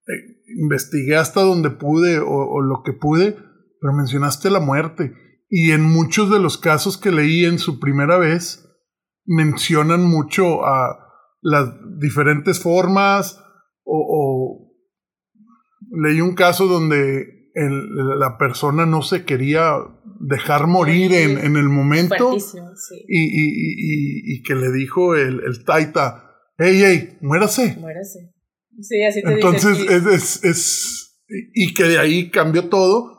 eh, 0.07 0.43
investigué 0.59 1.17
hasta 1.17 1.43
donde 1.43 1.71
pude 1.71 2.19
o 2.19 2.61
lo 2.61 2.83
que 2.85 2.93
pude, 2.93 3.37
pero 3.81 3.93
mencionaste 3.93 4.51
la 4.51 4.61
muerte. 4.61 5.13
Y 5.49 5.73
en 5.73 5.83
muchos 5.83 6.31
de 6.31 6.39
los 6.39 6.59
casos 6.59 6.99
que 6.99 7.11
leí 7.11 7.45
en 7.45 7.59
su 7.59 7.81
primera 7.81 8.19
vez, 8.19 8.69
mencionan 9.29 10.05
mucho 10.05 10.65
a 10.65 11.09
las 11.43 11.71
diferentes 11.99 12.61
formas 12.61 13.45
o, 13.85 14.68
leí 15.91 16.21
un 16.21 16.35
caso 16.35 16.67
donde 16.67 17.51
la 17.55 18.39
persona 18.39 18.87
no 18.87 19.03
se 19.03 19.25
quería 19.25 19.73
dejar 20.21 20.67
morir 20.67 21.13
en, 21.13 21.39
en 21.39 21.57
el 21.57 21.69
momento 21.69 22.37
y, 23.09 23.21
y, 23.21 24.37
y, 24.37 24.43
que 24.43 24.55
le 24.55 24.71
dijo 24.71 25.17
el, 25.17 25.41
el 25.45 25.65
taita, 25.65 26.25
hey, 26.57 26.81
hey, 26.85 27.19
muérase. 27.21 27.77
Muérase. 27.81 28.33
Sí, 28.81 29.03
así 29.03 29.23
te 29.23 29.33
Entonces 29.33 29.81
es, 29.91 30.07
es, 30.07 30.45
es, 30.45 31.25
y 31.55 31.75
que 31.75 31.85
de 31.85 31.99
ahí 31.99 32.31
cambió 32.31 32.69
todo 32.69 33.19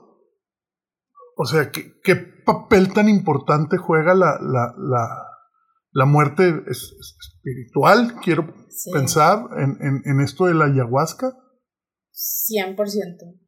o 1.41 1.45
sea, 1.45 1.71
¿qué, 1.71 2.15
papel 2.45 2.91
tan 2.91 3.08
importante 3.08 3.77
juega 3.77 4.13
la, 4.13 4.38
la, 4.41 4.75
la, 4.77 5.08
la 5.93 6.05
muerte 6.05 6.65
espiritual? 6.67 8.15
Quiero 8.21 8.53
pensar 8.91 9.45
en, 9.55 9.77
en, 9.79 10.01
en, 10.03 10.19
esto 10.19 10.47
de 10.47 10.55
la 10.55 10.65
ayahuasca. 10.65 11.32
100%. 12.19 13.39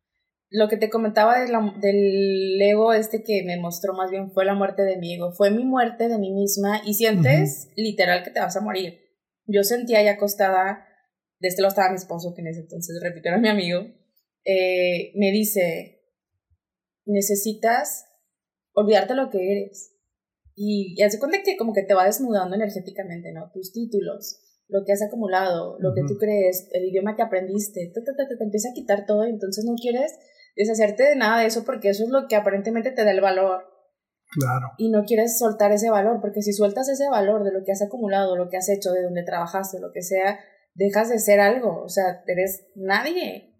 Lo 0.49 0.67
que 0.67 0.77
te 0.77 0.89
comentaba 0.89 1.39
de 1.39 1.47
del 1.79 2.61
ego 2.61 2.93
este 2.93 3.23
que 3.23 3.43
me 3.43 3.57
mostró 3.57 3.93
más 3.93 4.11
bien 4.11 4.31
fue 4.31 4.45
la 4.45 4.53
muerte 4.53 4.83
de 4.83 4.97
mi 4.97 5.13
ego, 5.13 5.31
fue 5.31 5.49
mi 5.49 5.63
muerte 5.63 6.09
de 6.09 6.17
mí 6.17 6.31
misma 6.31 6.81
y 6.85 6.93
sientes 6.93 7.69
literal 7.75 8.23
que 8.23 8.31
te 8.31 8.39
vas 8.39 8.55
a 8.57 8.61
morir. 8.61 8.99
Yo 9.45 9.63
sentía 9.63 9.99
ahí 9.99 10.07
acostada, 10.07 10.85
de 11.39 11.47
este 11.47 11.61
lado 11.61 11.69
estaba 11.69 11.89
mi 11.89 11.95
esposo, 11.95 12.33
que 12.33 12.41
en 12.41 12.47
ese 12.47 12.61
entonces, 12.61 12.99
repito, 13.01 13.29
era 13.29 13.37
mi 13.37 13.47
amigo, 13.47 13.79
eh, 14.43 15.11
me 15.15 15.31
dice, 15.31 16.01
necesitas 17.05 18.05
olvidarte 18.73 19.15
lo 19.15 19.29
que 19.29 19.51
eres. 19.51 19.97
Y, 20.55 20.95
y 20.97 21.03
hace 21.03 21.19
cuenta 21.19 21.41
que 21.43 21.57
como 21.57 21.73
que 21.73 21.83
te 21.83 21.93
va 21.93 22.05
desnudando 22.05 22.55
energéticamente, 22.55 23.31
¿no? 23.31 23.49
Tus 23.53 23.71
títulos, 23.71 24.41
lo 24.71 24.83
que 24.85 24.93
has 24.93 25.01
acumulado, 25.01 25.77
lo 25.79 25.93
que 25.93 26.01
tú 26.07 26.17
crees, 26.17 26.67
el 26.71 26.85
idioma 26.85 27.15
que 27.15 27.21
aprendiste, 27.21 27.91
te, 27.93 28.01
te, 28.01 28.11
te, 28.13 28.35
te, 28.35 28.43
empieza 28.43 28.69
a 28.69 28.73
quitar 28.73 29.05
todo 29.05 29.27
y 29.27 29.29
entonces 29.29 29.65
no 29.65 29.75
quieres 29.75 30.17
deshacerte 30.55 31.03
de 31.03 31.15
nada 31.15 31.41
de 31.41 31.47
eso 31.47 31.63
porque 31.65 31.89
eso 31.89 32.03
es 32.03 32.09
lo 32.09 32.27
que 32.27 32.35
aparentemente 32.35 32.91
te 32.91 33.03
da 33.03 33.11
el 33.11 33.21
valor. 33.21 33.63
Claro. 34.33 34.67
Y 34.77 34.89
no 34.89 35.03
quieres 35.03 35.37
soltar 35.37 35.73
ese 35.73 35.89
valor, 35.89 36.19
porque 36.21 36.41
si 36.41 36.53
sueltas 36.53 36.87
ese 36.87 37.09
valor 37.09 37.43
de 37.43 37.51
lo 37.51 37.65
que 37.65 37.73
has 37.73 37.81
acumulado, 37.81 38.37
lo 38.37 38.47
que 38.47 38.55
has 38.55 38.69
hecho, 38.69 38.91
de 38.93 39.03
donde 39.03 39.23
trabajaste, 39.23 39.81
lo 39.81 39.91
que 39.91 40.01
sea, 40.01 40.39
dejas 40.73 41.09
de 41.09 41.19
ser 41.19 41.41
algo, 41.41 41.83
o 41.83 41.89
sea, 41.89 42.23
eres 42.27 42.67
nadie 42.75 43.51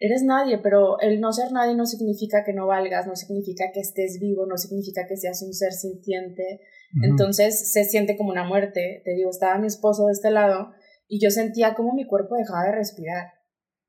eres 0.00 0.22
nadie, 0.22 0.58
pero 0.58 0.98
el 1.00 1.20
no 1.20 1.32
ser 1.32 1.52
nadie 1.52 1.76
no 1.76 1.84
significa 1.84 2.42
que 2.42 2.54
no 2.54 2.66
valgas, 2.66 3.06
no 3.06 3.14
significa 3.14 3.66
que 3.72 3.80
estés 3.80 4.18
vivo, 4.18 4.46
no 4.46 4.56
significa 4.56 5.06
que 5.06 5.16
seas 5.16 5.42
un 5.42 5.52
ser 5.52 5.72
sintiente. 5.72 6.60
Entonces 7.02 7.72
se 7.72 7.84
siente 7.84 8.16
como 8.16 8.30
una 8.30 8.44
muerte. 8.44 9.02
Te 9.04 9.14
digo, 9.14 9.30
estaba 9.30 9.58
mi 9.58 9.66
esposo 9.66 10.06
de 10.06 10.12
este 10.12 10.30
lado 10.30 10.72
y 11.06 11.22
yo 11.22 11.30
sentía 11.30 11.74
como 11.74 11.92
mi 11.92 12.06
cuerpo 12.06 12.36
dejaba 12.36 12.64
de 12.64 12.72
respirar. 12.72 13.32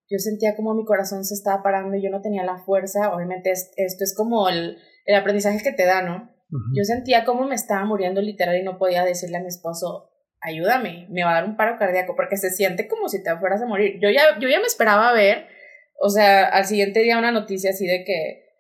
Yo 0.10 0.20
sentía 0.20 0.56
como 0.56 0.74
mi 0.74 0.86
corazón 0.86 1.24
se 1.24 1.34
estaba 1.34 1.64
parando 1.64 1.96
y 1.96 2.04
yo 2.04 2.10
no 2.10 2.22
tenía 2.22 2.44
la 2.44 2.60
fuerza. 2.60 3.14
Obviamente 3.16 3.52
esto 3.52 4.04
es 4.04 4.16
como 4.16 4.50
el, 4.50 4.78
el 5.06 5.16
aprendizaje 5.16 5.64
que 5.64 5.72
te 5.72 5.86
da, 5.86 6.02
¿no? 6.02 6.30
Yo 6.76 6.84
sentía 6.84 7.24
como 7.24 7.48
me 7.48 7.56
estaba 7.56 7.86
muriendo 7.86 8.22
literal 8.22 8.58
y 8.58 8.64
no 8.64 8.78
podía 8.78 9.06
decirle 9.06 9.38
a 9.38 9.42
mi 9.42 9.48
esposo, 9.48 10.10
ayúdame, 10.42 11.08
me 11.10 11.24
va 11.24 11.32
a 11.32 11.34
dar 11.36 11.46
un 11.46 11.56
paro 11.56 11.78
cardíaco, 11.80 12.14
porque 12.14 12.36
se 12.36 12.50
siente 12.50 12.90
como 12.90 13.08
si 13.08 13.24
te 13.24 13.34
fueras 13.38 13.62
a 13.62 13.66
morir. 13.66 14.00
Yo 14.02 14.10
ya, 14.10 14.38
yo 14.38 14.50
ya 14.50 14.60
me 14.60 14.66
esperaba 14.66 15.14
ver 15.14 15.46
o 16.04 16.10
sea, 16.10 16.46
al 16.46 16.66
siguiente 16.66 17.02
día 17.02 17.20
una 17.20 17.32
noticia 17.32 17.70
así 17.70 17.86
de 17.86 18.04
que 18.04 18.51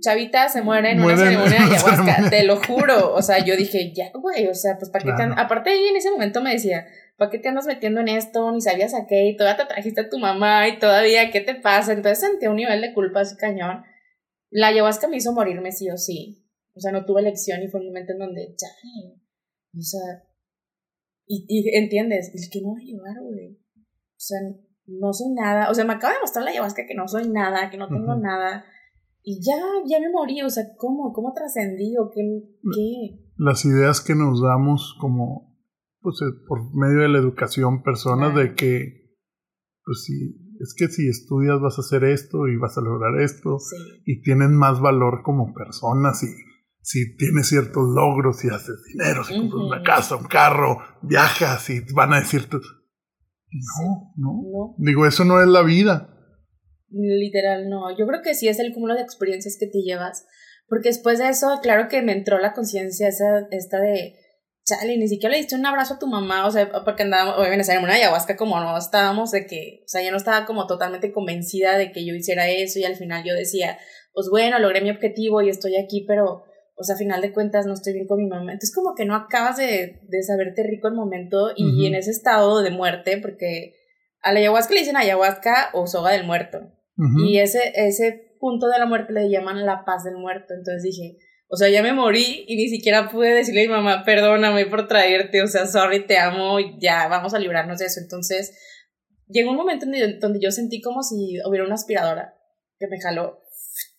Chavita 0.00 0.48
se 0.48 0.62
muere 0.62 0.92
en 0.92 1.00
una 1.00 1.16
ceremonia 1.16 1.58
de 1.58 1.64
ayahuasca, 1.74 2.30
te 2.30 2.44
lo 2.44 2.56
juro. 2.56 3.14
O 3.14 3.22
sea, 3.22 3.44
yo 3.44 3.56
dije, 3.56 3.92
ya, 3.94 4.10
güey, 4.14 4.46
o 4.48 4.54
sea, 4.54 4.78
pues 4.78 4.90
para 4.90 5.04
qué 5.04 5.12
te 5.12 5.22
Aparte 5.40 5.70
ahí 5.70 5.88
en 5.88 5.96
ese 5.96 6.10
momento 6.10 6.40
me 6.40 6.52
decía, 6.52 6.86
¿para 7.16 7.30
qué 7.30 7.38
te 7.38 7.48
andas 7.48 7.66
metiendo 7.66 8.00
en 8.00 8.08
esto? 8.08 8.50
Ni 8.52 8.60
sabías 8.60 8.94
a 8.94 9.06
qué, 9.06 9.26
y 9.26 9.36
todavía 9.36 9.64
te 9.64 9.68
trajiste 9.68 10.00
a 10.02 10.08
tu 10.08 10.18
mamá, 10.18 10.68
y 10.68 10.78
todavía, 10.78 11.30
¿qué 11.30 11.40
te 11.40 11.54
pasa? 11.54 11.92
Entonces 11.92 12.20
sentí 12.20 12.46
un 12.46 12.56
nivel 12.56 12.80
de 12.80 12.94
culpa 12.94 13.20
así 13.20 13.36
cañón. 13.36 13.82
La 14.50 14.68
ayahuasca 14.68 15.08
me 15.08 15.16
hizo 15.16 15.32
morirme 15.32 15.72
sí 15.72 15.90
o 15.90 15.96
sí. 15.96 16.42
O 16.74 16.80
sea, 16.80 16.92
no 16.92 17.04
tuve 17.04 17.20
elección 17.20 17.62
y 17.62 17.68
fue 17.68 17.80
un 17.80 17.86
momento 17.86 18.12
en 18.12 18.18
donde, 18.18 18.54
ya, 18.58 18.68
o 19.78 19.82
sea, 19.82 20.22
y, 21.26 21.44
y 21.48 21.76
entiendes, 21.76 22.30
es 22.34 22.48
que 22.50 22.60
no 22.60 22.74
va 22.74 22.80
a 22.80 22.84
llevar, 22.84 23.22
güey. 23.22 23.52
O 23.52 24.18
sea, 24.18 24.38
no 24.86 25.12
soy 25.12 25.32
nada, 25.34 25.70
o 25.70 25.74
sea, 25.74 25.84
me 25.84 25.94
acaba 25.94 26.14
de 26.14 26.20
mostrar 26.20 26.44
la 26.44 26.50
ayahuasca 26.50 26.86
que 26.86 26.94
no 26.94 27.08
soy 27.08 27.28
nada, 27.28 27.70
que 27.70 27.76
no 27.76 27.88
tengo 27.88 28.14
nada, 28.14 28.64
y 29.28 29.40
ya, 29.44 29.58
ya 29.88 29.98
me 29.98 30.08
morí, 30.12 30.40
o 30.42 30.48
sea, 30.48 30.62
¿cómo? 30.78 31.12
¿Cómo 31.12 31.32
trascendí 31.34 31.96
o 31.98 32.08
qué, 32.14 32.22
qué? 32.72 33.26
Las 33.36 33.64
ideas 33.64 34.00
que 34.00 34.14
nos 34.14 34.40
damos 34.40 34.96
como, 35.00 35.58
pues, 36.00 36.22
eh, 36.22 36.32
por 36.46 36.72
medio 36.76 37.02
de 37.02 37.08
la 37.08 37.18
educación, 37.18 37.82
personas 37.82 38.36
de 38.36 38.54
que, 38.54 39.16
pues, 39.84 40.04
si 40.04 40.46
Es 40.60 40.74
que 40.78 40.86
si 40.86 41.08
estudias 41.08 41.60
vas 41.60 41.76
a 41.76 41.80
hacer 41.80 42.04
esto 42.04 42.46
y 42.46 42.56
vas 42.56 42.78
a 42.78 42.82
lograr 42.82 43.20
esto 43.20 43.58
y 44.04 44.22
tienen 44.22 44.56
más 44.56 44.80
valor 44.80 45.22
como 45.22 45.52
personas 45.52 46.22
y 46.22 46.28
si 46.80 47.16
tienes 47.16 47.48
ciertos 47.48 47.84
logros 47.84 48.44
y 48.44 48.48
haces 48.48 48.80
dinero, 48.92 49.24
si 49.24 49.34
compras 49.34 49.60
una 49.60 49.82
casa, 49.82 50.16
un 50.16 50.28
carro, 50.28 50.78
viajas 51.02 51.68
y 51.70 51.80
van 51.92 52.12
a 52.12 52.20
decirte... 52.20 52.58
No, 52.58 54.12
no, 54.16 54.42
no. 54.52 54.74
Digo, 54.78 55.04
eso 55.04 55.24
no 55.24 55.40
es 55.40 55.48
la 55.48 55.62
vida. 55.62 56.15
Literal, 56.96 57.68
no. 57.68 57.96
Yo 57.96 58.06
creo 58.06 58.22
que 58.22 58.34
sí 58.34 58.48
es 58.48 58.58
el 58.58 58.72
cúmulo 58.72 58.94
de 58.94 59.02
experiencias 59.02 59.56
que 59.58 59.66
te 59.66 59.82
llevas. 59.82 60.26
Porque 60.68 60.88
después 60.88 61.18
de 61.18 61.28
eso, 61.28 61.60
claro 61.62 61.88
que 61.88 62.02
me 62.02 62.12
entró 62.12 62.38
la 62.38 62.52
conciencia 62.52 63.08
esa, 63.08 63.46
esta 63.50 63.80
de 63.80 64.14
chale, 64.66 64.96
ni 64.98 65.06
siquiera 65.06 65.32
le 65.32 65.38
diste 65.38 65.54
un 65.54 65.64
abrazo 65.64 65.94
a 65.94 65.98
tu 65.98 66.08
mamá, 66.08 66.44
o 66.44 66.50
sea, 66.50 66.68
porque 66.84 67.04
andábamos, 67.04 67.38
obviamente 67.38 67.72
en 67.72 67.84
una 67.84 67.94
ayahuasca 67.94 68.36
como 68.36 68.58
no 68.58 68.76
estábamos 68.76 69.30
de 69.30 69.46
que, 69.46 69.82
o 69.84 69.88
sea, 69.88 70.02
yo 70.02 70.10
no 70.10 70.16
estaba 70.16 70.44
como 70.44 70.66
totalmente 70.66 71.12
convencida 71.12 71.78
de 71.78 71.92
que 71.92 72.04
yo 72.04 72.14
hiciera 72.14 72.48
eso 72.48 72.80
y 72.80 72.84
al 72.84 72.96
final 72.96 73.22
yo 73.24 73.32
decía, 73.34 73.78
pues 74.12 74.28
bueno, 74.28 74.58
logré 74.58 74.80
mi 74.80 74.90
objetivo 74.90 75.40
y 75.40 75.50
estoy 75.50 75.76
aquí, 75.76 76.04
pero, 76.08 76.42
pues 76.74 76.90
a 76.90 76.96
final 76.96 77.22
de 77.22 77.32
cuentas 77.32 77.64
no 77.64 77.74
estoy 77.74 77.94
bien 77.94 78.06
con 78.06 78.18
mi 78.18 78.26
mamá. 78.26 78.52
Entonces 78.52 78.74
como 78.74 78.94
que 78.94 79.06
no 79.06 79.14
acabas 79.14 79.56
de, 79.56 80.00
de 80.02 80.22
saberte 80.22 80.62
rico 80.62 80.88
el 80.88 80.94
momento 80.94 81.52
y, 81.56 81.86
en 81.86 81.94
ese 81.94 82.10
estado 82.10 82.60
de 82.60 82.70
muerte, 82.70 83.18
porque 83.18 83.74
a 84.20 84.32
la 84.32 84.40
ayahuasca 84.40 84.74
le 84.74 84.80
dicen 84.80 84.96
ayahuasca 84.96 85.70
o 85.72 85.86
soga 85.86 86.10
del 86.10 86.24
muerto. 86.24 86.72
Y 86.98 87.38
ese, 87.38 87.72
ese 87.74 88.36
punto 88.40 88.68
de 88.68 88.78
la 88.78 88.86
muerte 88.86 89.12
le 89.12 89.30
llaman 89.30 89.66
la 89.66 89.84
paz 89.84 90.04
del 90.04 90.16
muerto. 90.16 90.54
Entonces 90.54 90.82
dije, 90.82 91.18
o 91.48 91.56
sea, 91.56 91.68
ya 91.68 91.82
me 91.82 91.92
morí 91.92 92.44
y 92.48 92.56
ni 92.56 92.68
siquiera 92.68 93.08
pude 93.08 93.34
decirle 93.34 93.64
a 93.64 93.68
mi 93.68 93.72
mamá, 93.72 94.02
perdóname 94.04 94.66
por 94.66 94.88
traerte, 94.88 95.42
o 95.42 95.46
sea, 95.46 95.66
sorry, 95.66 96.06
te 96.06 96.18
amo, 96.18 96.58
ya, 96.80 97.06
vamos 97.08 97.34
a 97.34 97.38
librarnos 97.38 97.78
de 97.78 97.86
eso. 97.86 98.00
Entonces, 98.00 98.56
llegó 99.28 99.50
un 99.50 99.56
momento 99.56 99.86
donde 100.20 100.40
yo 100.40 100.50
sentí 100.50 100.80
como 100.80 101.02
si 101.02 101.38
hubiera 101.46 101.64
una 101.64 101.74
aspiradora 101.74 102.34
que 102.78 102.88
me 102.88 103.00
jaló, 103.00 103.40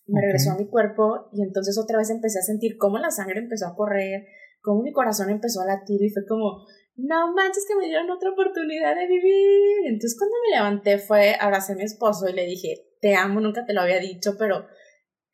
me 0.08 0.22
regresó 0.22 0.52
a 0.52 0.58
mi 0.58 0.68
cuerpo 0.68 1.30
y 1.34 1.42
entonces 1.42 1.78
otra 1.78 1.98
vez 1.98 2.10
empecé 2.10 2.40
a 2.40 2.44
sentir 2.44 2.78
cómo 2.78 2.98
la 2.98 3.12
sangre 3.12 3.40
empezó 3.40 3.68
a 3.68 3.76
correr, 3.76 4.28
cómo 4.62 4.82
mi 4.82 4.92
corazón 4.92 5.30
empezó 5.30 5.62
a 5.62 5.66
latir 5.66 6.02
y 6.02 6.10
fue 6.10 6.26
como, 6.28 6.66
no 6.98 7.34
manches 7.34 7.66
que 7.68 7.76
me 7.76 7.86
dieron 7.86 8.10
otra 8.10 8.32
oportunidad 8.32 8.96
de 8.96 9.08
vivir. 9.08 9.86
Entonces 9.86 10.18
cuando 10.18 10.36
me 10.44 10.58
levanté 10.58 10.98
fue, 10.98 11.36
abracé 11.40 11.74
a 11.74 11.76
mi 11.76 11.84
esposo 11.84 12.28
y 12.28 12.34
le 12.34 12.46
dije, 12.46 12.88
te 13.00 13.16
amo, 13.16 13.40
nunca 13.40 13.66
te 13.66 13.74
lo 13.74 13.82
había 13.82 14.00
dicho, 14.00 14.36
pero 14.38 14.66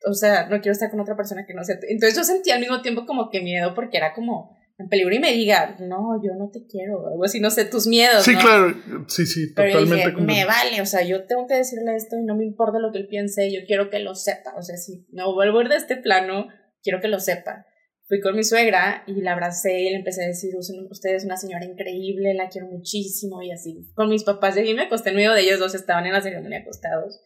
o 0.06 0.14
sea, 0.14 0.46
no 0.48 0.60
quiero 0.60 0.72
estar 0.72 0.90
con 0.90 1.00
otra 1.00 1.16
persona 1.16 1.46
que 1.46 1.54
no 1.54 1.64
sea. 1.64 1.76
Entonces 1.88 2.16
yo 2.16 2.24
sentía 2.24 2.54
al 2.54 2.60
mismo 2.60 2.82
tiempo 2.82 3.06
como 3.06 3.30
que 3.30 3.40
miedo 3.40 3.74
porque 3.74 3.96
era 3.96 4.12
como 4.12 4.56
en 4.76 4.88
peligro 4.88 5.14
y 5.14 5.20
me 5.20 5.32
diga, 5.32 5.76
no, 5.80 6.20
yo 6.22 6.34
no 6.36 6.50
te 6.50 6.66
quiero, 6.66 7.06
algo 7.06 7.24
así, 7.24 7.40
no 7.40 7.50
sé, 7.50 7.64
tus 7.64 7.86
miedos. 7.86 8.24
Sí, 8.24 8.34
claro, 8.34 8.74
sí, 9.06 9.24
sí, 9.24 9.54
totalmente. 9.54 10.10
Pero 10.10 10.18
me 10.18 10.44
vale, 10.44 10.82
o 10.82 10.86
sea, 10.86 11.04
yo 11.04 11.26
tengo 11.26 11.46
que 11.46 11.54
decirle 11.54 11.94
esto 11.94 12.16
y 12.16 12.24
no 12.24 12.36
me 12.36 12.44
importa 12.44 12.80
lo 12.80 12.90
que 12.90 12.98
él 12.98 13.06
piense, 13.06 13.52
yo 13.52 13.60
quiero 13.66 13.88
que 13.88 14.00
lo 14.00 14.14
sepa, 14.16 14.52
o 14.56 14.62
sea, 14.62 14.76
si 14.76 15.06
no 15.12 15.32
vuelvo 15.32 15.60
a 15.60 15.62
ir 15.62 15.68
de 15.68 15.76
este 15.76 15.96
plano, 15.96 16.48
quiero 16.82 17.00
que 17.00 17.08
lo 17.08 17.20
sepa. 17.20 17.66
Fui 18.06 18.20
con 18.20 18.36
mi 18.36 18.44
suegra 18.44 19.02
y 19.06 19.22
la 19.22 19.32
abracé 19.32 19.80
y 19.80 19.90
le 19.90 19.96
empecé 19.96 20.24
a 20.24 20.26
decir, 20.26 20.54
usted 20.56 21.14
es 21.14 21.24
una 21.24 21.38
señora 21.38 21.64
increíble, 21.64 22.34
la 22.34 22.48
quiero 22.48 22.66
muchísimo 22.66 23.40
y 23.40 23.50
así. 23.50 23.90
Con 23.94 24.10
mis 24.10 24.24
papás 24.24 24.56
allí 24.58 24.74
me 24.74 24.82
acosté 24.82 25.10
en 25.10 25.16
medio 25.16 25.32
de 25.32 25.40
ellos 25.40 25.58
dos, 25.58 25.74
estaban 25.74 26.04
en 26.04 26.12
la 26.12 26.20
ceremonia 26.20 26.58
acostados. 26.60 27.20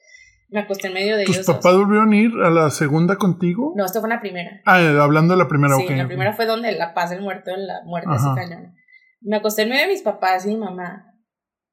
Me 0.50 0.60
acosté 0.60 0.86
en 0.86 0.94
medio 0.94 1.16
de 1.16 1.24
ellos. 1.24 1.38
¿Tus 1.38 1.46
papás 1.46 1.76
volvieron 1.76 2.12
a 2.12 2.16
ir 2.16 2.30
a 2.42 2.50
la 2.50 2.70
segunda 2.70 3.16
contigo? 3.16 3.74
No, 3.76 3.84
esta 3.84 4.00
fue 4.00 4.08
la 4.08 4.20
primera. 4.20 4.62
Ah, 4.64 4.80
eh, 4.80 4.98
hablando 4.98 5.34
de 5.34 5.38
la 5.38 5.48
primera, 5.48 5.74
sí, 5.74 5.86
la 5.88 6.06
primera 6.06 6.32
fue 6.32 6.46
donde 6.46 6.72
la 6.72 6.94
paz 6.94 7.10
del 7.10 7.22
muerto, 7.22 7.50
la 7.56 7.82
muerte 7.84 8.10
se 8.18 8.40
cañón. 8.40 8.74
Me 9.20 9.36
acosté 9.36 9.62
en 9.62 9.70
medio 9.70 9.82
de 9.82 9.88
mis 9.88 10.02
papás 10.02 10.46
y 10.46 10.50
mi 10.50 10.56
mamá. 10.56 11.12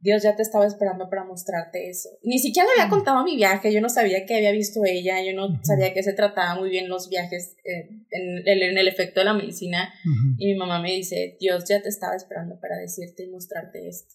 Dios 0.05 0.21
ya 0.21 0.35
te 0.35 0.43
estaba 0.43 0.67
esperando 0.67 1.09
para 1.09 1.23
mostrarte 1.23 1.89
eso. 1.89 2.09
Ni 2.21 2.37
siquiera 2.37 2.67
le 2.67 2.73
había 2.73 2.85
mm. 2.85 2.95
contado 2.95 3.23
mi 3.23 3.35
viaje, 3.35 3.73
yo 3.73 3.81
no 3.81 3.89
sabía 3.89 4.23
que 4.27 4.35
había 4.35 4.51
visto 4.51 4.85
ella, 4.85 5.15
yo 5.23 5.33
no 5.33 5.59
sabía 5.63 5.95
que 5.95 6.03
se 6.03 6.13
trataba 6.13 6.59
muy 6.59 6.69
bien 6.69 6.89
los 6.89 7.09
viajes 7.09 7.57
eh, 7.65 7.89
en, 8.11 8.47
el, 8.47 8.61
en, 8.61 8.77
el, 8.77 8.87
efecto 8.87 9.21
de 9.21 9.25
la 9.25 9.33
medicina. 9.33 9.91
Y 10.37 10.53
mi 10.53 10.55
mamá 10.55 10.79
me 10.79 10.91
dice, 10.91 11.37
Dios 11.39 11.65
ya 11.67 11.81
te 11.81 11.89
estaba 11.89 12.15
esperando 12.15 12.59
para 12.59 12.77
decirte 12.77 13.23
y 13.23 13.31
mostrarte 13.31 13.87
esto. 13.87 14.13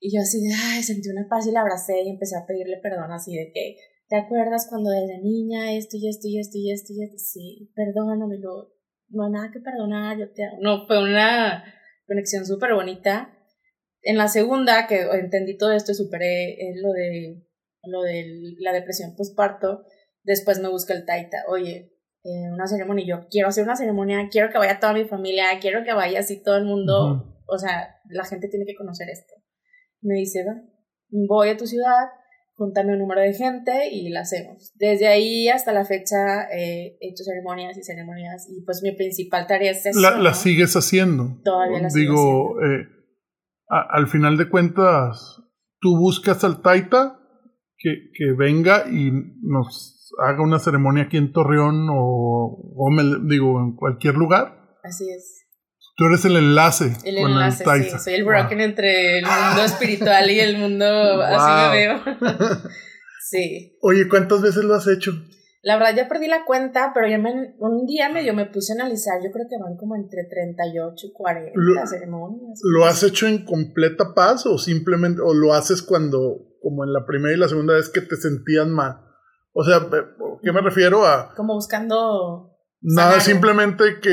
Y 0.00 0.12
yo 0.12 0.20
así 0.20 0.40
de, 0.40 0.52
ay, 0.52 0.82
sentí 0.82 1.08
una 1.10 1.28
paz 1.28 1.46
y 1.46 1.52
la 1.52 1.60
abracé 1.60 2.02
y 2.02 2.10
empecé 2.10 2.36
a 2.36 2.44
pedirle 2.44 2.78
perdón 2.82 3.12
así 3.12 3.36
de 3.36 3.52
que, 3.54 3.76
¿te 4.08 4.16
acuerdas 4.16 4.66
cuando 4.68 4.90
desde 4.90 5.22
niña 5.22 5.74
esto 5.74 5.96
y 5.96 6.08
esto 6.08 6.26
y 6.26 6.40
esto 6.40 6.58
y 6.58 6.72
esto 6.72 6.92
y 6.92 7.04
esto? 7.04 7.18
Sí, 7.18 7.70
perdóname, 7.76 8.38
lo, 8.38 8.74
no 9.10 9.26
hay 9.26 9.30
nada 9.30 9.52
que 9.52 9.60
perdonar, 9.60 10.18
yo 10.18 10.28
te 10.32 10.42
No, 10.60 10.88
fue 10.88 11.00
una 11.00 11.62
conexión 12.08 12.44
súper 12.44 12.74
bonita. 12.74 13.37
En 14.02 14.16
la 14.16 14.28
segunda, 14.28 14.86
que 14.86 15.00
entendí 15.00 15.56
todo 15.56 15.72
esto 15.72 15.92
y 15.92 15.94
superé 15.94 16.52
eh, 16.52 16.74
lo 16.76 16.92
de, 16.92 17.42
lo 17.84 18.02
de 18.02 18.54
la 18.58 18.72
depresión 18.72 19.14
postparto, 19.16 19.84
después 20.22 20.60
me 20.60 20.68
busca 20.68 20.94
el 20.94 21.04
taita, 21.04 21.44
oye, 21.48 21.92
eh, 22.24 22.50
una 22.52 22.66
ceremonia, 22.66 23.04
yo 23.06 23.26
quiero 23.30 23.48
hacer 23.48 23.64
una 23.64 23.76
ceremonia, 23.76 24.28
quiero 24.30 24.50
que 24.50 24.58
vaya 24.58 24.80
toda 24.80 24.92
mi 24.92 25.04
familia, 25.04 25.44
quiero 25.60 25.84
que 25.84 25.92
vaya 25.92 26.20
así 26.20 26.42
todo 26.42 26.56
el 26.56 26.64
mundo, 26.64 27.42
o 27.46 27.58
sea, 27.58 27.96
la 28.10 28.24
gente 28.24 28.48
tiene 28.48 28.66
que 28.66 28.74
conocer 28.74 29.08
esto. 29.08 29.34
Me 30.00 30.14
dice, 30.14 30.44
va, 30.44 30.60
voy 31.10 31.48
a 31.48 31.56
tu 31.56 31.66
ciudad, 31.66 32.08
juntame 32.58 32.92
un 32.92 32.98
número 32.98 33.20
de 33.20 33.32
gente 33.32 33.88
y 33.90 34.10
la 34.10 34.20
hacemos. 34.20 34.72
Desde 34.74 35.06
ahí 35.06 35.48
hasta 35.48 35.72
la 35.72 35.84
fecha 35.84 36.42
eh, 36.52 36.98
he 37.00 37.08
hecho 37.08 37.22
ceremonias 37.24 37.78
y 37.78 37.84
ceremonias 37.84 38.48
y 38.50 38.62
pues 38.62 38.82
mi 38.82 38.92
principal 38.92 39.46
tarea 39.46 39.70
es 39.70 39.86
eso. 39.86 40.00
La, 40.00 40.34
sigues 40.34 40.74
haciendo. 40.74 41.40
Todavía 41.44 41.80
la 41.80 41.88
Digo, 41.88 42.60
eh, 42.60 42.97
al 43.68 44.08
final 44.08 44.36
de 44.36 44.48
cuentas, 44.48 45.42
tú 45.80 45.96
buscas 45.96 46.44
al 46.44 46.62
Taita 46.62 47.18
que, 47.76 48.10
que, 48.14 48.32
venga 48.32 48.84
y 48.90 49.10
nos 49.42 50.12
haga 50.24 50.42
una 50.42 50.58
ceremonia 50.58 51.04
aquí 51.04 51.16
en 51.16 51.32
Torreón 51.32 51.88
o, 51.90 52.74
o 52.76 52.90
me, 52.90 53.02
digo, 53.28 53.60
en 53.60 53.76
cualquier 53.76 54.14
lugar. 54.14 54.76
Así 54.82 55.08
es. 55.10 55.46
Tú 55.96 56.06
eres 56.06 56.24
el 56.24 56.36
enlace. 56.36 56.96
El 57.04 57.18
enlace, 57.18 57.64
sí. 57.64 57.98
Soy 57.98 58.14
el 58.14 58.24
broken 58.24 58.60
entre 58.60 59.18
el 59.18 59.24
mundo 59.46 59.64
espiritual 59.64 60.30
y 60.30 60.40
el 60.40 60.56
mundo. 60.56 61.22
Así 61.22 61.50
me 61.50 61.76
veo. 61.76 62.00
sí. 63.30 63.76
Oye, 63.82 64.08
¿cuántas 64.08 64.40
veces 64.40 64.64
lo 64.64 64.74
has 64.74 64.86
hecho? 64.86 65.12
La 65.62 65.76
verdad, 65.76 65.96
ya 65.96 66.08
perdí 66.08 66.28
la 66.28 66.44
cuenta, 66.44 66.92
pero 66.94 67.08
ya 67.08 67.18
me, 67.18 67.54
un 67.58 67.84
día 67.86 68.08
medio 68.08 68.32
me 68.32 68.46
puse 68.46 68.72
a 68.72 68.76
analizar. 68.76 69.20
Yo 69.22 69.30
creo 69.32 69.46
que 69.48 69.60
van 69.60 69.76
como 69.76 69.96
entre 69.96 70.24
38 70.24 71.06
y 71.06 71.12
40 71.12 71.86
ceremonias. 71.86 72.60
¿Lo 72.62 72.84
has 72.84 73.02
hecho 73.02 73.26
en 73.26 73.44
completa 73.44 74.14
paz 74.14 74.46
o 74.46 74.56
simplemente, 74.56 75.20
o 75.20 75.34
lo 75.34 75.52
haces 75.54 75.82
cuando, 75.82 76.56
como 76.62 76.84
en 76.84 76.92
la 76.92 77.04
primera 77.06 77.34
y 77.34 77.38
la 77.38 77.48
segunda 77.48 77.74
vez 77.74 77.88
que 77.88 78.00
te 78.00 78.16
sentías 78.16 78.68
mal? 78.68 79.04
O 79.52 79.64
sea, 79.64 79.88
¿qué 80.42 80.52
me 80.52 80.60
refiero 80.60 81.04
a? 81.04 81.34
Como 81.34 81.54
buscando. 81.54 82.56
Nada, 82.80 83.18
simplemente 83.18 83.98
que 84.00 84.12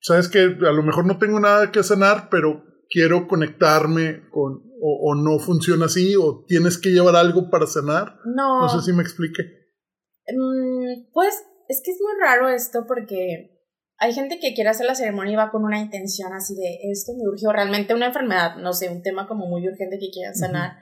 sabes 0.00 0.28
que 0.28 0.38
a 0.38 0.72
lo 0.72 0.82
mejor 0.84 1.04
no 1.04 1.18
tengo 1.18 1.40
nada 1.40 1.72
que 1.72 1.82
sanar, 1.82 2.28
pero 2.30 2.62
quiero 2.88 3.26
conectarme 3.26 4.28
con, 4.30 4.62
o, 4.80 5.14
no 5.16 5.40
funciona 5.40 5.86
así, 5.86 6.14
o 6.16 6.44
tienes 6.46 6.78
que 6.78 6.90
llevar 6.90 7.16
algo 7.16 7.50
para 7.50 7.66
sanar. 7.66 8.20
No. 8.24 8.60
No 8.60 8.68
sé 8.68 8.80
si 8.82 8.96
me 8.96 9.02
explique. 9.02 9.57
Mm, 10.34 11.10
pues 11.12 11.44
es 11.68 11.82
que 11.84 11.90
es 11.90 11.98
muy 12.00 12.20
raro 12.20 12.48
esto 12.48 12.86
porque 12.86 13.58
hay 13.98 14.12
gente 14.12 14.38
que 14.38 14.54
quiere 14.54 14.70
hacer 14.70 14.86
la 14.86 14.94
ceremonia 14.94 15.32
y 15.32 15.36
va 15.36 15.50
con 15.50 15.64
una 15.64 15.80
intención 15.80 16.32
así 16.32 16.54
de 16.54 16.78
esto 16.92 17.12
me 17.14 17.28
urgió 17.28 17.52
realmente 17.52 17.94
una 17.94 18.06
enfermedad, 18.06 18.56
no 18.56 18.72
sé, 18.72 18.88
un 18.88 19.02
tema 19.02 19.26
como 19.26 19.46
muy 19.46 19.66
urgente 19.66 19.98
que 19.98 20.10
quieran 20.10 20.34
sanar. 20.34 20.76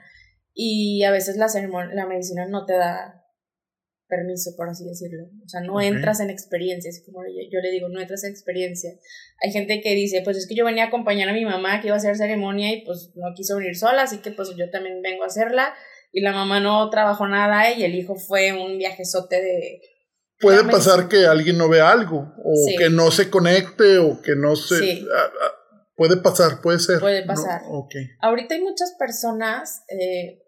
Y 0.53 1.03
a 1.03 1.11
veces 1.11 1.37
la 1.37 1.49
ceremonia, 1.49 1.93
la 1.93 2.07
medicina 2.07 2.47
no 2.47 2.65
te 2.65 2.73
da 2.73 3.27
permiso, 4.07 4.55
por 4.55 4.69
así 4.69 4.85
decirlo. 4.85 5.25
O 5.45 5.49
sea, 5.49 5.61
no 5.61 5.79
entras 5.81 6.19
en 6.19 6.29
experiencias, 6.29 7.01
como 7.05 7.19
yo, 7.25 7.59
le 7.59 7.71
digo, 7.71 7.89
no 7.89 7.99
entras 7.99 8.23
en 8.23 8.31
experiencia. 8.31 8.91
Hay 9.43 9.51
gente 9.51 9.81
que 9.81 9.93
dice, 9.93 10.21
pues 10.23 10.37
es 10.37 10.47
que 10.47 10.55
yo 10.55 10.65
venía 10.65 10.85
a 10.85 10.87
acompañar 10.87 11.29
a 11.29 11.33
mi 11.33 11.45
mamá 11.45 11.81
que 11.81 11.87
iba 11.87 11.95
a 11.95 11.97
hacer 11.97 12.15
ceremonia 12.15 12.71
y 12.71 12.83
pues 12.85 13.11
no 13.15 13.33
quiso 13.35 13.57
venir 13.57 13.75
sola, 13.75 14.03
así 14.03 14.19
que 14.19 14.31
pues 14.31 14.55
yo 14.55 14.69
también 14.69 15.01
vengo 15.01 15.23
a 15.23 15.27
hacerla. 15.27 15.73
Y 16.11 16.21
la 16.21 16.31
mamá 16.31 16.59
no 16.59 16.89
trabajó 16.89 17.27
nada 17.27 17.71
y 17.71 17.83
el 17.83 17.95
hijo 17.95 18.15
fue 18.15 18.53
un 18.53 18.77
viajezote 18.77 19.41
de... 19.41 19.81
Puede 20.39 20.63
pasar 20.65 21.07
que 21.07 21.25
alguien 21.25 21.57
no 21.57 21.67
vea 21.67 21.91
algo, 21.91 22.31
o 22.43 22.53
que 22.77 22.89
no 22.89 23.09
se 23.09 23.29
conecte, 23.29 23.97
o 23.97 24.21
que 24.21 24.35
no 24.35 24.55
se... 24.55 24.79
Sí. 24.79 25.07
Puede 25.95 26.17
pasar, 26.17 26.61
puede 26.61 26.79
ser. 26.79 26.99
Puede 26.99 27.25
pasar. 27.25 27.61
Ahorita 28.21 28.55
hay 28.55 28.61
muchas 28.61 28.95
personas... 28.99 29.83
Eh, 29.89 30.43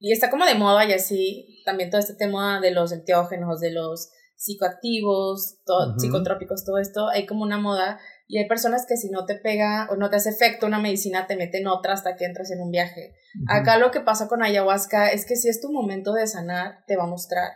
y 0.00 0.12
está 0.12 0.30
como 0.30 0.46
de 0.46 0.54
moda 0.54 0.86
y 0.86 0.92
así, 0.94 1.62
también 1.66 1.90
todo 1.90 2.00
este 2.00 2.14
tema 2.14 2.58
de 2.60 2.70
los 2.70 2.90
enteógenos, 2.90 3.60
de 3.60 3.70
los 3.70 4.10
psicoactivos, 4.36 5.58
psicotrópicos, 5.98 6.64
todo 6.64 6.78
esto, 6.78 7.08
hay 7.08 7.26
como 7.26 7.42
una 7.42 7.58
moda 7.58 8.00
y 8.30 8.38
hay 8.38 8.46
personas 8.46 8.86
que 8.86 8.96
si 8.96 9.10
no 9.10 9.26
te 9.26 9.34
pega 9.34 9.88
o 9.90 9.96
no 9.96 10.08
te 10.08 10.14
hace 10.14 10.30
efecto 10.30 10.66
una 10.66 10.78
medicina, 10.78 11.26
te 11.26 11.34
meten 11.34 11.66
otra 11.66 11.94
hasta 11.94 12.14
que 12.14 12.24
entras 12.24 12.52
en 12.52 12.60
un 12.60 12.70
viaje. 12.70 13.16
Acá 13.48 13.76
lo 13.76 13.90
que 13.90 14.02
pasa 14.02 14.28
con 14.28 14.44
ayahuasca 14.44 15.10
es 15.10 15.26
que 15.26 15.34
si 15.34 15.48
es 15.48 15.60
tu 15.60 15.72
momento 15.72 16.12
de 16.12 16.28
sanar, 16.28 16.84
te 16.86 16.96
va 16.96 17.04
a 17.04 17.08
mostrar. 17.08 17.50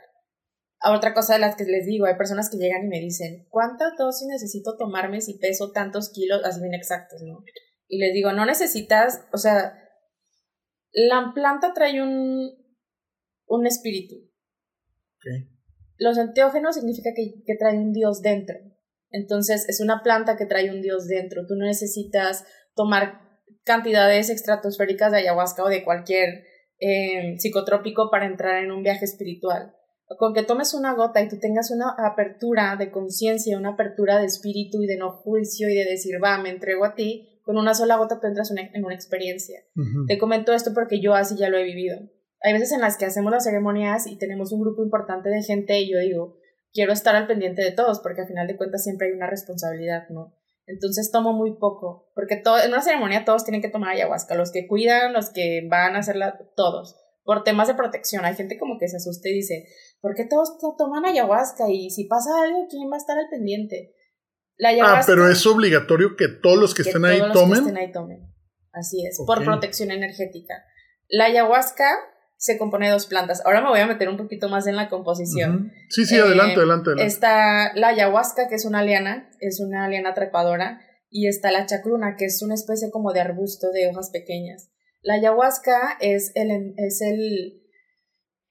Otra 0.84 1.14
cosa 1.14 1.34
de 1.34 1.38
las 1.38 1.54
que 1.54 1.62
les 1.62 1.86
digo, 1.86 2.06
hay 2.06 2.16
personas 2.16 2.50
que 2.50 2.56
llegan 2.56 2.86
y 2.86 2.88
me 2.88 2.98
dicen, 2.98 3.46
¿cuántas 3.50 3.96
dosis 3.96 4.26
necesito 4.26 4.76
tomarme 4.76 5.20
si 5.20 5.38
peso 5.38 5.70
tantos 5.70 6.10
kilos? 6.10 6.42
Así 6.44 6.60
bien 6.60 6.74
exactos, 6.74 7.22
¿no? 7.22 7.44
Y 7.86 7.98
les 7.98 8.12
digo, 8.12 8.32
no 8.32 8.44
necesitas, 8.44 9.22
o 9.32 9.38
sea, 9.38 9.78
la 10.90 11.30
planta 11.36 11.72
trae 11.72 12.02
un, 12.02 12.50
un 13.46 13.66
espíritu. 13.68 14.16
Los 15.98 16.18
enteógenos 16.18 16.74
significa 16.74 17.10
que, 17.14 17.44
que 17.46 17.54
trae 17.56 17.78
un 17.78 17.92
dios 17.92 18.22
dentro. 18.22 18.56
Entonces 19.14 19.64
es 19.68 19.80
una 19.80 20.02
planta 20.02 20.36
que 20.36 20.44
trae 20.44 20.70
un 20.70 20.82
dios 20.82 21.06
dentro. 21.06 21.46
Tú 21.46 21.54
no 21.54 21.66
necesitas 21.66 22.44
tomar 22.74 23.20
cantidades 23.64 24.28
estratosféricas 24.28 25.12
de 25.12 25.18
ayahuasca 25.18 25.62
o 25.62 25.68
de 25.68 25.84
cualquier 25.84 26.44
eh, 26.80 27.36
psicotrópico 27.38 28.10
para 28.10 28.26
entrar 28.26 28.62
en 28.64 28.72
un 28.72 28.82
viaje 28.82 29.04
espiritual. 29.04 29.72
Con 30.18 30.34
que 30.34 30.42
tomes 30.42 30.74
una 30.74 30.94
gota 30.94 31.22
y 31.22 31.28
tú 31.28 31.38
tengas 31.38 31.70
una 31.70 31.94
apertura 31.96 32.74
de 32.76 32.90
conciencia, 32.90 33.56
una 33.56 33.70
apertura 33.70 34.18
de 34.18 34.26
espíritu 34.26 34.82
y 34.82 34.86
de 34.86 34.96
no 34.96 35.12
juicio 35.12 35.68
y 35.68 35.74
de 35.74 35.84
decir, 35.84 36.16
va, 36.22 36.36
me 36.38 36.50
entrego 36.50 36.84
a 36.84 36.96
ti, 36.96 37.40
con 37.42 37.56
una 37.56 37.72
sola 37.72 37.96
gota 37.96 38.18
tú 38.20 38.26
entras 38.26 38.50
en 38.50 38.84
una 38.84 38.94
experiencia. 38.94 39.60
Te 40.08 40.18
comento 40.18 40.52
esto 40.52 40.72
porque 40.74 41.00
yo 41.00 41.14
así 41.14 41.36
ya 41.36 41.48
lo 41.48 41.56
he 41.56 41.62
vivido. 41.62 42.00
Hay 42.42 42.52
veces 42.52 42.72
en 42.72 42.80
las 42.80 42.98
que 42.98 43.06
hacemos 43.06 43.30
las 43.30 43.44
ceremonias 43.44 44.08
y 44.08 44.18
tenemos 44.18 44.52
un 44.52 44.60
grupo 44.60 44.82
importante 44.82 45.30
de 45.30 45.42
gente 45.42 45.80
y 45.80 45.92
yo 45.92 45.98
digo, 46.00 46.36
quiero 46.74 46.92
estar 46.92 47.16
al 47.16 47.26
pendiente 47.26 47.62
de 47.62 47.72
todos 47.72 48.00
porque 48.00 48.22
al 48.22 48.26
final 48.26 48.46
de 48.46 48.56
cuentas 48.56 48.82
siempre 48.82 49.06
hay 49.06 49.14
una 49.14 49.30
responsabilidad, 49.30 50.08
¿no? 50.10 50.34
Entonces 50.66 51.10
tomo 51.10 51.32
muy 51.32 51.56
poco, 51.58 52.10
porque 52.14 52.36
todo, 52.36 52.58
en 52.58 52.70
una 52.70 52.82
ceremonia 52.82 53.24
todos 53.24 53.44
tienen 53.44 53.60
que 53.60 53.68
tomar 53.68 53.90
ayahuasca, 53.90 54.34
los 54.34 54.50
que 54.50 54.66
cuidan, 54.66 55.12
los 55.12 55.30
que 55.30 55.66
van 55.70 55.94
a 55.94 55.98
hacerla, 55.98 56.38
todos, 56.56 56.96
por 57.22 57.44
temas 57.44 57.68
de 57.68 57.74
protección. 57.74 58.24
Hay 58.24 58.34
gente 58.34 58.58
como 58.58 58.78
que 58.78 58.88
se 58.88 58.96
asusta 58.96 59.28
y 59.28 59.34
dice, 59.34 59.66
¿por 60.00 60.14
qué 60.14 60.24
todos 60.24 60.58
toman 60.78 61.04
ayahuasca? 61.04 61.64
Y 61.68 61.90
si 61.90 62.04
pasa 62.04 62.42
algo, 62.42 62.66
¿quién 62.68 62.90
va 62.90 62.94
a 62.94 62.98
estar 62.98 63.18
al 63.18 63.28
pendiente? 63.30 63.94
La 64.56 64.70
ayahuasca, 64.70 65.00
ah, 65.00 65.04
pero 65.06 65.30
es 65.30 65.46
obligatorio 65.46 66.16
que 66.16 66.28
todos 66.28 66.58
los 66.58 66.74
que, 66.74 66.82
estén, 66.82 67.04
ahí 67.04 67.20
tomen. 67.32 67.76
ahí 67.76 67.92
tomen. 67.92 68.26
Así 68.72 69.06
es, 69.06 69.20
por 69.26 69.44
protección 69.44 69.90
energética. 69.90 70.64
La 71.08 71.26
ayahuasca 71.26 71.90
se 72.44 72.58
compone 72.58 72.88
de 72.88 72.92
dos 72.92 73.06
plantas. 73.06 73.40
Ahora 73.46 73.62
me 73.62 73.70
voy 73.70 73.80
a 73.80 73.86
meter 73.86 74.06
un 74.10 74.18
poquito 74.18 74.50
más 74.50 74.66
en 74.66 74.76
la 74.76 74.90
composición. 74.90 75.72
Sí, 75.88 76.04
sí, 76.04 76.18
adelante, 76.18 76.56
adelante, 76.56 76.90
adelante, 76.90 77.06
Está 77.06 77.72
la 77.74 77.88
ayahuasca, 77.88 78.48
que 78.48 78.56
es 78.56 78.66
una 78.66 78.82
liana, 78.82 79.30
es 79.40 79.60
una 79.60 79.88
liana 79.88 80.12
trepadora, 80.12 80.82
y 81.08 81.26
está 81.26 81.50
la 81.50 81.64
chacruna, 81.64 82.16
que 82.18 82.26
es 82.26 82.42
una 82.42 82.52
especie 82.52 82.90
como 82.90 83.14
de 83.14 83.22
arbusto 83.22 83.70
de 83.70 83.88
hojas 83.88 84.10
pequeñas. 84.10 84.70
La 85.00 85.14
ayahuasca 85.14 85.96
es 86.00 86.32
el, 86.34 86.74
es 86.76 87.00
el, 87.00 87.62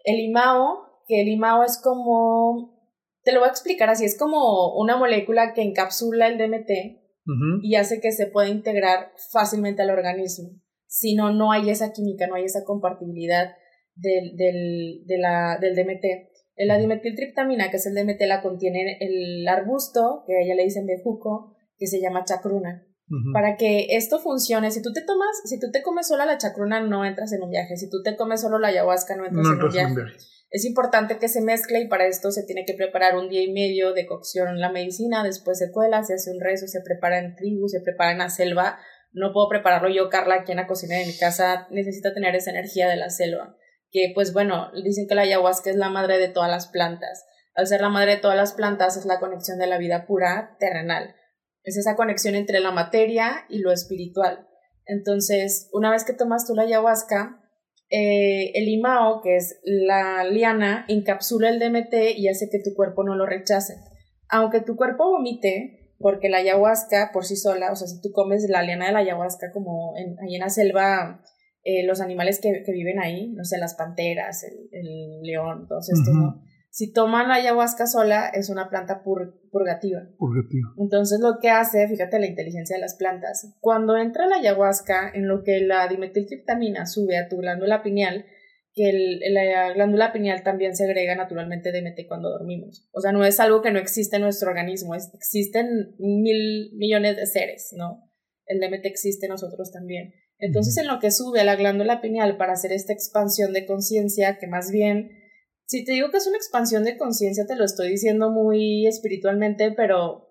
el 0.05 0.19
imao, 0.21 1.03
que 1.07 1.21
el 1.21 1.27
imao 1.27 1.63
es 1.63 1.79
como, 1.79 2.89
te 3.21 3.31
lo 3.31 3.41
voy 3.41 3.49
a 3.49 3.51
explicar 3.51 3.91
así, 3.91 4.05
es 4.05 4.17
como 4.17 4.73
una 4.75 4.97
molécula 4.97 5.53
que 5.53 5.61
encapsula 5.61 6.25
el 6.25 6.39
DMT 6.39 7.03
y 7.61 7.75
hace 7.75 8.01
que 8.01 8.11
se 8.11 8.25
pueda 8.25 8.49
integrar 8.49 9.11
fácilmente 9.31 9.83
al 9.83 9.91
organismo. 9.91 10.49
Si 10.87 11.13
no, 11.13 11.31
no 11.31 11.51
hay 11.51 11.69
esa 11.69 11.93
química, 11.93 12.25
no 12.25 12.35
hay 12.35 12.45
esa 12.45 12.63
compatibilidad 12.63 13.53
del, 13.95 14.35
del, 14.35 15.03
de 15.05 15.17
la, 15.17 15.57
del 15.59 15.75
DMT. 15.75 16.05
La 16.55 16.77
dimetiltriptamina, 16.77 17.71
que 17.71 17.77
es 17.77 17.85
el 17.87 17.95
DMT, 17.95 18.21
la 18.27 18.41
contiene 18.41 18.97
el 18.99 19.47
arbusto, 19.47 20.23
que 20.27 20.37
a 20.37 20.41
ella 20.41 20.55
le 20.55 20.63
dicen 20.63 20.85
bejuco, 20.85 21.55
que 21.77 21.87
se 21.87 21.99
llama 21.99 22.25
chacruna. 22.25 22.87
Para 23.31 23.57
que 23.57 23.87
esto 23.91 24.17
funcione, 24.17 24.71
si 24.71 24.81
tú 24.81 24.91
te 24.91 25.01
tomas, 25.01 25.41
si 25.45 25.59
tú 25.59 25.69
te 25.71 25.83
comes 25.83 26.07
sola 26.07 26.25
la 26.25 26.39
chacruna, 26.39 26.79
no 26.81 27.05
entras 27.05 27.31
en 27.33 27.43
un 27.43 27.51
viaje. 27.51 27.77
Si 27.77 27.87
tú 27.87 28.01
te 28.01 28.15
comes 28.15 28.41
solo 28.41 28.57
la 28.57 28.69
ayahuasca, 28.69 29.15
no 29.15 29.25
entras 29.25 29.45
en 29.45 29.61
un 29.61 29.71
viaje. 29.71 30.17
Es 30.49 30.65
importante 30.65 31.17
que 31.19 31.27
se 31.27 31.41
mezcle 31.41 31.81
y 31.81 31.87
para 31.87 32.07
esto 32.07 32.31
se 32.31 32.43
tiene 32.43 32.65
que 32.65 32.73
preparar 32.73 33.15
un 33.15 33.29
día 33.29 33.43
y 33.43 33.51
medio 33.51 33.93
de 33.93 34.07
cocción 34.07 34.47
en 34.49 34.59
la 34.59 34.71
medicina, 34.71 35.23
después 35.23 35.59
se 35.59 35.71
cuela, 35.71 36.03
se 36.03 36.15
hace 36.15 36.31
un 36.31 36.39
rezo, 36.39 36.67
se 36.67 36.81
prepara 36.81 37.19
en 37.19 37.35
tribu, 37.35 37.67
se 37.67 37.81
prepara 37.81 38.13
en 38.13 38.19
la 38.19 38.29
selva. 38.29 38.79
No 39.11 39.31
puedo 39.31 39.47
prepararlo 39.47 39.89
yo, 39.89 40.09
Carla, 40.09 40.35
aquí 40.41 40.51
en 40.51 40.57
la 40.57 40.67
cocina 40.67 40.97
de 40.97 41.05
mi 41.05 41.15
casa, 41.15 41.67
necesita 41.69 42.13
tener 42.13 42.35
esa 42.35 42.51
energía 42.51 42.87
de 42.87 42.97
la 42.97 43.09
selva 43.09 43.57
que 43.93 44.11
pues 44.13 44.33
bueno, 44.33 44.71
dicen 44.83 45.07
que 45.07 45.15
la 45.15 45.21
ayahuasca 45.21 45.69
es 45.69 45.75
la 45.77 45.89
madre 45.89 46.17
de 46.17 46.27
todas 46.27 46.49
las 46.49 46.67
plantas. 46.67 47.25
Al 47.53 47.67
ser 47.67 47.81
la 47.81 47.89
madre 47.89 48.15
de 48.15 48.21
todas 48.21 48.35
las 48.35 48.53
plantas 48.53 48.97
es 48.97 49.05
la 49.05 49.19
conexión 49.19 49.59
de 49.59 49.67
la 49.67 49.77
vida 49.77 50.07
pura 50.07 50.57
terrenal. 50.59 51.15
Es 51.63 51.77
esa 51.77 51.95
conexión 51.95 52.33
entre 52.33 52.59
la 52.59 52.71
materia 52.71 53.45
y 53.49 53.59
lo 53.59 53.71
espiritual. 53.71 54.47
Entonces, 54.85 55.69
una 55.71 55.91
vez 55.91 56.03
que 56.03 56.13
tomas 56.13 56.47
tú 56.47 56.55
la 56.55 56.63
ayahuasca, 56.63 57.39
eh, 57.91 58.51
el 58.55 58.67
imao, 58.67 59.21
que 59.21 59.35
es 59.35 59.59
la 59.63 60.23
liana, 60.23 60.85
encapsula 60.87 61.49
el 61.49 61.59
DMT 61.59 62.17
y 62.17 62.27
hace 62.27 62.49
que 62.49 62.59
tu 62.59 62.75
cuerpo 62.75 63.03
no 63.03 63.15
lo 63.15 63.27
rechace. 63.27 63.75
Aunque 64.27 64.61
tu 64.61 64.75
cuerpo 64.75 65.11
vomite, 65.11 65.93
porque 65.99 66.29
la 66.29 66.39
ayahuasca 66.39 67.11
por 67.13 67.25
sí 67.25 67.35
sola, 67.35 67.71
o 67.71 67.75
sea, 67.75 67.87
si 67.87 68.01
tú 68.01 68.11
comes 68.11 68.49
la 68.49 68.63
liana 68.63 68.87
de 68.87 68.93
la 68.93 68.99
ayahuasca 68.99 69.51
como 69.51 69.93
en, 69.95 70.17
ahí 70.19 70.35
en 70.35 70.41
la 70.41 70.49
selva 70.49 71.23
eh, 71.63 71.85
los 71.85 72.01
animales 72.01 72.39
que, 72.41 72.63
que, 72.65 72.71
viven 72.71 72.99
ahí, 72.99 73.31
no 73.31 73.43
sé, 73.43 73.57
las 73.57 73.75
panteras, 73.75 74.43
el, 74.43 74.69
el 74.71 75.21
león, 75.21 75.65
todos 75.67 75.89
estos, 75.89 76.13
¿no? 76.13 76.41
Si 76.73 76.91
toman 76.91 77.27
la 77.27 77.35
ayahuasca 77.35 77.85
sola, 77.85 78.29
es 78.29 78.49
una 78.49 78.67
planta 78.67 79.03
purgativa. 79.03 80.07
Purgativa. 80.17 80.69
Entonces, 80.79 81.19
lo 81.21 81.37
que 81.39 81.51
hace, 81.51 81.87
fíjate 81.87 82.19
la 82.19 82.25
inteligencia 82.25 82.75
de 82.75 82.81
las 82.81 82.95
plantas, 82.95 83.55
cuando 83.59 83.95
entra 83.95 84.25
la 84.25 84.37
ayahuasca, 84.37 85.11
en 85.13 85.27
lo 85.27 85.43
que 85.43 85.59
la 85.59 85.87
dimetiltriptamina 85.87 86.87
sube 86.87 87.15
a 87.17 87.29
tu 87.29 87.37
glándula 87.37 87.83
pineal, 87.83 88.25
que 88.73 88.89
el, 88.89 89.19
la 89.35 89.71
glándula 89.73 90.11
pineal 90.11 90.41
también 90.41 90.75
segrega 90.75 91.15
naturalmente 91.15 91.71
DMT 91.71 92.07
cuando 92.07 92.31
dormimos. 92.31 92.89
O 92.91 93.01
sea, 93.01 93.11
no 93.11 93.23
es 93.23 93.39
algo 93.39 93.61
que 93.61 93.69
no 93.69 93.77
existe 93.77 94.15
en 94.15 94.23
nuestro 94.23 94.49
organismo, 94.49 94.95
es, 94.95 95.11
existen 95.13 95.95
mil 95.99 96.71
millones 96.73 97.17
de 97.17 97.27
seres, 97.27 97.71
¿no? 97.77 98.09
El 98.47 98.59
DMT 98.59 98.85
existe 98.87 99.27
en 99.27 99.33
nosotros 99.33 99.71
también. 99.71 100.15
Entonces, 100.43 100.77
en 100.77 100.87
lo 100.87 100.99
que 100.99 101.09
sube 101.09 101.39
a 101.39 101.45
la 101.45 101.55
glándula 101.55 102.01
pineal 102.01 102.35
para 102.35 102.51
hacer 102.51 102.73
esta 102.73 102.91
expansión 102.91 103.53
de 103.53 103.65
conciencia, 103.65 104.39
que 104.39 104.47
más 104.47 104.71
bien, 104.71 105.09
si 105.67 105.85
te 105.85 105.93
digo 105.93 106.11
que 106.11 106.17
es 106.17 106.27
una 106.27 106.35
expansión 106.35 106.83
de 106.83 106.97
conciencia, 106.97 107.45
te 107.47 107.55
lo 107.55 107.63
estoy 107.63 107.91
diciendo 107.91 108.29
muy 108.29 108.85
espiritualmente, 108.85 109.71
pero 109.71 110.27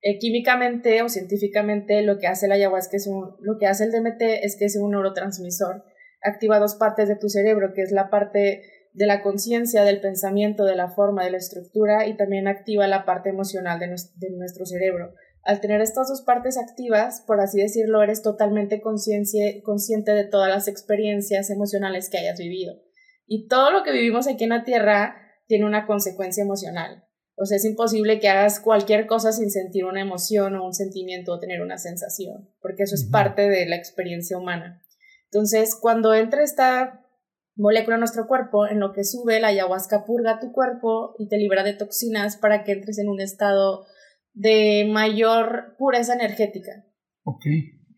eh, 0.00 0.20
químicamente 0.20 1.02
o 1.02 1.08
científicamente 1.08 2.02
lo 2.02 2.18
que 2.18 2.28
hace 2.28 2.46
la 2.46 2.54
ayahuasca 2.54 2.98
es 2.98 3.08
un, 3.08 3.34
lo 3.40 3.58
que 3.58 3.66
hace 3.66 3.82
el 3.82 3.90
DMT 3.90 4.22
es 4.44 4.56
que 4.56 4.66
es 4.66 4.76
un 4.76 4.92
neurotransmisor. 4.92 5.82
Activa 6.22 6.60
dos 6.60 6.76
partes 6.76 7.08
de 7.08 7.16
tu 7.16 7.28
cerebro, 7.28 7.72
que 7.74 7.82
es 7.82 7.90
la 7.90 8.10
parte 8.10 8.62
de 8.92 9.06
la 9.06 9.22
conciencia, 9.22 9.82
del 9.82 10.00
pensamiento, 10.00 10.66
de 10.66 10.76
la 10.76 10.88
forma, 10.88 11.24
de 11.24 11.32
la 11.32 11.38
estructura, 11.38 12.06
y 12.06 12.16
también 12.16 12.46
activa 12.46 12.86
la 12.86 13.04
parte 13.04 13.30
emocional 13.30 13.80
de 13.80 14.30
nuestro 14.36 14.66
cerebro 14.66 15.14
al 15.48 15.62
tener 15.62 15.80
estas 15.80 16.08
dos 16.08 16.20
partes 16.20 16.58
activas, 16.58 17.22
por 17.26 17.40
así 17.40 17.58
decirlo, 17.58 18.02
eres 18.02 18.20
totalmente 18.20 18.82
consciente 18.82 20.12
de 20.12 20.24
todas 20.24 20.50
las 20.50 20.68
experiencias 20.68 21.48
emocionales 21.48 22.10
que 22.10 22.18
hayas 22.18 22.38
vivido. 22.38 22.74
Y 23.26 23.48
todo 23.48 23.70
lo 23.70 23.82
que 23.82 23.92
vivimos 23.92 24.28
aquí 24.28 24.44
en 24.44 24.50
la 24.50 24.64
Tierra 24.64 25.16
tiene 25.46 25.64
una 25.64 25.86
consecuencia 25.86 26.42
emocional. 26.42 27.02
O 27.34 27.46
sea, 27.46 27.56
es 27.56 27.64
imposible 27.64 28.20
que 28.20 28.28
hagas 28.28 28.60
cualquier 28.60 29.06
cosa 29.06 29.32
sin 29.32 29.50
sentir 29.50 29.86
una 29.86 30.02
emoción 30.02 30.54
o 30.54 30.66
un 30.66 30.74
sentimiento 30.74 31.32
o 31.32 31.38
tener 31.38 31.62
una 31.62 31.78
sensación, 31.78 32.50
porque 32.60 32.82
eso 32.82 32.94
es 32.94 33.08
parte 33.10 33.48
de 33.48 33.64
la 33.64 33.76
experiencia 33.76 34.36
humana. 34.36 34.82
Entonces, 35.32 35.74
cuando 35.80 36.12
entra 36.12 36.44
esta 36.44 37.06
molécula 37.56 37.96
en 37.96 38.00
nuestro 38.00 38.26
cuerpo, 38.26 38.66
en 38.66 38.80
lo 38.80 38.92
que 38.92 39.02
sube, 39.02 39.40
la 39.40 39.48
ayahuasca 39.48 40.04
purga 40.04 40.40
tu 40.40 40.52
cuerpo 40.52 41.14
y 41.18 41.26
te 41.26 41.38
libera 41.38 41.62
de 41.62 41.72
toxinas 41.72 42.36
para 42.36 42.64
que 42.64 42.72
entres 42.72 42.98
en 42.98 43.08
un 43.08 43.22
estado 43.22 43.86
de 44.38 44.88
mayor 44.88 45.74
pureza 45.78 46.14
energética. 46.14 46.84
Ok. 47.24 47.44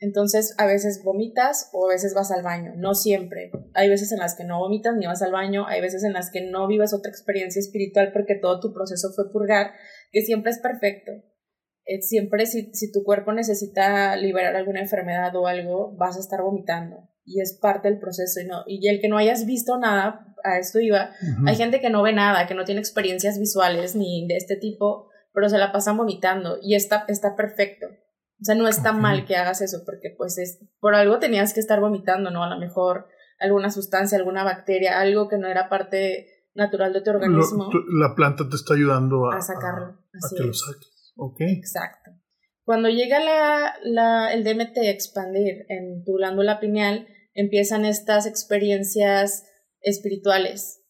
Entonces, 0.00 0.54
a 0.56 0.64
veces 0.64 1.02
vomitas 1.04 1.68
o 1.74 1.86
a 1.86 1.92
veces 1.92 2.14
vas 2.14 2.30
al 2.30 2.42
baño, 2.42 2.72
no 2.76 2.94
siempre. 2.94 3.50
Hay 3.74 3.90
veces 3.90 4.10
en 4.12 4.18
las 4.18 4.34
que 4.34 4.44
no 4.44 4.58
vomitas 4.58 4.96
ni 4.96 5.06
vas 5.06 5.20
al 5.20 5.32
baño, 5.32 5.66
hay 5.66 5.82
veces 5.82 6.02
en 6.02 6.14
las 6.14 6.30
que 6.30 6.40
no 6.40 6.66
vives 6.66 6.94
otra 6.94 7.10
experiencia 7.10 7.60
espiritual 7.60 8.10
porque 8.14 8.36
todo 8.36 8.60
tu 8.60 8.72
proceso 8.72 9.10
fue 9.14 9.30
purgar, 9.30 9.72
que 10.10 10.22
siempre 10.22 10.52
es 10.52 10.58
perfecto. 10.58 11.12
Eh, 11.84 12.00
siempre 12.00 12.46
si, 12.46 12.72
si, 12.72 12.90
tu 12.90 13.02
cuerpo 13.04 13.32
necesita 13.32 14.16
liberar 14.16 14.56
alguna 14.56 14.80
enfermedad 14.80 15.36
o 15.36 15.46
algo, 15.46 15.94
vas 15.96 16.16
a 16.16 16.20
estar 16.20 16.40
vomitando 16.40 17.10
y 17.24 17.40
es 17.40 17.58
parte 17.60 17.88
del 17.88 17.98
proceso 17.98 18.40
y 18.40 18.46
no 18.46 18.64
y 18.66 18.86
el 18.88 19.00
que 19.00 19.08
no 19.08 19.18
hayas 19.18 19.44
visto 19.46 19.78
nada, 19.78 20.34
a 20.42 20.58
esto 20.58 20.80
iba, 20.80 21.10
hay 21.46 21.56
gente 21.56 21.80
que 21.80 21.90
no 21.90 22.02
ve 22.02 22.12
nada, 22.12 22.46
que 22.46 22.54
no 22.54 22.64
tiene 22.64 22.80
experiencias 22.80 23.38
visuales 23.38 23.94
ni 23.94 24.26
de 24.26 24.36
este 24.36 24.56
tipo, 24.56 25.08
pero 25.32 25.48
se 25.48 25.58
la 25.58 25.72
pasan 25.72 25.96
vomitando 25.96 26.58
y 26.62 26.74
está, 26.74 27.04
está 27.08 27.36
perfecto. 27.36 27.86
O 27.86 28.44
sea, 28.44 28.54
no 28.54 28.68
está 28.68 28.92
mal 28.92 29.26
que 29.26 29.36
hagas 29.36 29.60
eso 29.60 29.82
porque 29.84 30.14
pues 30.16 30.38
es, 30.38 30.60
por 30.80 30.94
algo 30.94 31.18
tenías 31.18 31.52
que 31.52 31.60
estar 31.60 31.80
vomitando, 31.80 32.30
¿no? 32.30 32.42
A 32.42 32.48
lo 32.48 32.58
mejor 32.58 33.06
alguna 33.38 33.70
sustancia, 33.70 34.16
alguna 34.18 34.44
bacteria, 34.44 34.98
algo 34.98 35.28
que 35.28 35.38
no 35.38 35.48
era 35.48 35.68
parte 35.68 36.26
natural 36.54 36.92
de 36.92 37.02
tu 37.02 37.10
organismo. 37.10 37.70
la 37.98 38.14
planta 38.14 38.48
te 38.48 38.56
está 38.56 38.74
ayudando 38.74 39.30
a, 39.30 39.40
sacarlo. 39.40 39.86
A, 39.86 40.36
que 40.36 40.42
lo 40.42 40.54
saques. 40.54 41.12
Ok. 41.16 41.40
Exacto. 41.40 42.10
Cuando 42.64 42.88
llega 42.88 43.20
la, 43.20 43.74
la, 43.82 44.32
el 44.32 44.44
DMT 44.44 44.78
a 44.78 44.90
expandir 44.90 45.66
en 45.68 46.04
tu 46.04 46.14
glándula 46.14 46.60
pineal, 46.60 47.08
empiezan 47.34 47.84
estas 47.84 48.26
experiencias 48.26 49.44
espirituales 49.80 50.82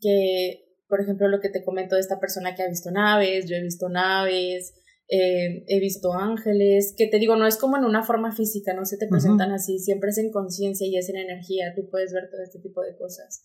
que 0.00 0.61
por 0.92 1.00
ejemplo, 1.00 1.26
lo 1.28 1.40
que 1.40 1.48
te 1.48 1.64
comento 1.64 1.94
de 1.94 2.02
esta 2.02 2.20
persona 2.20 2.54
que 2.54 2.62
ha 2.62 2.68
visto 2.68 2.90
naves, 2.90 3.48
yo 3.48 3.56
he 3.56 3.62
visto 3.62 3.88
naves, 3.88 4.74
eh, 5.08 5.64
he 5.66 5.80
visto 5.80 6.12
ángeles, 6.12 6.92
que 6.94 7.06
te 7.06 7.18
digo, 7.18 7.34
no 7.34 7.46
es 7.46 7.56
como 7.56 7.78
en 7.78 7.86
una 7.86 8.02
forma 8.02 8.36
física, 8.36 8.74
no 8.74 8.84
se 8.84 8.98
te 8.98 9.08
presentan 9.08 9.52
así, 9.52 9.78
siempre 9.78 10.10
es 10.10 10.18
en 10.18 10.30
conciencia 10.30 10.86
y 10.86 10.98
es 10.98 11.08
en 11.08 11.16
energía, 11.16 11.72
tú 11.74 11.88
puedes 11.90 12.12
ver 12.12 12.28
todo 12.30 12.42
este 12.42 12.58
tipo 12.58 12.82
de 12.82 12.94
cosas. 12.98 13.40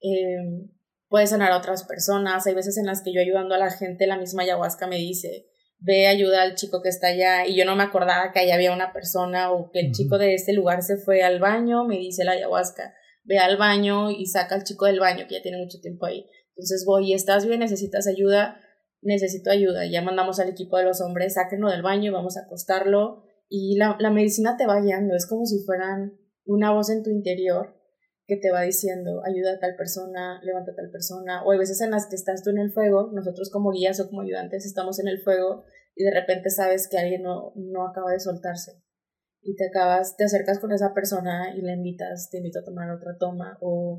eh, 0.00 0.68
puede 1.08 1.26
sanar 1.26 1.50
a 1.50 1.58
otras 1.58 1.82
personas. 1.82 2.46
Hay 2.46 2.54
veces 2.54 2.78
en 2.78 2.86
las 2.86 3.02
que 3.02 3.12
yo 3.12 3.20
ayudando 3.20 3.56
a 3.56 3.58
la 3.58 3.72
gente, 3.72 4.06
la 4.06 4.16
misma 4.16 4.44
ayahuasca 4.44 4.86
me 4.86 4.96
dice, 4.96 5.48
ve, 5.80 6.06
ayuda 6.06 6.42
al 6.42 6.54
chico 6.54 6.82
que 6.82 6.88
está 6.88 7.08
allá. 7.08 7.48
Y 7.48 7.56
yo 7.56 7.64
no 7.64 7.74
me 7.74 7.82
acordaba 7.82 8.30
que 8.32 8.38
allá 8.38 8.54
había 8.54 8.72
una 8.72 8.92
persona 8.92 9.50
o 9.50 9.72
que 9.72 9.80
el 9.80 9.90
chico 9.90 10.18
de 10.18 10.34
este 10.34 10.52
lugar 10.52 10.84
se 10.84 10.98
fue 10.98 11.24
al 11.24 11.40
baño, 11.40 11.84
me 11.84 11.98
dice 11.98 12.22
la 12.22 12.32
ayahuasca, 12.32 12.94
ve 13.24 13.38
al 13.38 13.56
baño 13.56 14.12
y 14.12 14.26
saca 14.26 14.54
al 14.54 14.62
chico 14.62 14.86
del 14.86 15.00
baño 15.00 15.26
que 15.28 15.34
ya 15.34 15.42
tiene 15.42 15.58
mucho 15.58 15.80
tiempo 15.80 16.06
ahí. 16.06 16.26
Entonces 16.56 16.84
voy, 16.86 17.12
¿estás 17.14 17.46
bien? 17.46 17.60
¿Necesitas 17.60 18.06
ayuda? 18.06 18.60
Necesito 19.00 19.50
ayuda. 19.50 19.86
Ya 19.86 20.02
mandamos 20.02 20.38
al 20.38 20.48
equipo 20.48 20.78
de 20.78 20.84
los 20.84 21.00
hombres, 21.00 21.34
sáquenlo 21.34 21.70
del 21.70 21.82
baño, 21.82 22.12
vamos 22.12 22.36
a 22.36 22.42
acostarlo. 22.42 23.24
Y 23.48 23.76
la, 23.76 23.96
la 23.98 24.10
medicina 24.10 24.56
te 24.56 24.66
va 24.66 24.80
guiando, 24.80 25.14
es 25.14 25.26
como 25.26 25.44
si 25.44 25.58
fueran 25.64 26.18
una 26.44 26.72
voz 26.72 26.90
en 26.90 27.02
tu 27.02 27.10
interior 27.10 27.76
que 28.26 28.36
te 28.36 28.50
va 28.50 28.62
diciendo, 28.62 29.22
ayuda 29.24 29.54
a 29.54 29.58
tal 29.58 29.76
persona, 29.76 30.40
levanta 30.42 30.72
a 30.72 30.74
tal 30.74 30.90
persona, 30.90 31.44
o 31.44 31.50
hay 31.50 31.58
veces 31.58 31.80
en 31.80 31.90
las 31.90 32.06
que 32.06 32.16
estás 32.16 32.42
tú 32.42 32.50
en 32.50 32.58
el 32.58 32.72
fuego, 32.72 33.10
nosotros 33.12 33.50
como 33.50 33.72
guías 33.72 34.00
o 34.00 34.08
como 34.08 34.22
ayudantes 34.22 34.64
estamos 34.64 34.98
en 35.00 35.08
el 35.08 35.20
fuego 35.20 35.64
y 35.94 36.04
de 36.04 36.12
repente 36.12 36.48
sabes 36.48 36.88
que 36.88 36.98
alguien 36.98 37.22
no, 37.22 37.52
no 37.56 37.86
acaba 37.86 38.12
de 38.12 38.20
soltarse 38.20 38.80
y 39.42 39.56
te 39.56 39.66
acabas, 39.66 40.16
te 40.16 40.24
acercas 40.24 40.60
con 40.60 40.72
esa 40.72 40.94
persona 40.94 41.54
y 41.56 41.62
le 41.62 41.72
invitas, 41.72 42.30
te 42.30 42.38
invito 42.38 42.60
a 42.60 42.64
tomar 42.64 42.90
otra 42.90 43.16
toma 43.18 43.58
o 43.60 43.98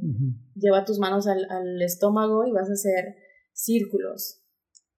lleva 0.56 0.86
tus 0.86 1.00
manos 1.00 1.28
al, 1.28 1.46
al, 1.50 1.82
estómago 1.82 2.46
y 2.46 2.52
vas 2.52 2.70
a 2.70 2.74
hacer 2.74 3.16
círculos. 3.52 4.41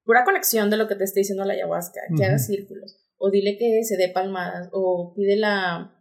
Pura 0.04 0.24
conexión 0.24 0.70
de 0.70 0.78
lo 0.78 0.88
que 0.88 0.96
te 0.96 1.04
esté 1.04 1.22
diciendo 1.22 1.46
la 1.46 1.54
ayahuasca, 1.54 2.00
que 2.16 2.26
haga 2.26 2.38
círculos. 2.38 3.02
O 3.18 3.32
dile 3.32 3.58
que 3.58 3.84
se 3.84 3.98
dé 3.98 4.10
palmadas 4.10 4.70
o 4.72 5.14
pide 5.16 5.36
la, 5.36 5.96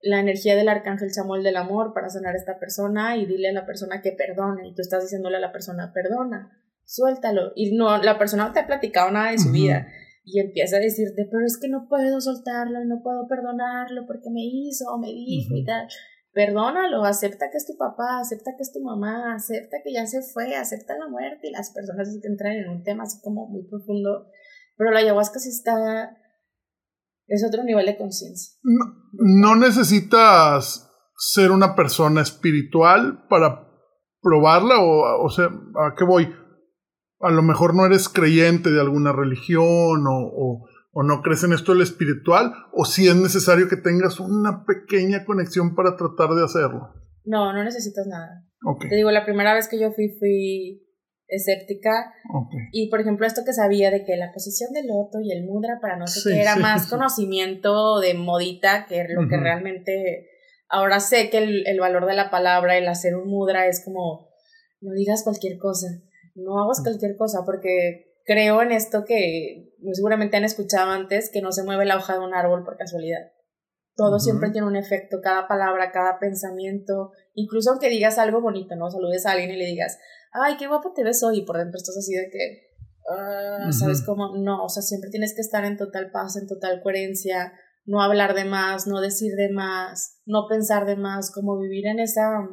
la 0.00 0.20
energía 0.20 0.54
del 0.54 0.68
arcángel 0.68 1.12
Samuel 1.12 1.42
del 1.42 1.56
amor 1.56 1.92
para 1.94 2.10
sanar 2.10 2.34
a 2.34 2.38
esta 2.38 2.60
persona 2.60 3.16
y 3.16 3.26
dile 3.26 3.48
a 3.48 3.52
la 3.52 3.66
persona 3.66 4.02
que 4.02 4.12
perdone 4.12 4.68
y 4.68 4.74
tú 4.74 4.82
estás 4.82 5.02
diciéndole 5.02 5.38
a 5.38 5.40
la 5.40 5.50
persona 5.50 5.92
perdona, 5.92 6.52
suéltalo 6.84 7.52
y 7.56 7.74
no 7.74 8.00
la 8.00 8.18
persona 8.18 8.46
no 8.46 8.52
te 8.52 8.60
ha 8.60 8.66
platicado 8.66 9.10
nada 9.10 9.32
de 9.32 9.38
su 9.38 9.50
vida 9.50 9.88
y 10.24 10.40
empieza 10.40 10.76
a 10.76 10.80
decirte 10.80 11.28
pero 11.30 11.44
es 11.44 11.58
que 11.60 11.68
no 11.68 11.86
puedo 11.88 12.20
soltarlo 12.20 12.84
no 12.84 13.02
puedo 13.02 13.26
perdonarlo 13.28 14.06
porque 14.06 14.30
me 14.30 14.42
hizo 14.44 14.86
me 14.98 15.08
dijo 15.08 15.54
y 15.54 15.64
tal 15.64 15.86
perdónalo, 16.34 17.04
acepta 17.04 17.46
que 17.50 17.56
es 17.56 17.66
tu 17.66 17.78
papá, 17.78 18.18
acepta 18.18 18.50
que 18.56 18.62
es 18.64 18.72
tu 18.72 18.82
mamá, 18.82 19.34
acepta 19.34 19.76
que 19.82 19.92
ya 19.92 20.04
se 20.04 20.20
fue, 20.20 20.56
acepta 20.56 20.98
la 20.98 21.08
muerte 21.08 21.48
y 21.48 21.52
las 21.52 21.70
personas 21.70 22.08
que 22.20 22.28
entran 22.28 22.54
en 22.54 22.68
un 22.68 22.82
tema 22.82 23.04
así 23.04 23.20
como 23.22 23.46
muy 23.46 23.62
profundo, 23.68 24.26
pero 24.76 24.90
la 24.90 24.98
ayahuasca 24.98 25.38
sí 25.38 25.50
está 25.50 26.18
es 27.26 27.44
otro 27.46 27.62
nivel 27.64 27.86
de 27.86 27.96
conciencia. 27.96 28.58
No, 29.12 29.56
necesitas 29.56 30.90
ser 31.16 31.52
una 31.52 31.74
persona 31.74 32.20
espiritual 32.20 33.26
para 33.30 33.66
probarla 34.20 34.80
o, 34.80 35.24
o 35.24 35.30
sea, 35.30 35.46
¿a 35.46 35.94
qué 35.96 36.04
voy? 36.04 36.28
A 37.20 37.30
lo 37.30 37.42
mejor 37.42 37.74
no 37.74 37.86
eres 37.86 38.08
creyente 38.08 38.70
de 38.70 38.80
alguna 38.80 39.12
religión 39.12 40.04
o, 40.06 40.68
o, 40.92 41.02
no 41.02 41.22
crees 41.22 41.42
en 41.44 41.52
esto 41.52 41.72
del 41.72 41.82
espiritual 41.82 42.52
o 42.72 42.84
si 42.84 43.08
es 43.08 43.16
necesario 43.16 43.68
que 43.68 43.76
tengas 43.76 44.20
una 44.20 44.64
pequeña 44.64 45.24
conexión 45.24 45.74
para 45.74 45.96
tratar 45.96 46.30
de 46.30 46.44
hacerlo. 46.44 46.94
No, 47.24 47.52
no 47.52 47.64
necesitas 47.64 48.06
nada. 48.06 48.44
Te 48.88 48.94
digo, 48.94 49.10
la 49.10 49.24
primera 49.24 49.54
vez 49.54 49.68
que 49.68 49.78
yo 49.78 49.92
fui, 49.92 50.16
fui 50.18 50.84
escéptica. 51.28 52.12
Y 52.72 52.88
por 52.90 53.00
ejemplo, 53.00 53.26
esto 53.26 53.42
que 53.44 53.52
sabía 53.52 53.90
de 53.90 54.04
que 54.04 54.16
la 54.16 54.32
posición 54.32 54.72
del 54.72 54.86
loto 54.86 55.20
y 55.22 55.32
el 55.32 55.44
mudra 55.44 55.78
para 55.80 55.96
no 55.96 56.06
sé 56.06 56.30
qué 56.30 56.40
era 56.40 56.56
más 56.56 56.86
conocimiento 56.86 58.00
de 58.00 58.14
modita 58.14 58.86
que 58.86 59.04
lo 59.08 59.28
que 59.28 59.36
realmente. 59.36 60.30
Ahora 60.68 61.00
sé 61.00 61.30
que 61.30 61.38
el, 61.38 61.66
el, 61.66 61.78
valor 61.78 62.06
de 62.06 62.14
la 62.14 62.30
palabra, 62.30 62.76
el 62.76 62.88
hacer 62.88 63.14
un 63.14 63.28
mudra 63.28 63.68
es 63.68 63.84
como 63.84 64.28
no 64.80 64.92
digas 64.92 65.22
cualquier 65.22 65.58
cosa, 65.58 65.86
no 66.34 66.62
hagas 66.62 66.82
cualquier 66.82 67.16
cosa, 67.16 67.42
porque 67.44 68.14
creo 68.24 68.62
en 68.62 68.72
esto 68.72 69.04
que 69.04 69.72
seguramente 69.92 70.36
han 70.36 70.44
escuchado 70.44 70.90
antes, 70.90 71.30
que 71.30 71.42
no 71.42 71.52
se 71.52 71.62
mueve 71.62 71.84
la 71.84 71.96
hoja 71.96 72.14
de 72.14 72.20
un 72.20 72.34
árbol 72.34 72.64
por 72.64 72.76
casualidad. 72.76 73.32
Todo 73.96 74.18
siempre 74.18 74.50
tiene 74.50 74.66
un 74.66 74.76
efecto, 74.76 75.20
cada 75.22 75.46
palabra, 75.46 75.92
cada 75.92 76.18
pensamiento, 76.18 77.12
incluso 77.34 77.70
aunque 77.70 77.88
digas 77.88 78.18
algo 78.18 78.40
bonito, 78.40 78.74
¿no? 78.74 78.90
Saludes 78.90 79.24
a 79.24 79.32
alguien 79.32 79.50
y 79.50 79.56
le 79.56 79.66
digas, 79.66 79.98
ay, 80.32 80.56
qué 80.56 80.66
guapo 80.66 80.92
te 80.92 81.04
ves 81.04 81.22
hoy, 81.22 81.38
y 81.38 81.44
por 81.44 81.58
dentro 81.58 81.76
estás 81.76 81.96
así 81.96 82.12
de 82.12 82.28
que, 82.28 82.74
ah, 83.08 83.70
¿sabes 83.70 84.02
cómo? 84.04 84.36
No, 84.36 84.64
o 84.64 84.68
sea, 84.68 84.82
siempre 84.82 85.10
tienes 85.10 85.32
que 85.34 85.42
estar 85.42 85.64
en 85.64 85.76
total 85.76 86.10
paz, 86.10 86.36
en 86.36 86.48
total 86.48 86.82
coherencia, 86.82 87.52
no 87.84 88.02
hablar 88.02 88.34
de 88.34 88.44
más, 88.44 88.88
no 88.88 89.00
decir 89.00 89.36
de 89.36 89.50
más, 89.50 90.20
no 90.26 90.46
pensar 90.48 90.86
de 90.86 90.96
más, 90.96 91.30
como 91.30 91.56
vivir 91.58 91.86
en 91.86 92.00
esa, 92.00 92.48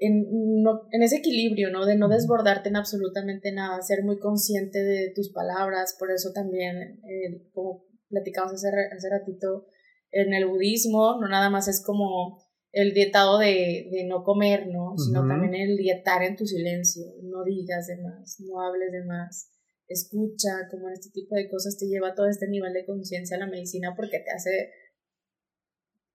en, 0.00 0.62
no, 0.62 0.88
en 0.90 1.02
ese 1.02 1.16
equilibrio, 1.16 1.70
¿no? 1.70 1.84
De 1.84 1.96
no 1.96 2.08
desbordarte 2.08 2.70
en 2.70 2.76
absolutamente 2.76 3.52
nada, 3.52 3.80
ser 3.82 4.02
muy 4.02 4.18
consciente 4.18 4.82
de 4.82 5.12
tus 5.14 5.30
palabras, 5.30 5.94
por 5.98 6.10
eso 6.10 6.32
también, 6.32 7.00
eh, 7.04 7.46
como 7.52 7.84
platicamos 8.08 8.54
hace, 8.54 8.68
hace 8.68 9.10
ratito, 9.10 9.66
en 10.10 10.32
el 10.34 10.46
budismo, 10.46 11.20
no 11.20 11.28
nada 11.28 11.50
más 11.50 11.68
es 11.68 11.84
como 11.84 12.42
el 12.72 12.94
dietado 12.94 13.38
de, 13.38 13.88
de 13.90 14.04
no 14.08 14.24
comer, 14.24 14.68
¿no? 14.68 14.96
Sino 14.96 15.26
también 15.26 15.54
el 15.54 15.76
dietar 15.76 16.22
en 16.22 16.36
tu 16.36 16.46
silencio, 16.46 17.04
no 17.22 17.44
digas 17.44 17.86
de 17.86 17.98
más, 17.98 18.40
no 18.40 18.60
hables 18.60 18.92
de 18.92 19.04
más, 19.04 19.50
escucha, 19.86 20.68
como 20.70 20.88
en 20.88 20.94
este 20.94 21.10
tipo 21.10 21.34
de 21.34 21.48
cosas 21.50 21.76
te 21.76 21.86
lleva 21.86 22.10
a 22.10 22.14
todo 22.14 22.28
este 22.28 22.48
nivel 22.48 22.72
de 22.72 22.86
conciencia 22.86 23.36
a 23.36 23.40
la 23.40 23.48
medicina 23.48 23.94
porque 23.96 24.20
te 24.20 24.30
hace 24.30 24.70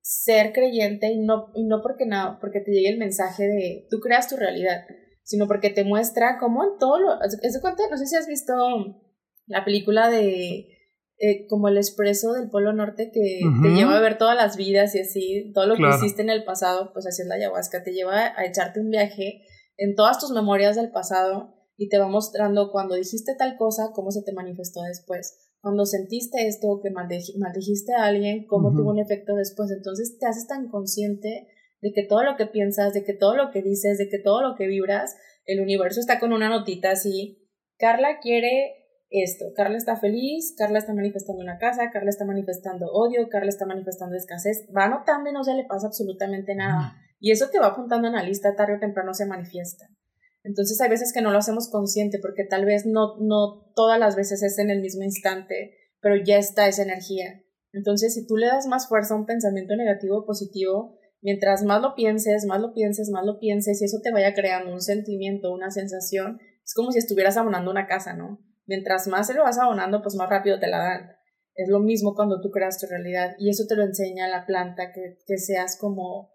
ser 0.07 0.53
creyente 0.53 1.07
y 1.11 1.17
no, 1.17 1.47
y 1.55 1.63
no 1.65 1.81
porque, 1.81 2.05
nada 2.05 2.37
porque 2.39 2.59
te 2.59 2.71
llegue 2.71 2.89
el 2.89 2.99
mensaje 2.99 3.47
de 3.47 3.87
tú 3.89 3.99
creas 3.99 4.29
tu 4.29 4.35
realidad, 4.37 4.85
sino 5.23 5.47
porque 5.47 5.71
te 5.71 5.83
muestra 5.83 6.37
cómo 6.39 6.63
en 6.63 6.77
todo 6.77 6.99
lo... 6.99 7.19
¿Es 7.23 7.59
cuenta? 7.59 7.81
No 7.89 7.97
sé 7.97 8.05
si 8.05 8.15
has 8.15 8.27
visto 8.27 8.53
la 9.47 9.65
película 9.65 10.11
de 10.11 10.67
eh, 11.17 11.47
como 11.47 11.69
el 11.69 11.77
expreso 11.77 12.33
del 12.33 12.51
Polo 12.51 12.71
Norte 12.71 13.09
que 13.11 13.41
te 13.63 13.69
lleva 13.69 13.97
a 13.97 14.01
ver 14.01 14.19
todas 14.19 14.35
las 14.35 14.57
vidas 14.57 14.93
y 14.93 14.99
así, 14.99 15.51
todo 15.55 15.65
lo 15.65 15.75
que 15.75 15.89
hiciste 15.95 16.21
en 16.21 16.29
el 16.29 16.43
pasado, 16.43 16.93
pues 16.93 17.05
haciendo 17.05 17.33
ayahuasca, 17.33 17.83
te 17.83 17.91
lleva 17.91 18.37
a 18.37 18.45
echarte 18.45 18.81
un 18.81 18.91
viaje 18.91 19.41
en 19.77 19.95
todas 19.95 20.19
tus 20.19 20.29
memorias 20.29 20.75
del 20.75 20.91
pasado 20.91 21.55
y 21.77 21.89
te 21.89 21.97
va 21.97 22.07
mostrando 22.07 22.69
cuando 22.71 22.93
dijiste 22.93 23.33
tal 23.35 23.57
cosa, 23.57 23.89
cómo 23.95 24.11
se 24.11 24.21
te 24.21 24.33
manifestó 24.33 24.83
después. 24.83 25.44
Cuando 25.65 25.87
sentiste 25.87 26.45
esto, 26.45 26.79
que 26.79 26.91
maldijiste 26.91 27.95
a 27.95 28.03
alguien, 28.03 28.45
cómo 28.45 28.71
tuvo 28.75 28.91
un 28.91 28.99
efecto 28.99 29.33
después. 29.33 29.71
Entonces 29.71 30.15
te 30.19 30.27
haces 30.27 30.45
tan 30.45 30.69
consciente 30.69 31.47
de 31.81 31.91
que 31.91 32.03
todo 32.03 32.21
lo 32.21 32.35
que 32.37 32.45
piensas, 32.45 32.93
de 32.93 33.03
que 33.03 33.13
todo 33.15 33.35
lo 33.35 33.49
que 33.49 33.63
dices, 33.63 33.97
de 33.97 34.07
que 34.07 34.19
todo 34.19 34.43
lo 34.43 34.55
que 34.55 34.67
vibras, 34.67 35.17
el 35.47 35.59
universo 35.61 35.99
está 35.99 36.19
con 36.19 36.33
una 36.33 36.49
notita 36.49 36.91
así. 36.91 37.49
Carla 37.79 38.19
quiere 38.21 38.75
esto. 39.09 39.53
Carla 39.55 39.77
está 39.77 39.95
feliz, 39.95 40.53
Carla 40.55 40.77
está 40.77 40.93
manifestando 40.93 41.41
una 41.41 41.57
casa, 41.57 41.89
Carla 41.91 42.11
está 42.11 42.25
manifestando 42.25 42.85
odio, 42.91 43.27
Carla 43.27 43.49
está 43.49 43.65
manifestando 43.65 44.15
escasez. 44.15 44.67
Va 44.69 44.83
anotando 44.83 45.31
y 45.31 45.33
no 45.33 45.43
se 45.43 45.55
le 45.55 45.65
pasa 45.65 45.87
absolutamente 45.87 46.53
nada. 46.53 46.93
Y 47.19 47.31
eso 47.31 47.49
que 47.51 47.57
va 47.57 47.69
apuntando 47.69 48.07
en 48.07 48.13
la 48.13 48.21
lista 48.21 48.55
tarde 48.55 48.75
o 48.75 48.79
temprano 48.79 49.15
se 49.15 49.25
manifiesta. 49.25 49.87
Entonces 50.45 50.79
hay 50.79 50.89
veces 50.89 51.11
que 51.11 51.23
no 51.23 51.31
lo 51.31 51.39
hacemos 51.39 51.69
consciente 51.69 52.19
porque 52.19 52.43
tal 52.43 52.65
vez 52.65 52.85
no, 52.85 53.17
no 53.19 53.71
todas 53.75 53.99
las 53.99 54.15
veces 54.15 54.43
es 54.43 54.59
en 54.59 54.69
el 54.69 54.79
mismo 54.79 55.03
instante, 55.03 55.75
pero 56.01 56.15
ya 56.23 56.37
está 56.37 56.67
esa 56.67 56.83
energía. 56.83 57.41
Entonces 57.73 58.13
si 58.13 58.27
tú 58.27 58.37
le 58.37 58.45
das 58.45 58.67
más 58.67 58.87
fuerza 58.87 59.15
a 59.15 59.17
un 59.17 59.25
pensamiento 59.25 59.75
negativo 59.75 60.19
o 60.19 60.25
positivo, 60.25 60.99
mientras 61.21 61.63
más 61.63 61.81
lo 61.81 61.95
pienses, 61.95 62.45
más 62.45 62.61
lo 62.61 62.73
pienses, 62.73 63.09
más 63.09 63.25
lo 63.25 63.39
pienses, 63.39 63.81
y 63.81 63.85
eso 63.85 63.97
te 64.03 64.11
vaya 64.11 64.35
creando 64.35 64.71
un 64.71 64.81
sentimiento, 64.81 65.51
una 65.51 65.71
sensación, 65.71 66.39
es 66.63 66.75
como 66.75 66.91
si 66.91 66.99
estuvieras 66.99 67.37
abonando 67.37 67.71
una 67.71 67.87
casa, 67.87 68.13
¿no? 68.13 68.39
Mientras 68.67 69.07
más 69.07 69.25
se 69.25 69.33
lo 69.33 69.43
vas 69.43 69.57
abonando, 69.57 70.03
pues 70.03 70.13
más 70.13 70.29
rápido 70.29 70.59
te 70.59 70.67
la 70.67 70.77
dan. 70.77 71.11
Es 71.55 71.69
lo 71.69 71.79
mismo 71.79 72.13
cuando 72.13 72.39
tú 72.39 72.51
creas 72.51 72.79
tu 72.79 72.85
realidad 72.85 73.35
y 73.39 73.49
eso 73.49 73.63
te 73.67 73.75
lo 73.75 73.83
enseña 73.83 74.27
la 74.27 74.45
planta, 74.45 74.91
que, 74.93 75.17
que 75.25 75.37
seas 75.39 75.75
como 75.79 76.34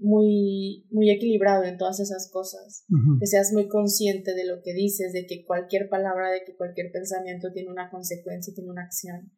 muy, 0.00 0.86
muy 0.90 1.10
equilibrado 1.10 1.64
en 1.64 1.76
todas 1.76 2.00
esas 2.00 2.30
cosas, 2.32 2.84
que 3.18 3.26
seas 3.26 3.52
muy 3.52 3.68
consciente 3.68 4.34
de 4.34 4.46
lo 4.46 4.62
que 4.62 4.72
dices, 4.72 5.12
de 5.12 5.26
que 5.26 5.44
cualquier 5.44 5.88
palabra, 5.88 6.30
de 6.30 6.42
que 6.44 6.56
cualquier 6.56 6.90
pensamiento 6.92 7.52
tiene 7.52 7.70
una 7.70 7.90
consecuencia 7.90 8.50
y 8.50 8.54
tiene 8.54 8.70
una 8.70 8.84
acción. 8.84 9.32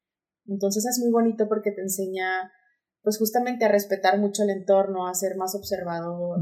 Entonces 0.47 0.87
es 0.87 0.99
muy 1.03 1.13
bonito 1.13 1.49
porque 1.49 1.73
te 1.73 1.83
enseña 1.83 2.51
pues 3.03 3.19
justamente 3.19 3.65
a 3.65 3.73
respetar 3.73 4.19
mucho 4.19 4.45
el 4.45 4.51
entorno, 4.51 5.09
a 5.09 5.15
ser 5.15 5.37
más 5.37 5.57
observador, 5.57 6.39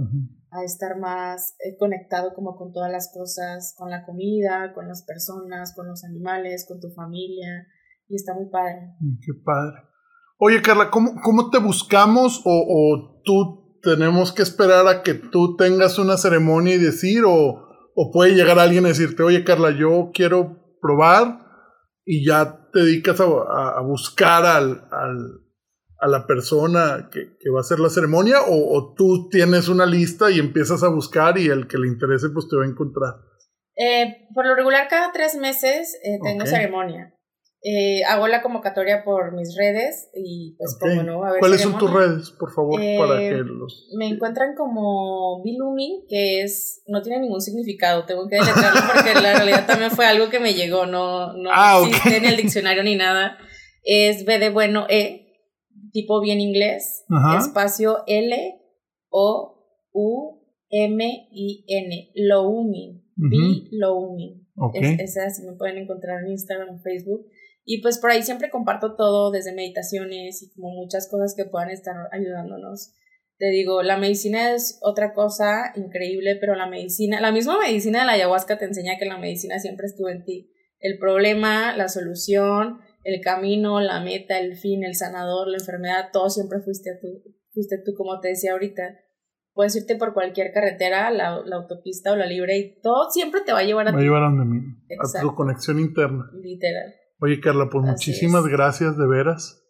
a 0.50 0.62
estar 0.62 0.98
más 0.98 1.54
eh, 1.64 1.76
conectado 1.78 2.34
como 2.34 2.54
con 2.56 2.72
todas 2.72 2.92
las 2.92 3.10
cosas, 3.12 3.74
con 3.78 3.88
la 3.88 4.04
comida, 4.04 4.72
con 4.74 4.86
las 4.86 5.02
personas, 5.04 5.74
con 5.74 5.88
los 5.88 6.04
animales, 6.04 6.66
con 6.68 6.78
tu 6.78 6.90
familia, 6.90 7.66
y 8.08 8.16
está 8.16 8.34
muy 8.34 8.50
padre. 8.50 8.94
Mm, 9.00 9.16
qué 9.24 9.32
padre. 9.42 9.76
Oye, 10.38 10.60
Carla, 10.60 10.90
¿cómo, 10.90 11.12
cómo 11.22 11.50
te 11.50 11.58
buscamos 11.58 12.42
o, 12.44 12.50
o, 12.50 13.22
tú 13.24 13.69
tenemos 13.82 14.32
que 14.32 14.42
esperar 14.42 14.86
a 14.88 15.02
que 15.02 15.14
tú 15.14 15.56
tengas 15.56 15.98
una 15.98 16.16
ceremonia 16.16 16.74
y 16.74 16.78
decir, 16.78 17.24
o, 17.26 17.68
o 17.94 18.10
puede 18.12 18.34
llegar 18.34 18.58
alguien 18.58 18.84
a 18.84 18.88
decirte, 18.88 19.22
oye, 19.22 19.44
Carla, 19.44 19.70
yo 19.70 20.10
quiero 20.12 20.56
probar 20.80 21.38
y 22.04 22.26
ya 22.26 22.68
te 22.72 22.80
dedicas 22.80 23.20
a, 23.20 23.24
a 23.24 23.80
buscar 23.82 24.44
al, 24.46 24.88
al 24.90 25.40
a 26.00 26.08
la 26.08 26.26
persona 26.26 27.10
que, 27.12 27.36
que, 27.38 27.50
va 27.50 27.58
a 27.58 27.60
hacer 27.60 27.78
la 27.78 27.90
ceremonia 27.90 28.40
o, 28.40 28.74
o, 28.74 28.94
tú 28.94 29.28
tienes 29.28 29.68
una 29.68 29.84
lista 29.84 30.30
y 30.30 30.38
empiezas 30.38 30.82
a 30.82 30.88
buscar 30.88 31.38
y 31.38 31.48
el 31.48 31.68
que 31.68 31.76
le 31.76 31.88
interese 31.88 32.30
pues 32.30 32.48
te 32.48 32.56
va 32.56 32.64
a 32.64 32.68
encontrar? 32.68 33.14
Eh, 33.76 34.26
por 34.34 34.46
lo 34.46 34.54
regular 34.54 34.88
cada 34.88 35.12
tres 35.12 35.36
meses 35.36 35.94
eh, 36.02 36.18
tengo 36.22 36.46
ceremonia. 36.46 37.14
Eh, 37.62 38.02
hago 38.04 38.26
la 38.26 38.40
convocatoria 38.40 39.04
por 39.04 39.34
mis 39.34 39.54
redes 39.54 40.08
y 40.14 40.56
pues 40.56 40.78
como 40.80 41.02
no 41.02 41.22
a 41.24 41.32
ver 41.32 41.40
¿Cuáles 41.40 41.60
son 41.60 41.76
tus 41.76 41.92
redes, 41.92 42.30
por 42.38 42.50
favor, 42.54 42.80
para 42.98 43.20
que 43.20 43.32
los... 43.32 43.90
Me 43.98 44.08
encuentran 44.08 44.54
como 44.56 45.42
Bilumi, 45.42 46.06
que 46.08 46.40
es 46.40 46.82
no 46.86 47.02
tiene 47.02 47.20
ningún 47.20 47.42
significado, 47.42 48.06
tengo 48.06 48.26
que 48.28 48.36
deletrearlo 48.36 48.80
porque 48.94 49.12
la 49.20 49.34
realidad 49.34 49.66
también 49.66 49.90
fue 49.90 50.06
algo 50.06 50.30
que 50.30 50.40
me 50.40 50.54
llegó, 50.54 50.86
no, 50.86 51.34
no 51.34 51.50
ah, 51.52 51.82
existe 51.86 52.16
en 52.16 52.24
el 52.24 52.38
diccionario 52.38 52.82
ni 52.82 52.96
nada. 52.96 53.36
Es 53.82 54.24
B 54.24 54.38
de 54.38 54.48
bueno 54.48 54.86
E, 54.88 55.26
tipo 55.92 56.18
bien 56.22 56.40
inglés, 56.40 57.04
espacio 57.38 58.04
L 58.06 58.54
O 59.10 59.66
U 59.92 60.40
M 60.70 61.28
I 61.30 61.64
N, 61.68 62.10
Loumi, 62.14 63.04
B 63.16 63.36
Loumi. 63.72 64.46
Okay. 64.56 64.96
Es, 64.98 65.16
así 65.18 65.42
me 65.42 65.52
pueden 65.52 65.76
encontrar 65.78 66.22
en 66.22 66.32
Instagram, 66.32 66.80
Facebook. 66.82 67.26
Y 67.64 67.82
pues 67.82 67.98
por 67.98 68.10
ahí 68.10 68.22
siempre 68.22 68.50
comparto 68.50 68.96
todo, 68.96 69.30
desde 69.30 69.54
meditaciones 69.54 70.42
y 70.42 70.50
como 70.54 70.70
muchas 70.70 71.08
cosas 71.10 71.34
que 71.36 71.44
puedan 71.44 71.70
estar 71.70 71.94
ayudándonos. 72.12 72.92
Te 73.38 73.50
digo, 73.50 73.82
la 73.82 73.96
medicina 73.96 74.52
es 74.54 74.78
otra 74.82 75.14
cosa 75.14 75.72
increíble, 75.74 76.36
pero 76.38 76.54
la 76.54 76.66
medicina, 76.66 77.20
la 77.20 77.32
misma 77.32 77.58
medicina 77.58 78.00
de 78.00 78.06
la 78.06 78.12
ayahuasca 78.12 78.58
te 78.58 78.66
enseña 78.66 78.98
que 78.98 79.06
la 79.06 79.18
medicina 79.18 79.58
siempre 79.58 79.86
estuvo 79.86 80.10
en 80.10 80.24
ti. 80.24 80.52
El 80.78 80.98
problema, 80.98 81.74
la 81.76 81.88
solución, 81.88 82.80
el 83.04 83.20
camino, 83.22 83.80
la 83.80 84.00
meta, 84.00 84.38
el 84.38 84.56
fin, 84.56 84.84
el 84.84 84.94
sanador, 84.94 85.48
la 85.48 85.58
enfermedad, 85.58 86.10
todo 86.12 86.28
siempre 86.28 86.60
fuiste 86.60 86.98
tú, 87.00 87.22
fuiste 87.52 87.78
tú, 87.84 87.94
como 87.94 88.20
te 88.20 88.28
decía 88.28 88.52
ahorita. 88.52 88.82
Puedes 89.52 89.74
irte 89.74 89.96
por 89.96 90.14
cualquier 90.14 90.52
carretera, 90.52 91.10
la, 91.10 91.40
la 91.44 91.56
autopista 91.56 92.12
o 92.12 92.16
la 92.16 92.26
libre, 92.26 92.58
y 92.58 92.80
todo 92.80 93.10
siempre 93.10 93.40
te 93.44 93.52
va 93.52 93.60
a 93.60 93.64
llevar 93.64 93.88
a 93.88 93.92
va 93.92 93.98
a 93.98 94.02
llevar 94.02 94.22
a, 94.22 94.30
mí, 94.30 94.60
a 94.98 95.20
tu 95.20 95.34
conexión 95.34 95.80
interna. 95.80 96.30
Literal. 96.34 96.94
Oye, 97.20 97.40
Carla, 97.40 97.68
pues 97.70 97.84
muchísimas 97.84 98.46
gracias 98.46 98.96
de 98.96 99.06
veras. 99.06 99.62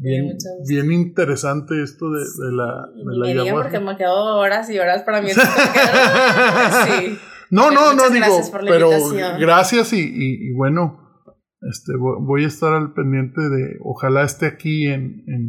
Bien, 0.00 0.36
bien 0.68 0.92
interesante 0.92 1.82
esto 1.82 2.08
de, 2.10 2.20
de 2.20 2.52
la, 2.52 2.86
de 3.26 3.34
la 3.34 3.52
porque 3.52 3.80
me 3.80 3.96
quedo 3.96 4.38
horas 4.38 4.70
y 4.70 4.78
horas 4.78 5.02
para 5.02 5.20
mí. 5.20 5.30
sí. 5.30 7.18
No, 7.50 7.70
no, 7.72 7.94
no, 7.94 8.08
digo, 8.10 8.40
pero 8.66 8.90
gracias 9.40 9.92
y, 9.92 10.00
y, 10.00 10.52
bueno, 10.54 11.00
este, 11.62 11.92
voy 11.96 12.44
a 12.44 12.46
estar 12.46 12.74
al 12.74 12.92
pendiente 12.92 13.40
de, 13.40 13.76
ojalá 13.82 14.22
esté 14.22 14.46
aquí 14.46 14.86
en, 14.86 15.24
en, 15.26 15.48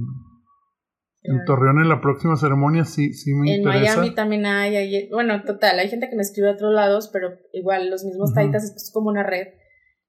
en 1.24 1.46
Torreón 1.46 1.80
en 1.80 1.90
la 1.90 2.02
próxima 2.02 2.36
ceremonia, 2.36 2.86
sí, 2.86 3.14
sí 3.14 3.34
me 3.34 3.54
en 3.54 3.60
interesa. 3.60 3.94
En 3.94 4.00
Miami 4.00 4.16
también 4.16 4.46
hay, 4.46 5.10
bueno, 5.10 5.44
total, 5.44 5.78
hay 5.78 5.90
gente 5.90 6.10
que 6.10 6.16
me 6.16 6.22
escribe 6.22 6.50
a 6.50 6.54
otros 6.54 6.74
lados, 6.74 7.10
pero 7.14 7.34
igual 7.54 7.90
los 7.90 8.04
mismos 8.04 8.34
taitas 8.34 8.64
es 8.64 8.92
como 8.94 9.10
una 9.10 9.24
red 9.24 9.59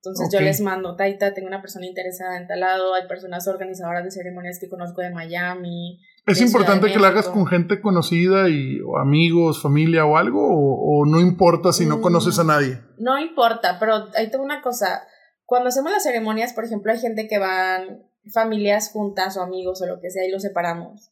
entonces 0.03 0.31
yo 0.33 0.41
les 0.41 0.63
mando, 0.63 0.97
Taita, 0.97 1.35
tengo 1.35 1.47
una 1.47 1.61
persona 1.61 1.85
interesada 1.85 2.39
en 2.39 2.47
tal 2.47 2.61
lado, 2.61 2.95
hay 2.95 3.07
personas 3.07 3.47
organizadoras 3.47 4.03
de 4.03 4.11
ceremonias 4.11 4.59
que 4.59 4.71
conozco 4.71 5.03
de 5.03 5.11
Miami. 5.11 6.01
¿Es 6.27 6.41
importante 6.41 6.91
que 6.91 6.99
lo 6.99 7.07
hagas 7.07 7.29
con 7.29 7.47
gente 7.47 7.83
conocida 7.83 8.49
y 8.49 8.81
o 8.81 8.97
amigos, 8.97 9.61
familia 9.61 10.07
o 10.07 10.17
algo? 10.17 10.41
O, 10.43 11.05
no 11.05 11.21
importa 11.21 11.75
si 11.75 11.85
no 11.85 11.99
mm, 11.99 12.01
conoces 12.01 12.39
a 12.39 12.45
nadie? 12.45 12.81
No 12.97 13.19
importa, 13.19 13.77
pero 13.79 14.07
ahí 14.17 14.31
tengo 14.31 14.43
una 14.43 14.63
cosa. 14.63 15.03
Cuando 15.45 15.69
hacemos 15.69 15.93
las 15.93 16.03
ceremonias, 16.03 16.55
por 16.55 16.65
ejemplo, 16.65 16.93
hay 16.93 16.99
gente 16.99 17.29
que 17.29 17.39
van 17.39 18.07
familias 18.33 18.91
juntas 18.93 19.37
o 19.37 19.43
amigos 19.43 19.83
o 19.83 19.87
lo 19.87 20.01
que 20.01 20.11
sea 20.11 20.27
y 20.27 20.31
los 20.31 20.41
separamos. 20.41 21.11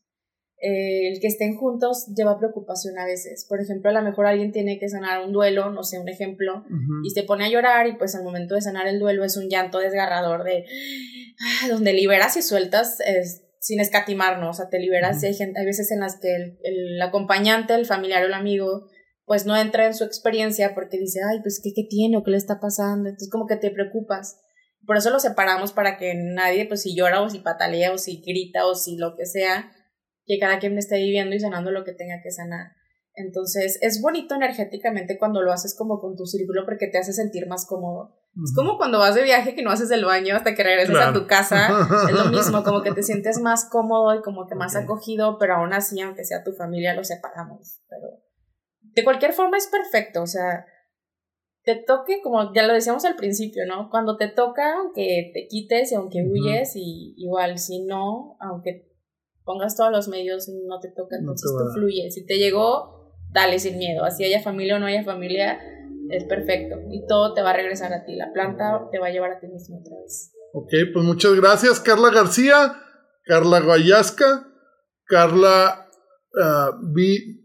Eh, 0.61 1.12
el 1.12 1.20
que 1.20 1.28
estén 1.28 1.56
juntos 1.56 2.06
lleva 2.16 2.38
preocupación 2.38 2.98
a 2.98 3.04
veces. 3.04 3.46
Por 3.48 3.61
ejemplo, 3.61 3.90
a 3.90 3.92
lo 3.92 4.02
mejor 4.02 4.26
alguien 4.26 4.50
tiene 4.50 4.78
que 4.80 4.88
sanar 4.88 5.24
un 5.24 5.32
duelo, 5.32 5.70
no 5.70 5.84
sé, 5.84 6.00
un 6.00 6.09
ejemplo, 6.09 6.64
y 7.04 7.11
se 7.11 7.22
pone 7.22 7.44
a 7.44 7.48
llorar 7.48 7.86
y 7.86 7.96
pues 7.96 8.16
al 8.16 8.24
momento 8.24 8.56
de 8.56 8.61
sanar 8.61 8.88
el 8.88 8.98
duelo 8.98 9.24
es 9.24 9.36
un 9.36 9.48
llanto 9.48 9.78
desgarrador 9.78 10.42
de 10.42 10.64
ah, 11.40 11.68
donde 11.68 11.92
liberas 11.92 12.36
y 12.36 12.42
sueltas 12.42 12.98
sin 13.61 13.80
escatimarnos, 13.80 14.48
o 14.48 14.52
sea, 14.52 14.68
te 14.68 14.78
liberas 14.78 15.22
hay, 15.22 15.34
gente, 15.34 15.61
hay 15.61 15.66
veces 15.66 15.90
en 15.90 16.00
las 16.00 16.18
que 16.18 16.34
el, 16.34 16.59
el, 16.62 17.02
acompañante, 17.02 17.74
el 17.74 17.86
familiar 17.86 18.22
o 18.22 18.26
el 18.26 18.34
amigo 18.34 18.86
pues 19.28 19.44
no 19.44 19.56
entra 19.56 19.86
en 19.86 19.94
su 19.94 20.04
experiencia 20.04 20.74
porque 20.74 20.98
dice, 20.98 21.20
ay, 21.30 21.40
pues 21.42 21.61
¿qué, 21.62 21.72
qué 21.74 21.84
tiene 21.88 22.16
o 22.16 22.24
qué 22.24 22.30
le 22.30 22.38
está 22.38 22.61
pasando? 22.61 23.11
Entonces 23.11 23.30
como 23.30 23.46
que 23.46 23.56
te 23.56 23.70
preocupas. 23.70 24.40
Por 24.86 24.96
eso 24.96 25.11
lo 25.11 25.20
separamos 25.20 25.72
para 25.72 25.98
que 25.98 26.14
nadie, 26.14 26.64
pues 26.64 26.82
si 26.82 26.96
llora 26.96 27.20
o 27.20 27.28
si 27.28 27.40
patalea 27.40 27.92
o 27.92 27.98
si 27.98 28.22
grita 28.26 28.66
o 28.66 28.74
si 28.74 28.96
lo 28.96 29.16
que 29.16 29.26
sea, 29.26 29.70
que 30.29 30.39
cada 30.39 30.59
quien 30.59 30.76
esté 30.79 30.99
viviendo 30.99 31.35
y 31.35 31.41
sanando 31.41 31.72
lo 31.72 31.85
que 31.85 31.93
tenga 31.93 32.20
que 32.22 32.31
sanar. 32.31 32.72
Entonces, 33.14 33.79
es 33.83 34.01
bonito 34.01 34.37
energéticamente 34.37 35.18
cuando 35.18 35.43
lo 35.43 35.51
haces 35.51 35.74
como 35.76 35.99
con 35.99 36.14
tu 36.14 36.24
círculo 36.26 36.64
porque 36.64 36.87
te 36.87 36.99
hace 36.99 37.12
sentir 37.12 37.49
más 37.49 37.66
cómodo. 37.66 38.14
Es 38.45 38.55
como 38.55 38.76
cuando 38.76 39.01
vas 39.01 39.16
de 39.16 39.24
viaje 39.24 39.57
que 39.57 39.62
no 39.62 39.70
haces 39.70 39.91
el 39.91 40.05
baño 40.05 40.37
hasta 40.37 40.55
que 40.55 40.62
regresas 40.62 40.97
a 40.97 41.12
tu 41.12 41.26
casa. 41.26 41.68
Es 42.09 42.14
lo 42.14 42.26
mismo, 42.26 42.62
como 42.62 42.83
que 42.83 42.93
te 42.93 43.03
sientes 43.03 43.41
más 43.41 43.68
cómodo 43.68 44.14
y 44.14 44.22
como 44.22 44.47
que 44.47 44.55
más 44.55 44.76
acogido, 44.76 45.39
pero 45.39 45.57
aún 45.57 45.72
así, 45.72 46.01
aunque 46.01 46.24
sea 46.24 46.45
tu 46.45 46.53
familia, 46.53 46.95
lo 46.95 47.03
separamos. 47.03 47.81
Pero 47.89 48.07
de 48.81 49.03
cualquier 49.03 49.33
forma 49.33 49.57
es 49.57 49.66
perfecto, 49.66 50.22
o 50.22 50.26
sea, 50.26 50.66
te 51.62 51.76
toque, 51.76 52.20
como 52.22 52.53
ya 52.55 52.66
lo 52.66 52.74
decíamos 52.74 53.05
al 53.05 53.16
principio, 53.16 53.64
¿no? 53.66 53.91
Cuando 53.91 54.16
te 54.16 54.29
toca, 54.29 54.76
aunque 54.76 55.31
te 55.35 55.47
quites 55.49 55.93
y 55.93 55.97
aunque 55.97 56.22
huyes, 56.22 56.72
y 56.76 57.14
igual 57.16 57.59
si 57.59 57.85
no, 57.85 58.37
aunque 58.41 58.88
pongas 59.49 59.76
todos 59.76 59.90
los 59.90 60.09
medios, 60.09 60.46
no 60.68 60.78
te 60.78 60.88
toca, 60.94 61.16
entonces 61.18 61.51
tú 61.51 61.72
fluye. 61.72 62.11
Si 62.11 62.26
te 62.26 62.36
llegó, 62.36 63.14
dale 63.32 63.59
sin 63.59 63.78
miedo. 63.78 64.05
Así 64.05 64.22
haya 64.22 64.42
familia 64.42 64.76
o 64.76 64.78
no 64.78 64.84
haya 64.84 65.03
familia, 65.05 65.59
es 66.11 66.24
perfecto. 66.24 66.76
Y 66.90 67.07
todo 67.07 67.32
te 67.32 67.40
va 67.40 67.51
a 67.51 67.57
regresar 67.57 67.94
a 67.94 68.05
ti. 68.05 68.14
La 68.14 68.30
planta 68.34 68.88
te 68.92 68.99
va 68.99 69.07
a 69.07 69.11
llevar 69.11 69.32
a 69.32 69.40
ti 69.40 69.46
mismo 69.46 69.80
otra 69.80 69.96
vez. 70.03 70.32
Ok, 70.53 70.68
pues 70.92 71.05
muchas 71.05 71.34
gracias, 71.34 71.80
Carla 71.80 72.11
García, 72.11 72.74
Carla 73.24 73.61
Guayasca, 73.61 74.46
Carla 75.07 75.88
uh, 76.34 76.76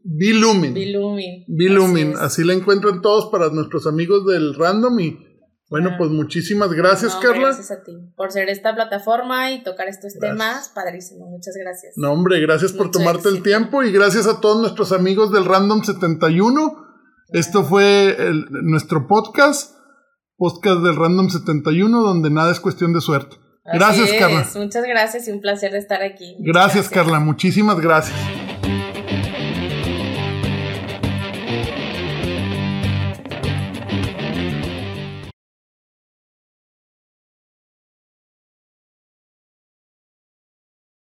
Bilumin. 0.03 0.73
Bilumin. 0.73 1.45
Bilumin. 1.47 2.13
Así, 2.15 2.23
Así 2.25 2.43
la 2.43 2.53
encuentran 2.53 3.01
todos 3.01 3.31
para 3.31 3.49
nuestros 3.49 3.87
amigos 3.87 4.25
del 4.25 4.55
Random 4.55 4.99
y 4.99 5.32
bueno, 5.73 5.95
pues 5.97 6.11
muchísimas 6.11 6.71
gracias, 6.71 7.15
Carla. 7.15 7.47
Gracias 7.47 7.71
a 7.71 7.81
ti 7.81 7.97
por 8.15 8.31
ser 8.31 8.47
esta 8.47 8.75
plataforma 8.75 9.49
y 9.49 9.63
tocar 9.63 9.87
estos 9.87 10.13
temas. 10.19 10.69
Padrísimo, 10.69 11.25
muchas 11.25 11.55
gracias. 11.59 11.93
No, 11.97 12.11
hombre, 12.11 12.39
gracias 12.41 12.73
por 12.73 12.91
tomarte 12.91 13.29
el 13.29 13.41
tiempo 13.41 13.81
y 13.81 13.91
gracias 13.91 14.27
a 14.27 14.39
todos 14.39 14.61
nuestros 14.61 14.91
amigos 14.91 15.31
del 15.31 15.45
Random 15.45 15.81
71. 15.81 16.77
Esto 17.29 17.63
fue 17.63 18.15
nuestro 18.51 19.07
podcast, 19.07 19.75
podcast 20.37 20.81
del 20.81 20.95
Random 20.95 21.29
71, 21.29 22.01
donde 22.01 22.29
nada 22.29 22.51
es 22.51 22.59
cuestión 22.59 22.93
de 22.93 23.01
suerte. 23.01 23.37
Gracias, 23.65 24.11
Carla. 24.19 24.47
Muchas 24.53 24.83
gracias 24.83 25.27
y 25.27 25.31
un 25.31 25.41
placer 25.41 25.71
de 25.71 25.79
estar 25.79 26.03
aquí. 26.03 26.35
gracias, 26.37 26.87
Carla. 26.87 27.19
Muchísimas 27.19 27.79
gracias. 27.79 28.42